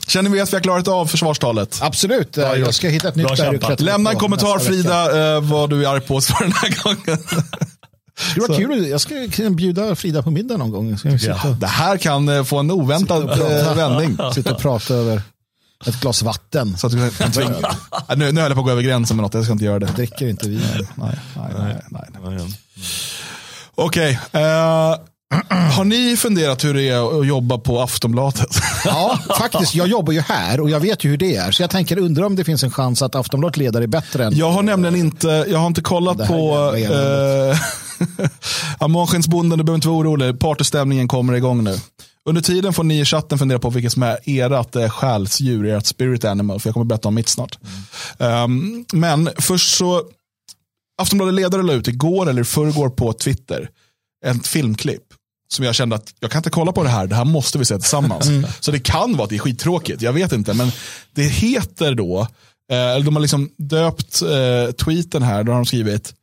[0.07, 1.79] Känner vi att vi har klarat av försvarstalet?
[1.83, 2.37] Absolut.
[2.37, 5.89] Ja, jag ska hitta ett nytt berg Lämna en kommentar Frida, eh, vad du är
[5.89, 7.19] arg på oss för den här gången.
[8.35, 8.89] Det var kul.
[8.89, 9.15] Jag ska
[9.51, 10.99] bjuda Frida på middag någon gång.
[10.99, 11.57] Ska ja.
[11.61, 14.19] Det här kan eh, få en oväntad eh, vändning.
[14.35, 15.23] Sitta och prata över
[15.87, 16.77] ett glas vatten.
[16.79, 17.57] Så att du kan tvinga.
[18.17, 19.79] nu, nu höll jag på att gå över gränsen med något, jag ska inte göra
[19.79, 19.87] det.
[19.87, 20.63] Jag dricker inte vin.
[20.95, 21.77] Nej, nej, nej.
[21.91, 22.59] nej, nej.
[23.75, 24.21] Okej.
[24.33, 24.97] Okay, uh,
[25.77, 28.47] har ni funderat hur det är att jobba på Aftonbladet?
[28.85, 29.75] Ja, faktiskt.
[29.75, 31.51] Jag jobbar ju här och jag vet ju hur det är.
[31.51, 34.37] Så jag tänker undra om det finns en chans att Aftonbladet ledare är bättre än...
[34.37, 37.57] Jag har nämligen inte, jag har inte kollat på eh,
[38.81, 40.39] ja, Månskensbonden, du behöver inte vara orolig.
[40.39, 41.77] Partystämningen kommer igång nu.
[42.29, 45.87] Under tiden får ni i chatten fundera på vilket som är ert eh, själsdjur, ert
[45.87, 46.61] spirit animal.
[46.61, 47.59] För jag kommer berätta om mitt snart.
[48.19, 48.45] Mm.
[48.45, 50.03] Um, men först så,
[51.03, 53.69] Aftonbladet ledare la ut igår eller förrgår på Twitter
[54.27, 55.03] ett filmklipp
[55.53, 57.65] som jag kände att jag kan inte kolla på det här, det här måste vi
[57.65, 58.27] se tillsammans.
[58.27, 58.51] Mm.
[58.61, 60.55] Så det kan vara att det är skittråkigt, jag vet inte.
[60.55, 60.73] Men
[61.15, 62.21] det heter då,
[62.73, 66.15] eh, de har liksom döpt eh, tweeten här, där har de skrivit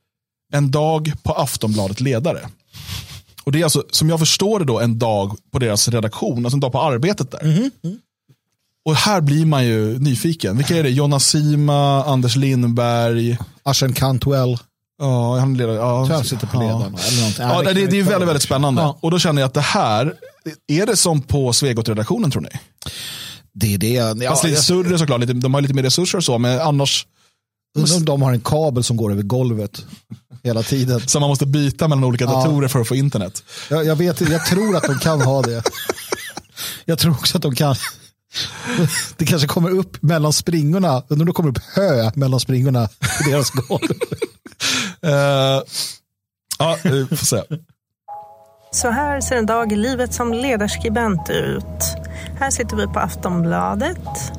[0.53, 2.47] en dag på Aftonbladet ledare.
[3.43, 6.55] Och det är alltså, som jag förstår det då, en dag på deras redaktion, alltså
[6.55, 7.41] en dag på arbetet där.
[7.41, 7.71] Mm.
[7.83, 7.97] Mm.
[8.85, 10.57] Och här blir man ju nyfiken.
[10.57, 10.89] Vilka är det?
[10.89, 13.37] Jonna Sima, Anders Lindberg.
[13.63, 14.57] Arsen Cantwell.
[14.99, 16.07] Ja, han leder, ja.
[16.07, 16.95] Så sitter på ledaren.
[16.97, 18.81] Ja, ja det, det, det är väldigt, väldigt spännande.
[18.81, 18.97] Ja.
[19.01, 20.13] Och då känner jag att det här,
[20.67, 22.49] är det som på Svegot-redaktionen tror ni?
[23.53, 24.23] Det är det.
[24.23, 27.05] Ja, Fast lite större såklart, lite, de har lite mer resurser och så, men annars.
[27.77, 29.85] Undrar om de har en kabel som går över golvet
[30.43, 31.07] hela tiden.
[31.07, 32.31] Som man måste byta mellan olika ja.
[32.31, 33.43] datorer för att få internet.
[33.69, 35.63] Jag, jag, vet, jag tror att de kan ha det.
[36.85, 37.75] Jag tror också att de kan.
[39.17, 42.89] Det kanske kommer upp mellan springorna, undrar om det kommer upp hö mellan springorna
[43.25, 43.93] i deras golv.
[45.05, 45.63] Uh,
[46.59, 47.41] ja, vi får se.
[48.71, 51.63] Så här ser en dag i livet som ledarskribent ut.
[52.39, 54.31] Här sitter vi på Aftonbladet.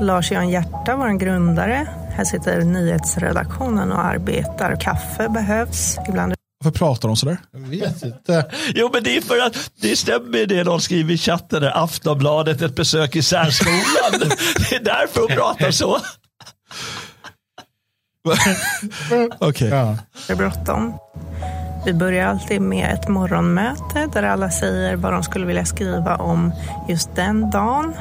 [0.00, 1.88] Lars-Jan Hjärta, vår grundare.
[2.10, 4.80] Här sitter nyhetsredaktionen och arbetar.
[4.80, 5.98] Kaffe behövs.
[6.08, 7.36] Ibland varför pratar de sådär?
[7.52, 8.46] Jag vet inte.
[8.74, 11.62] Jo, men det är för att det stämmer det de skriver i chatten.
[11.62, 11.84] Där.
[11.84, 14.20] Aftonbladet, ett besök i särskolan.
[14.70, 16.00] det är därför de pratar så.
[19.38, 19.38] Okej.
[19.40, 19.68] Okay.
[19.68, 19.98] Ja.
[20.26, 20.94] Det är bråttom.
[21.86, 26.52] Vi börjar alltid med ett morgonmöte där alla säger vad de skulle vilja skriva om
[26.88, 27.94] just den dagen.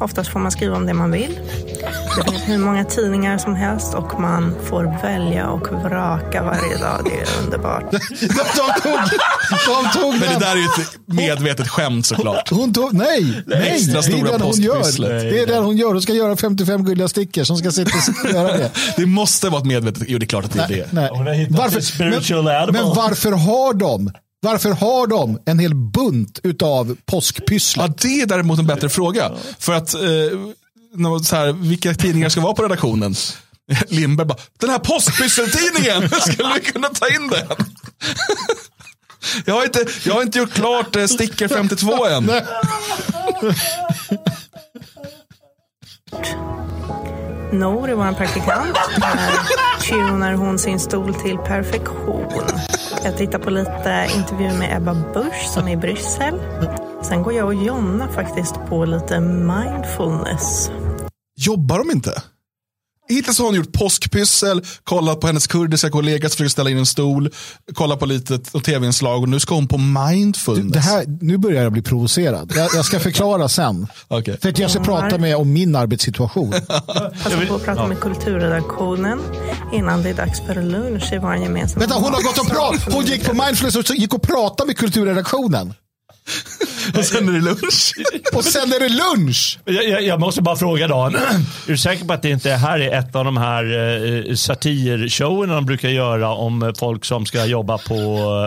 [0.00, 1.38] Oftast får man skriva om det man vill.
[2.16, 7.00] Det finns hur många tidningar som helst och man får välja och vraka varje dag.
[7.04, 7.90] Det är underbart.
[7.90, 8.98] de tog,
[9.66, 12.50] de tog Men det där är ju ett medvetet skämt såklart.
[12.50, 15.30] Hon tog, nej, nej, Extra stora det är det hon gör.
[15.30, 15.92] Det är det hon gör.
[15.92, 17.48] Hon ska göra 55 gulliga stickers.
[17.48, 17.90] Hon ska sitta
[18.24, 18.70] och göra det.
[18.96, 20.92] Det måste vara ett medvetet, jo det är klart att det är det.
[20.92, 21.46] Nej.
[21.50, 24.10] Varför, men, men varför har de
[24.42, 27.86] varför har de en hel bunt utav påskpysslar?
[27.86, 29.32] Ja, det är däremot en bättre fråga.
[29.58, 30.00] För att eh,
[31.22, 33.14] så här, vilka tidningar ska vara på redaktionen.
[33.88, 37.46] Lindberg bara, den här postpysseltidningen, skulle vi kunna ta in den?
[39.44, 42.24] Jag har inte, jag har inte gjort klart eh, sticker 52 än.
[47.52, 48.74] Nour är vår praktikant.
[48.96, 52.46] Där tunar hon sin stol till perfektion.
[53.04, 56.40] Jag tittar på lite intervjuer med Ebba Busch som är i Bryssel.
[57.02, 60.70] Sen går jag och Jonna faktiskt på lite mindfulness.
[61.36, 62.10] Jobbar de inte?
[63.10, 66.86] Hittills har hon gjort påskpyssel, kollat på hennes kurdiska kollega som försöker ställa in en
[66.86, 67.30] stol,
[67.74, 70.72] kollat på lite tv-inslag och nu ska hon på mindfulness.
[70.72, 72.52] Det här, nu börjar jag bli provocerad.
[72.56, 73.86] Jag, jag ska förklara sen.
[74.08, 74.38] Okej.
[74.42, 76.50] För att jag ska prata med om min arbetssituation.
[76.50, 79.20] Passar på att prata med kulturredaktionen
[79.72, 82.94] innan det är dags för lunch i vår gemensamma Vänta, hon har gått och pratat.
[82.94, 85.74] Hon gick på mindfulness och gick och pratade med kulturredaktionen.
[86.98, 87.92] Och sen är det lunch.
[88.34, 89.58] Och sen är det lunch.
[89.64, 91.14] Jag, jag, jag måste bara fråga Dan.
[91.16, 93.64] Är du säker på att det inte här är ett av de här
[94.28, 97.94] eh, satirshowerna de brukar göra om folk som ska jobba på,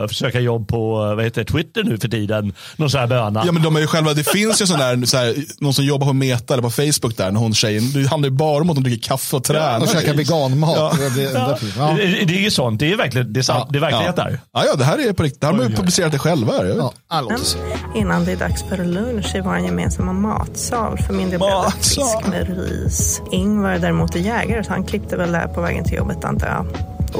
[0.02, 2.54] eh, försöka jobb på eh, vad heter Twitter nu för tiden?
[2.76, 3.44] Någon sån här böna.
[3.46, 5.86] Ja men de är ju själva, det finns ju sån där, så här, någon som
[5.86, 8.70] jobbar på Meta eller på Facebook där, när hon tjejen, det handlar ju bara om
[8.70, 9.80] att de dricker kaffe och tränar.
[9.82, 10.76] Och käkar veganmat.
[10.78, 10.94] Ja.
[11.00, 11.94] Det- det- därför- ja.
[11.98, 12.80] Det, det är ju sånt.
[12.80, 14.24] Det är verkligen det är, sant, det är verklighet ja.
[14.24, 14.40] där.
[14.54, 15.42] Ja, ja, det här är på riktigt.
[15.42, 16.54] Det här har de publicerat det själva.
[16.54, 16.76] Här.
[16.78, 17.58] Ja, alldeles.
[17.96, 20.98] Innan det är dags för lunch i vår gemensamma matsal.
[20.98, 23.22] För min del blev det fisk med ris.
[23.32, 26.66] Ingvar däremot är jägare så han klippte väl där på vägen till jobbet antar jag.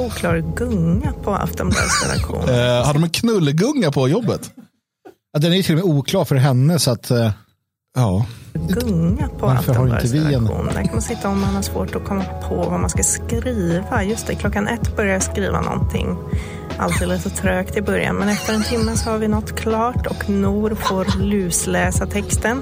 [0.06, 2.50] Oklar gunga på Aftonbladets redaktion.
[2.50, 4.52] Eh, hade de en knullegunga på jobbet?
[5.34, 6.80] Ja, den är ju till och med oklar för henne.
[6.80, 7.32] Så att, eh,
[7.96, 8.26] Ja.
[8.54, 10.66] Gunga på Aftonbladets redaktion.
[10.66, 14.04] Där kan man sitta om man har svårt att komma på vad man ska skriva.
[14.04, 16.18] Just det, klockan ett börjar jag skriva någonting.
[16.78, 20.30] Alltid lite trögt i början, men efter en timme så har vi något klart och
[20.30, 22.62] Nor får lusläsa texten.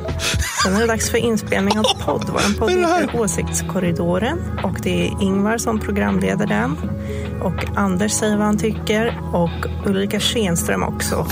[0.63, 2.25] Sen är det dags för inspelning av podd.
[2.27, 6.77] Vår podd heter Åsiktskorridoren och det är Ingvar som programleder den.
[7.41, 11.27] Och Anders säger vad han tycker och Ulrika Schenström också.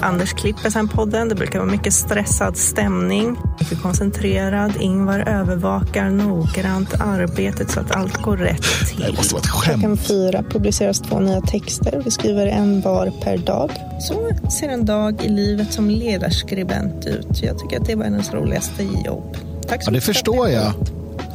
[0.00, 1.28] Anders klipper sen podden.
[1.28, 3.36] Det brukar vara mycket stressad stämning.
[3.60, 4.72] Mycket koncentrerad.
[4.80, 9.00] Ingvar övervakar noggrant arbetet så att allt går rätt till.
[9.00, 9.80] Det måste vara ett skämt.
[9.80, 12.02] Klockan fyra publiceras två nya texter.
[12.12, 13.70] Vi skriver en var per dag.
[14.00, 17.42] Så ser en dag i livet som ledarskribent ut.
[17.42, 19.36] Jag tycker att det var hennes roligaste jobb.
[19.68, 20.04] Tack så ja, det mycket.
[20.04, 20.62] förstår jag.
[20.64, 20.74] jag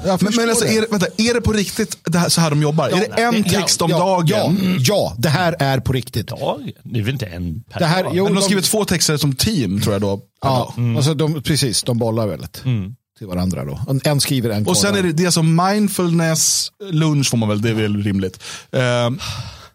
[0.06, 0.78] Men, förstår men alltså, det.
[0.78, 2.88] är, det, vänta, är det på riktigt det här, så här de jobbar?
[2.88, 4.58] är det en Ja, text om ja, dagen?
[4.62, 6.28] Ja, ja, det här är på riktigt.
[6.28, 6.72] Dag?
[6.84, 8.12] Det är väl inte en per Det här, dag?
[8.16, 10.20] jo, Men de de- skriver två texter som team tror jag då.
[10.42, 11.84] Ja, alltså de, precis.
[11.84, 12.64] De bollar väldigt
[13.18, 13.66] till varandra.
[13.66, 13.80] Då.
[14.06, 15.00] En- skriver, en Och sen kollar.
[15.04, 18.40] är det, det är som mindfulness, lunch får man väl, det är väl rimligt.
[18.72, 19.20] Ehm,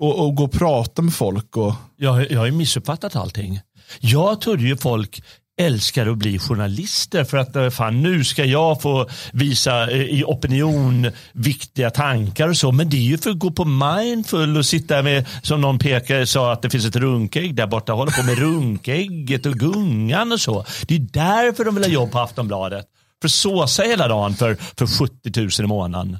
[0.02, 1.56] och, och gå och prata med folk.
[1.56, 3.60] Och, Jag, jag har ju missuppfattat allting.
[4.00, 5.22] Jag trodde ju folk
[5.60, 10.24] älskar att bli journalister för att eh, fan, nu ska jag få visa eh, i
[10.26, 12.72] opinion viktiga tankar och så.
[12.72, 16.26] Men det är ju för att gå på mindful och sitta med, som någon pekade
[16.26, 20.40] sa att det finns ett runkägg där borta, Håller på med runkägget och gungan och
[20.40, 20.64] så.
[20.86, 22.86] Det är därför de vill ha jobb på Aftonbladet.
[23.20, 26.18] För att såsa hela dagen för, för 70 000 i månaden.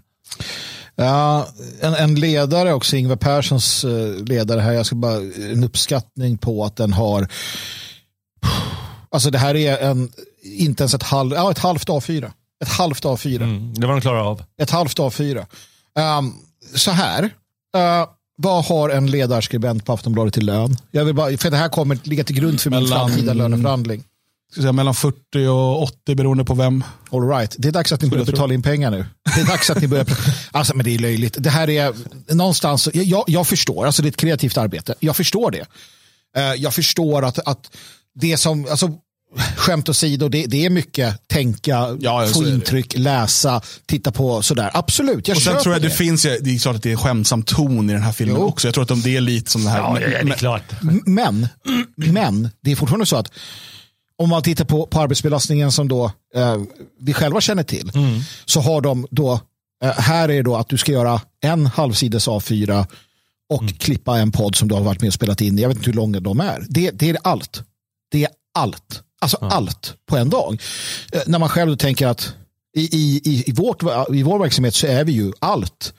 [1.05, 1.47] Ja,
[1.81, 5.17] en, en ledare också, Ingvar Perssons eh, ledare här, jag ska bara
[5.53, 7.29] en uppskattning på att den har
[9.11, 10.11] Alltså det här är en,
[10.43, 12.33] inte ens ett, halv, ja, ett halvt A4.
[12.65, 13.37] Ett halvt A4.
[13.43, 14.43] Mm, det var de klara av.
[14.63, 15.47] Ett halvt A4.
[16.19, 16.35] Um,
[16.75, 17.25] så här.
[17.77, 18.07] Uh,
[18.37, 20.77] vad har en ledarskribent på Aftonbladet i lön?
[20.91, 24.05] Jag vill bara, för det här kommer ligga till grund för min Mellan- framtida löneförhandling.
[24.55, 26.85] Säga, mellan 40 och 80 beroende på vem.
[27.11, 27.55] All right.
[27.59, 29.07] Det är dags att ni börjar betala in pengar nu.
[29.35, 30.07] Det är dags att ni börjar...
[30.51, 31.37] Alltså, men det är löjligt.
[31.39, 31.93] Det här är
[32.35, 32.89] någonstans...
[32.93, 34.95] Jag, jag, förstår, alltså det är ett kreativt arbete.
[35.01, 35.67] Jag förstår det.
[36.37, 37.77] Eh, jag förstår att, att
[38.21, 38.67] det som...
[38.71, 38.91] Alltså,
[39.57, 44.71] skämt åsido, det, det är mycket tänka, Ja, få intryck, läsa, titta på sådär.
[44.75, 45.95] Absolut, jag Och sen tror jag det det.
[45.95, 48.47] finns, det är klart att det är en skämtsam ton i den här filmen Jo.
[48.47, 48.69] också.
[48.69, 49.79] Jag tror att de, det är lite som det här.
[49.79, 50.63] Ja, men- ja, det är men- klart.
[51.07, 51.49] Men,
[51.95, 53.33] men det är fortfarande så att
[54.23, 56.63] om man tittar på, på arbetsbelastningen som då eh,
[57.01, 57.91] vi själva känner till
[58.45, 59.41] så har de då,
[59.85, 62.87] eh, här är då att du ska göra en halvsides A4
[63.55, 65.59] och klippa en podd som du har varit med och spelat in.
[65.59, 66.67] Jag vet inte hur långa de är.
[66.69, 67.63] Det, det är allt.
[68.11, 69.03] Det är allt.
[69.21, 70.61] Alltså allt på en dag.
[71.13, 72.35] Eh, när man själv tänker att
[72.77, 73.83] i, i, i, i, vårt,
[74.15, 75.95] i vår verksamhet så är vi ju allt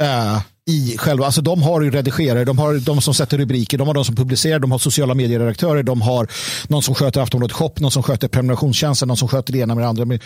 [0.00, 3.86] Eh, i själva, alltså de har ju redigerare, de har de som sätter rubriker, de
[3.86, 6.28] har de som publicerar, de har sociala medieredaktörer, de har
[6.68, 9.84] någon som sköter Aftonbladet Shop, någon som sköter prenumerationstjänsten, någon som sköter det ena med
[9.84, 10.18] det andra.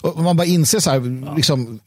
[0.00, 1.80] Och man bara inser så här, liksom,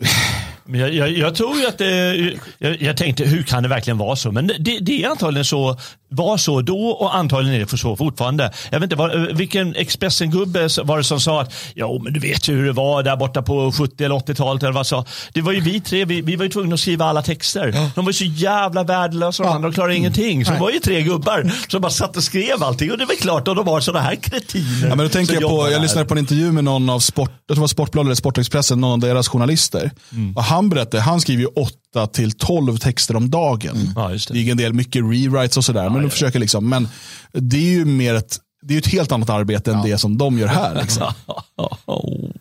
[0.66, 2.16] men jag, jag, jag tror ju att det,
[2.58, 4.32] jag, jag tänkte, hur kan det verkligen vara så?
[4.32, 5.78] Men det, det är antagligen så,
[6.10, 8.52] var så då och antagligen är det för så fortfarande.
[8.70, 12.48] Jag vet inte, var, vilken Expressen-gubbe var det som sa att, ja men du vet
[12.48, 15.06] ju hur det var där borta på 70 eller 80-talet eller vad så.
[15.34, 17.72] Det var ju vi tre, vi, vi var ju tvungna att skriva alla texter.
[17.96, 20.46] De var ju så jävla värdelösa, de andra klarade ingenting.
[20.46, 23.16] Så det var ju tre gubbar som bara satt och skrev allting och det var
[23.16, 24.88] klart att de var sådana här kretiner.
[24.90, 27.30] Ja, men då tänker jag på, jag lyssnade på en intervju med någon av Sport,
[27.30, 29.92] jag tror det var Sportbladet eller Sportexpressen, någon av deras journalister.
[30.12, 30.36] Mm.
[30.52, 33.76] Han berättade, han skriver ju 8 till 12 texter om dagen.
[33.76, 33.94] Mm.
[33.96, 34.34] Ja, just det.
[34.34, 35.90] det är en del, mycket rewrites och sådär.
[35.90, 36.88] men de försöker liksom, men
[37.32, 40.18] det är ju mer ett, det är ju ett helt annat arbete än det som
[40.18, 40.82] de gör här.
[40.82, 41.14] Liksom.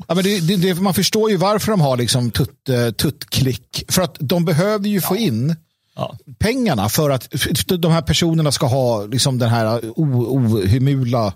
[0.09, 3.85] Ja, men det, det, det, man förstår ju varför de har liksom tutt, eh, tuttklick.
[3.89, 5.57] För att de behövde ju få in
[5.97, 6.17] Ja.
[6.39, 7.29] pengarna för att
[7.67, 11.33] de här personerna ska ha liksom den här ohemula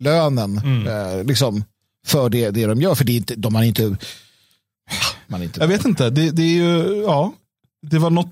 [0.00, 0.58] lönen.
[0.58, 0.86] Mm.
[0.86, 1.64] Eh, liksom,
[2.06, 2.94] för det, det de gör.
[2.94, 3.96] För det är inte, de har inte...
[5.26, 7.32] Man inte Jag vet inte, det, det är ju, ja,
[7.86, 8.30] det var något.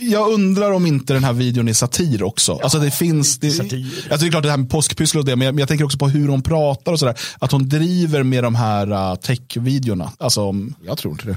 [0.00, 2.58] Jag undrar om inte den här videon är satir också.
[2.62, 4.08] alltså det finns, det, satir.
[4.10, 5.84] alltså det är klart det här med påskpyssel och det, men jag, men jag tänker
[5.84, 7.18] också på hur hon pratar och sådär.
[7.38, 10.12] Att hon driver med de här uh, tech-videorna.
[10.18, 10.54] Alltså,
[10.86, 11.36] Jag tror inte det.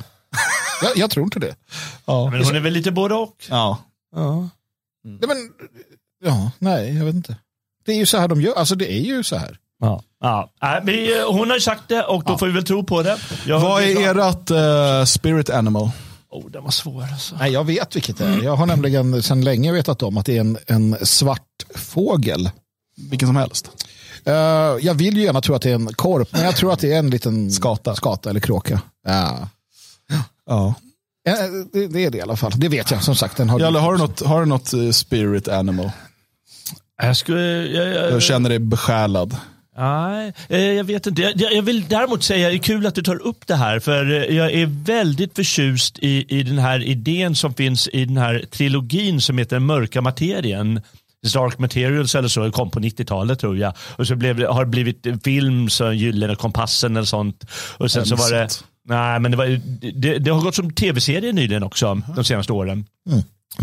[0.82, 1.56] jag, jag tror inte det.
[2.06, 2.30] ja.
[2.32, 3.36] Men hon är väl lite både och.
[3.50, 3.78] ja.
[4.16, 4.50] Ja.
[5.06, 5.38] Nej, men,
[6.24, 7.38] ja, nej, jag vet inte.
[7.86, 8.54] Det är ju så här de gör.
[8.54, 9.58] Alltså det är ju så här.
[9.84, 10.02] Ja.
[10.22, 10.50] Ja.
[10.62, 13.18] Nej, vi, hon har sagt det och då får vi väl tro på det.
[13.46, 15.90] Jag, Vad är ert uh, spirit animal?
[16.30, 17.36] Oh, den var svår alltså.
[17.36, 18.44] Nej, jag vet vilket det är.
[18.44, 22.50] Jag har nämligen sedan länge vetat om att det är en, en svart fågel.
[23.10, 23.70] Vilken som helst.
[24.26, 24.34] Eh,
[24.82, 26.94] jag vill ju gärna tro att det är en korp, men jag tror att det
[26.94, 27.96] är en liten Skata.
[27.96, 28.82] skata eller kråka.
[29.08, 29.48] Ja.
[30.46, 30.74] Ja.
[31.28, 31.34] Eh,
[31.74, 32.52] det, det är det i alla fall.
[32.56, 33.38] Det vet jag som sagt.
[33.38, 35.92] Den har Jalle, har du något, har du något eh, spirit animal?
[37.02, 39.38] Jag, skulle, jag, jag, Du känner dig besjälad.
[39.78, 41.34] Nej, eh, jag vet inte.
[41.36, 44.38] Jag, vill däremot säga, det är kul att du tar upp det här, för eh,
[44.38, 49.22] jag är väldigt förtjust i, i den här idén som finns i den här trilogin
[49.22, 50.82] som heter Mörka materien.
[51.34, 53.74] Dark Materials eller så, kom på 90-talet tror jag.
[53.96, 57.46] Och så blev, har det blivit film, så Gyllene kompassen eller sånt.
[57.78, 58.48] Och sen så var det,
[58.86, 59.46] nej men det, var,
[59.94, 62.86] det, det har gått som tv-serie nyligen också, de senaste åren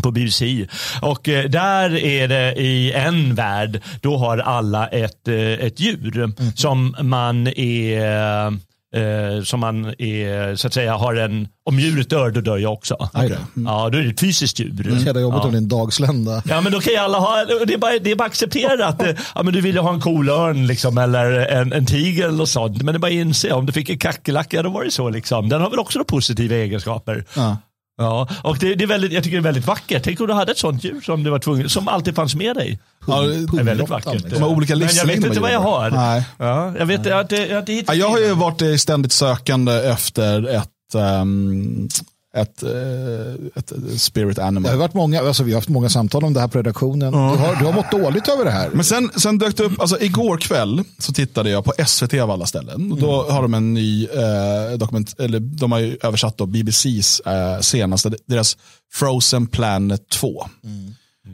[0.03, 0.67] på BBC.
[1.03, 6.33] Och eh, där är det i en värld, då har alla ett, eh, ett djur
[6.57, 8.47] som man är
[8.97, 12.73] eh, som man är, så att säga, har en, om djuret dör, då dör jag
[12.73, 12.97] också.
[13.13, 13.29] Då.
[13.55, 14.97] Ja, då är det ett fysiskt djur.
[15.07, 15.47] Jävla jobbigt ja.
[15.47, 16.43] om det är en dagslända.
[16.49, 19.03] Ja men då kan ju alla ha, det är bara, det är bara accepterat.
[19.03, 22.45] eh, Ja, men du vill ju ha en kolörn liksom, eller en, en tiger eller
[22.45, 22.83] sånt.
[22.83, 25.11] Men det är bara att inse, om du fick en kackerlacka då var det så.
[25.11, 25.49] Liksom.
[25.49, 27.25] Den har väl också positiva egenskaper.
[27.37, 27.57] Ja.
[28.01, 30.03] Ja, och det, det är väldigt, jag tycker det är väldigt vackert.
[30.05, 32.57] Tänk om du hade ett sånt djur som, du var tvungen, som alltid fanns med
[32.57, 32.81] dig.
[33.07, 34.13] Ja, Det är väldigt vackert.
[34.15, 34.31] liksom.
[34.31, 35.91] De har olika Men jag vet inte vad jag har.
[35.91, 36.25] Nej.
[36.39, 38.81] Ja, jag vet jag har inte, jag har inte Ja, hittat jag har ju varit
[38.81, 41.89] ständigt sökande efter ett, ehm,
[42.37, 42.71] ett, eh,
[43.57, 44.77] ett spirit Det har animal.
[44.77, 47.13] varit många, alltså vi har haft många samtal om det här på redaktionen.
[47.13, 48.71] Du, har, du har mått dåligt över det här.
[48.71, 52.31] Men sen, sen dök det upp, alltså igår kväll så tittade jag på SVT av
[52.31, 52.93] alla ställen.
[52.93, 57.21] Och då har de en ny eh, dokument, eller de har ju översatt då BBCs
[57.21, 58.57] eh, senaste, deras
[58.93, 60.47] Frozen Planet 2.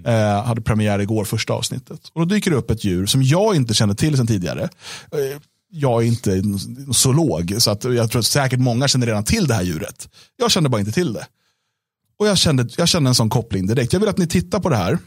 [0.06, 2.01] Eh, hade premiär igår, första avsnittet.
[2.14, 4.68] Och då dyker det upp ett djur som jag inte kände till sedan tidigare.
[5.70, 6.43] Jag är inte
[6.93, 10.09] zoolog, så att jag tror att säkert många känner redan till det här djuret.
[10.36, 11.26] Jag kände bara inte till det.
[12.18, 13.93] Och jag kände, jag kände en sån koppling direkt.
[13.93, 14.98] Jag vill att ni tittar på det här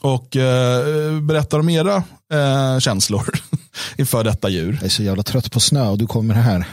[0.00, 1.96] och eh, berättar om era
[2.32, 3.30] eh, känslor
[3.96, 4.72] inför detta djur.
[4.72, 6.68] Jag är så jävla trött på snö och du kommer här.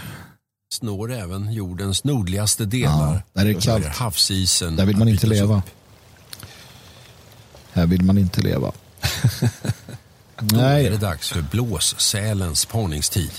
[0.74, 3.14] snår även jordens nordligaste delar.
[3.14, 3.86] Ja, där är det kallt.
[3.86, 4.76] Havsisen.
[4.76, 5.58] Där vill man inte leva.
[5.58, 5.64] upp.
[7.74, 8.72] Här vill man inte leva.
[10.46, 13.32] Då är det dags för blåssälens parningstid.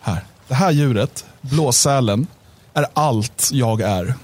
[0.00, 0.24] Här.
[0.48, 2.26] Det här djuret, blåsälen,
[2.74, 4.14] är allt jag är.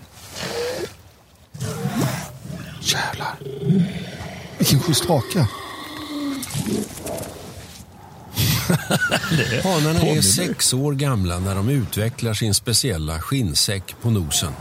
[2.81, 3.35] jävlar.
[4.59, 5.49] Vilken schysst haka.
[9.65, 14.53] Hanarna är sex år gamla när de utvecklar sin speciella skinnsäck på nosen.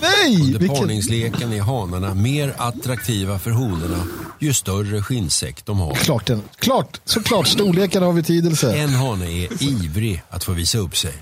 [0.00, 0.42] Nej!
[0.42, 0.76] Under Vilken...
[0.76, 4.04] parningsleken är hanarna mer attraktiva för honorna
[4.38, 5.94] ju större skinnsäck de har.
[5.94, 8.74] Klart, den, klart, såklart storleken har betydelse.
[8.76, 11.14] En hane är ivrig att få visa upp sig.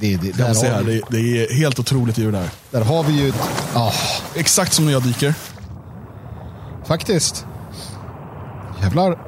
[0.00, 2.50] Det, det, där, vi, det, det är helt otroligt djur där.
[2.70, 3.34] där har vi ju ett...
[3.74, 3.92] Ah,
[4.34, 5.34] Exakt som när jag dyker.
[6.86, 7.46] faktiskt.
[8.82, 9.18] Jävlar.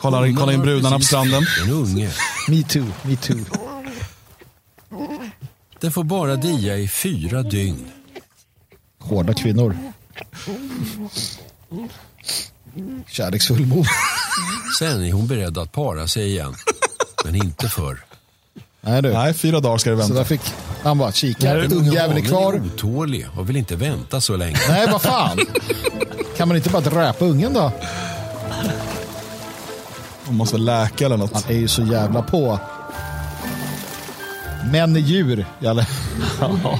[0.00, 1.42] Kolla, kolla in brudarna på stranden.
[1.64, 2.10] En unge.
[2.48, 3.38] Me too, me too.
[5.80, 7.90] Den får bara dia i fyra dygn.
[8.98, 9.76] Hårda kvinnor.
[13.08, 13.86] Kärleksfull mor.
[14.78, 16.54] Sen är hon beredd att para sig igen.
[17.24, 18.04] Men inte förr.
[18.80, 19.12] Nej du.
[19.12, 20.14] Nej, fyra dagar ska det Så vänta.
[20.14, 20.40] där fick
[20.82, 21.54] han bara kika.
[21.56, 22.52] Ungjäveln är kvar.
[22.54, 24.58] är otålig och vill inte vänta så länge.
[24.68, 25.38] Nej, vad fan.
[26.36, 27.72] Kan man inte bara dräpa ungen då?
[30.28, 31.32] Man måste väl läka eller något.
[31.32, 32.58] Han är ju så jävla på.
[34.72, 35.86] Män är djur, Jalle.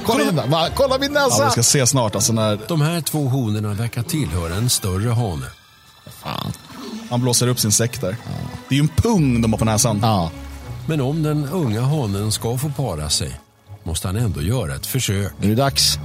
[0.07, 0.47] Kolla in där.
[0.47, 0.69] Va?
[0.75, 1.45] Kolla min Ja, näsa.
[1.45, 2.15] vi ska se snart.
[2.15, 5.47] Alltså när De här två honorna verkar tillhöra en större hane.
[7.11, 8.16] han blåser upp sin säck där.
[8.69, 9.99] Det är ju en pung de har på näsan.
[10.03, 10.31] Ja.
[10.87, 13.41] Men om den unga hanen ska få para sig
[13.83, 15.33] måste han ändå göra ett försök.
[15.41, 15.99] Nu är det dags.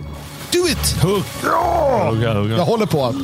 [0.53, 0.95] Do it!
[1.01, 2.55] Hugga, hugga.
[2.57, 3.15] Jag håller på.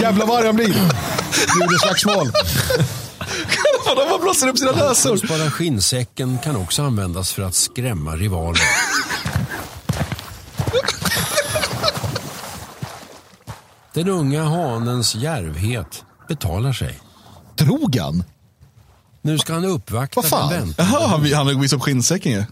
[0.00, 0.68] Jävlar vad arg han blir.
[0.68, 2.30] Nu är det slagsmål.
[3.84, 5.28] de har blåser upp sina näsor.
[5.28, 8.62] Bara skinnsäcken kan också användas för att skrämma rivaler.
[13.94, 17.00] Den unga hanens djärvhet betalar sig.
[17.54, 18.24] Drog han?
[19.22, 20.74] Nu ska han uppvakta Vad fan?
[20.78, 22.44] Jaha, han, han har visat upp skinnsäcken ju.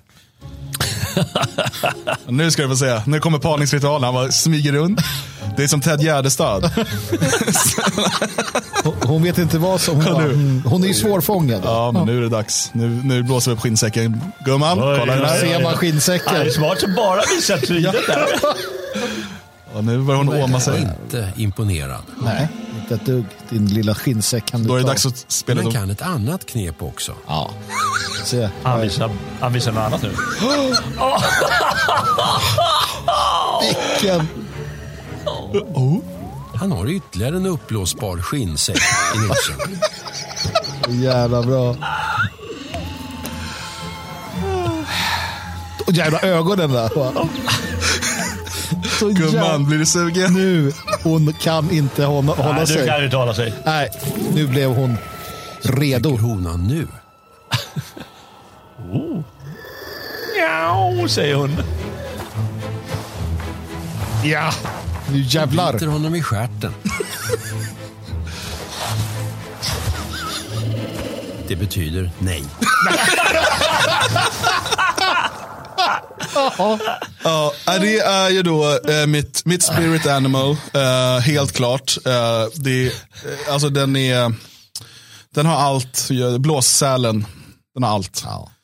[2.29, 3.01] nu ska du få se.
[3.07, 4.05] Nu kommer parningsritualen.
[4.05, 5.01] Han bara smyger runt.
[5.57, 6.71] Det är som Ted Gärdestad.
[9.03, 9.95] Hon- vet inte vad som...
[9.97, 11.61] Hon, bara, hon är ju svårfångad.
[11.65, 12.71] Ja, men nu är det dags.
[12.73, 14.21] Nu, nu blåser vi upp skinnsäcken.
[14.45, 15.41] Gumman, kolla den här.
[15.41, 16.51] Ser man Han är skinnsäcken?
[16.53, 18.27] smart som bara visar trynet där.
[19.75, 20.81] Och nu börjar hon åma sig.
[20.83, 22.03] inte imponerad.
[22.23, 22.49] Nej,
[22.81, 23.25] inte ett dugg.
[23.49, 24.89] Din lilla skinnsäck kan du Då är det ta.
[24.89, 25.57] dags att spela.
[25.57, 25.73] Men dem.
[25.73, 27.13] kan ett annat knep också.
[27.27, 27.51] Ja.
[28.25, 28.49] Se.
[28.63, 29.11] Han visar,
[29.41, 30.13] han visar något annat nu.
[34.01, 34.29] Vilken...
[36.55, 38.77] Han har ytterligare en uppblåsbar skinnsäck
[39.15, 39.79] i nosen.
[41.03, 41.77] Jävla bra.
[45.87, 46.91] Och jävla ögonen där.
[46.97, 47.13] va?
[48.99, 49.59] Så Gumman, jävla...
[49.59, 50.35] blir du sugen?
[50.35, 52.87] Nu, hon kan inte hålla, hålla Nej, nu sig.
[52.87, 53.55] kan du inte hålla sig.
[53.65, 53.91] Nej,
[54.35, 54.97] nu blev hon
[55.63, 56.17] redo.
[56.17, 56.87] Honan nu.
[60.39, 61.57] Ja, säger hon.
[64.25, 64.53] Ja,
[65.13, 65.73] nu jävlar.
[65.73, 66.73] Biter honom i stjärten.
[71.49, 72.45] Det betyder nej.
[77.25, 81.97] Ja, det är ju då eh, mitt, mitt spirit animal, eh, helt klart.
[82.07, 82.13] Eh,
[82.55, 82.93] det, eh,
[83.53, 84.35] alltså den är,
[85.35, 86.09] den har allt,
[86.39, 87.27] blåssälen,
[87.75, 88.23] den har allt.
[88.25, 88.51] Ja.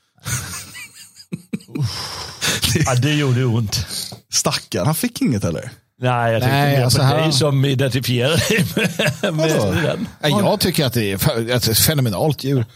[2.86, 3.86] Ja, det gjorde ont.
[4.32, 5.70] Stackarn, han fick inget heller.
[6.00, 8.66] Nej, jag tänkte Nej, mer alltså på här- dig som identifierar dig
[9.22, 9.48] med, med
[9.82, 10.08] den.
[10.20, 12.66] Nej, Jag tycker att det är fa- att det är ett fenomenalt djur.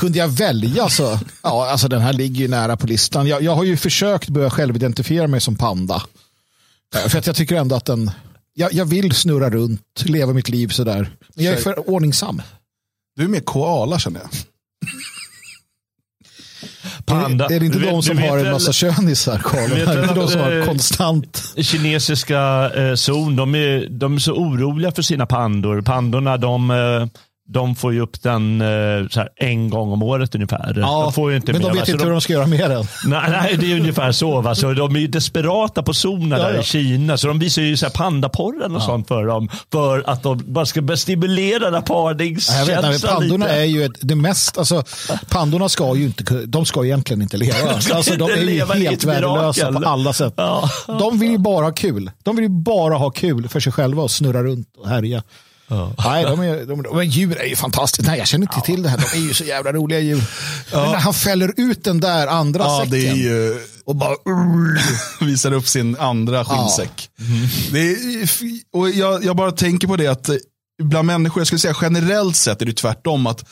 [0.00, 3.26] Kunde jag välja så, ja, alltså den här ligger ju nära på listan.
[3.26, 6.02] Jag, jag har ju försökt börja självidentifiera mig som panda.
[6.96, 8.10] Eh, För att jag tycker ändå att den,
[8.54, 11.10] jag, jag vill snurra runt, leva mitt liv sådär.
[11.34, 12.42] Men jag är för ordningsam.
[13.16, 14.30] Du är mer koala känner jag.
[17.04, 17.48] Panda.
[17.48, 19.70] Det är inte Du vet- de som har en väl- massa könisar, Karl.
[19.70, 21.54] Det är de som har eh, konstant.
[21.60, 25.82] kinesiska eh, zon, de är, de är så oroliga för sina pandor.
[25.82, 26.76] Pandorna de, eh,
[27.52, 30.72] de får ju upp den eh, här, en gång om året ungefär.
[30.74, 31.80] de får ju inte men mer, de va?
[31.80, 32.86] vet Så inte hur de ska göra med den.
[33.06, 34.40] Nej, nej, det är ungefär så.
[34.40, 34.54] Va?
[34.54, 36.60] Så de är ju desperata på zonen Ja, där ja.
[36.60, 37.16] i Kina.
[37.16, 39.48] Så de visar ju så här pandaporren och sånt för dem.
[39.72, 43.58] För att de bara ska stimulera den här Ja, parningskänslan pandorna lite.
[43.58, 44.82] är ju ett, det mest, alltså,
[45.28, 47.56] pandorna ska ju inte, de ska egentligen inte leva.
[47.94, 49.82] Alltså, de är ju helt värdelösa mirakel.
[49.82, 50.34] på alla sätt.
[50.36, 50.70] Ja.
[50.86, 52.10] De vill ju bara ha kul.
[52.22, 55.22] De vill ju bara ha kul för sig själva och snurra runt och härja.
[56.04, 58.08] Nej, de är, de, de, men djur är ju fantastiskt.
[58.08, 58.98] Nej, jag känner inte till det här.
[58.98, 60.24] De är ju så jävla roliga djur.
[60.72, 62.90] Men när han fäller ut den där andra Ja, säcken.
[62.90, 64.16] det är ju, Och bara...
[65.26, 67.10] visar upp sin andra skinnsäck.
[67.72, 68.30] Det är,
[68.72, 70.30] och jag, jag bara tänker på det att
[70.82, 73.26] bland människor, jag skulle säga generellt sett är det tvärtom.
[73.26, 73.44] att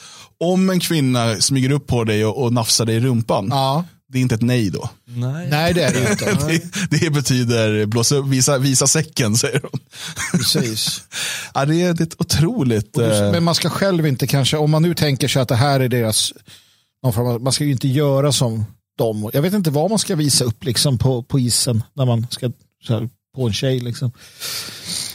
[0.45, 3.85] Om en kvinna smyger upp på dig och, och nafsar dig i rumpan, Ja.
[4.13, 4.91] Det är inte ett nej då.
[5.05, 6.25] Nej, det är det ju inte.
[6.91, 9.81] Det, det betyder blåsa visa, visa säcken, säger hon.
[10.33, 11.03] Precis.
[11.55, 12.99] Ja, det, är, det är ett otroligt...
[12.99, 15.81] eh, Men man ska själv inte kanske, om man nu tänker sig att det här
[15.81, 16.33] är deras,
[17.03, 18.65] någon form av- man ska ju inte göra som
[18.99, 19.31] dem.
[19.33, 22.51] Jag vet inte vad man ska visa upp liksom på, på isen när man ska
[22.87, 23.81] så här, på en tjej.
[23.81, 24.13] Liksom.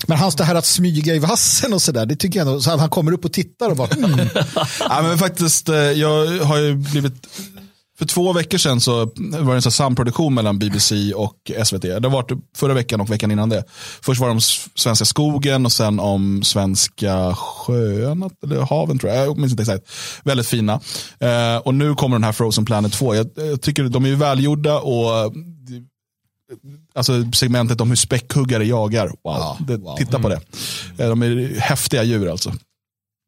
[0.07, 2.71] Men hans det här att smyga i vassen och sådär, det tycker jag nog, så
[2.71, 4.27] att han kommer upp och tittar och bara, mm,
[4.79, 7.27] Ja, men faktiskt, eh, jag har ju blivit...
[7.97, 9.05] För två veckor sedan så
[9.39, 11.81] var det en samproduktion mellan BBC och SVT.
[11.81, 13.63] Det varit förra veckan och veckan innan det.
[14.01, 14.41] Först var det om
[14.75, 19.25] svenska skogen och sen om svenska sjöarna, eller haven tror jag.
[19.25, 19.83] Jag minns inte exakt.
[20.23, 20.73] Väldigt fina.
[21.19, 23.15] Eh, och nu kommer den här Frozen Planet 2.
[23.15, 25.33] Jag, jag tycker de är ju välgjorda och
[26.95, 29.07] alltså segmentet om hur späckhuggare jagar.
[29.07, 29.15] Wow.
[29.23, 29.97] Ja, wow.
[29.97, 30.39] Titta på det.
[30.97, 32.53] Eh, De är häftiga djur alltså.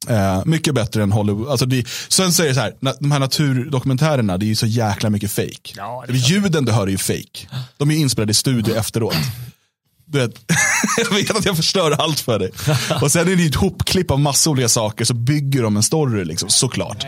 [0.09, 1.49] Eh, mycket bättre än Hollywood.
[1.49, 4.65] Alltså det, sen säger det så här, na- de här naturdokumentärerna, det är ju så
[4.67, 5.73] jäkla mycket fake.
[5.75, 7.47] Ja, det är Ljuden du hör är ju fake.
[7.77, 9.15] De är inspelade i studio efteråt.
[10.07, 10.31] Du vet,
[10.97, 12.51] jag vet att jag förstör allt för dig.
[13.01, 15.83] Och sen är det ju ett hopklipp av massa olika saker så bygger de en
[15.83, 17.05] story liksom, såklart.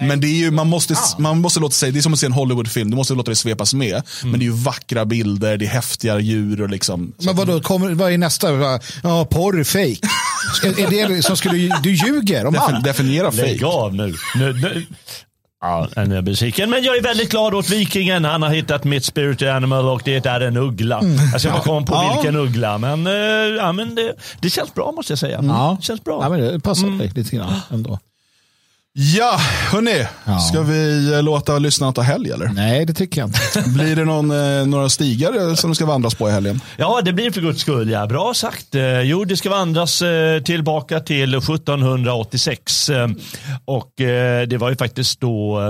[0.00, 2.26] Men det är ju, man måste, man måste låta sig, det är som att se
[2.26, 4.02] en Hollywoodfilm, du måste låta det svepas med.
[4.22, 7.12] Men det är ju vackra bilder, det är häftiga djur och liksom.
[7.18, 8.80] Men vadå, kommer, vad är nästa?
[9.02, 10.08] Ja, porr, fake.
[10.82, 12.84] är, är det som skulle, du ljuger om Defin, allt.
[12.84, 13.66] definiera Lägg fake.
[13.66, 14.14] av nu.
[14.34, 14.86] nu, nu.
[15.62, 16.70] Ja, nu är jag besviken.
[16.70, 18.24] Men jag är väldigt glad åt vikingen.
[18.24, 21.00] Han har hittat mitt spirit animal och det är en uggla.
[21.32, 22.12] Jag ska bara komma på Ja.
[22.14, 22.78] vilken uggla.
[22.78, 23.12] Men, eh,
[23.56, 25.40] ja, men det, det känns bra måste jag säga.
[25.42, 25.76] Ja.
[25.80, 26.18] Det känns bra.
[26.22, 27.98] Ja, men det passar dig lite grann ändå.
[28.94, 29.36] Ja,
[29.72, 30.06] hörni.
[30.24, 30.38] Ja.
[30.38, 32.46] Ska vi eh, låta lyssnarna ta helg eller?
[32.48, 33.70] Nej, det tycker jag inte.
[33.70, 36.60] Blir det någon, eh, några stigar som det ska vandras på i helgen?
[36.76, 37.90] Ja, det blir för guds skull.
[37.90, 38.06] Ja.
[38.06, 38.74] Bra sagt.
[38.74, 42.88] Eh, Jo, det ska vandras eh, tillbaka till 1786.
[42.88, 43.08] Eh,
[43.64, 43.92] Och
[44.48, 45.60] det var ju faktiskt då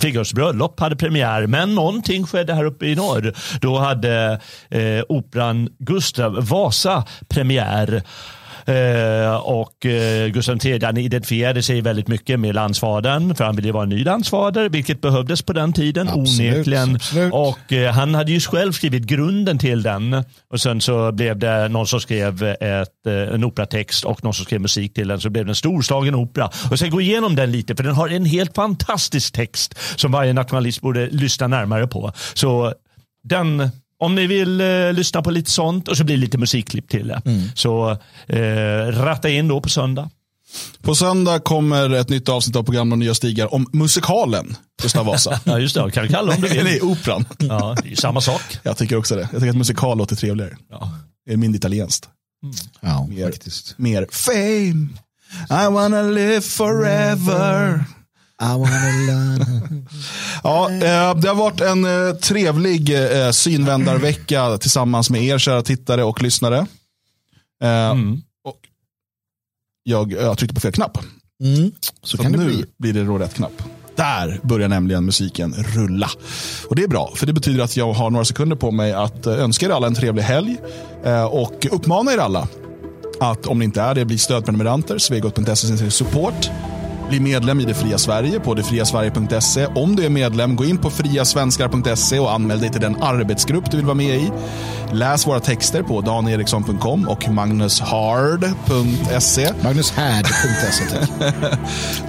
[0.00, 3.34] Figaros bröllop hade premiär, men någonting skedde här uppe i norr.
[3.60, 4.40] Då hade
[4.70, 8.02] eh, operan Gustav Vasa premiär.
[8.68, 13.72] Eh, och eh, Gustav III han identifierade sig väldigt mycket med landsfadern för han ville
[13.72, 16.94] vara en ny landsfader vilket behövdes på den tiden Absolut, onekligen.
[16.94, 17.32] absolut.
[17.32, 21.68] Och eh, han hade ju själv skrivit grunden till den och sen så blev det
[21.68, 25.44] någon som skrev ett, en operatext och någon som skrev musik till den så blev
[25.44, 26.50] det en storslagen opera.
[26.70, 30.32] Och ska gå igenom den lite för den har en helt fantastisk text som varje
[30.32, 32.12] nationalist borde lyssna närmare på.
[32.34, 32.74] Så
[33.24, 33.70] den
[34.00, 37.08] om ni vill eh, lyssna på lite sånt och så blir det lite musikklipp till
[37.08, 37.22] det.
[37.54, 37.90] Så
[38.26, 40.10] eh, ratta in då på söndag.
[40.82, 45.40] På söndag kommer ett nytt avsnitt av programmet Nya Stigar om musikalen Gustav Vasa.
[45.44, 46.82] Ja just det, kan du kalla om du vill.
[46.82, 47.24] operan.
[47.38, 48.42] Ja, det är ju samma sak.
[48.62, 49.20] Jag tycker också det.
[49.20, 50.56] Jag tycker att musikal låter trevligare.
[50.70, 50.90] Ja.
[51.26, 52.08] Det är mindre italienskt.
[52.80, 53.74] Ja, Mer, faktiskt.
[53.78, 54.88] mer fame.
[55.50, 57.84] I wanna live forever.
[60.42, 62.94] Ja, eh, det har varit en eh, trevlig
[63.24, 66.66] eh, synvändarvecka tillsammans med er kära tittare och lyssnare.
[67.62, 68.22] Mm.
[68.44, 68.58] och
[69.82, 70.98] jag, jag tryckte på fel knapp.
[71.44, 72.64] Mm, så Så kan det nu bli.
[72.78, 73.62] blir det då rätt knapp.
[73.96, 76.10] Där börjar nämligen musiken rulla.
[76.68, 79.26] Och det är bra, för det betyder att jag har några sekunder på mig att
[79.26, 80.56] önska er alla en trevlig helg.
[81.30, 82.48] Och uppmana er alla
[83.20, 84.98] att om ni inte är det, bli stödprenumeranter.
[84.98, 86.50] Svegot.se support.
[87.08, 89.66] Bli medlem i Det Fria Sverige på detfriasverige.se.
[89.66, 93.76] Om du är medlem, gå in på friasvenskar.se och anmäl dig till den arbetsgrupp du
[93.76, 94.30] vill vara med i.
[94.92, 99.52] Läs våra texter på danieriksson.com och magnushard.se.
[99.62, 101.10] Magnushärd.se tack.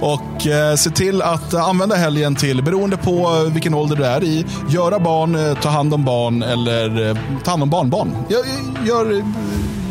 [0.00, 4.04] Och eh, se till att eh, använda helgen till, beroende på eh, vilken ålder du
[4.04, 8.16] är i, göra barn, eh, ta hand om barn eller ta hand om barnbarn.
[8.28, 8.44] Gör,
[8.86, 9.24] gör,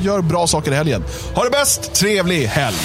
[0.01, 1.03] gör bra saker i helgen.
[1.35, 2.77] Ha det bäst, trevlig helg!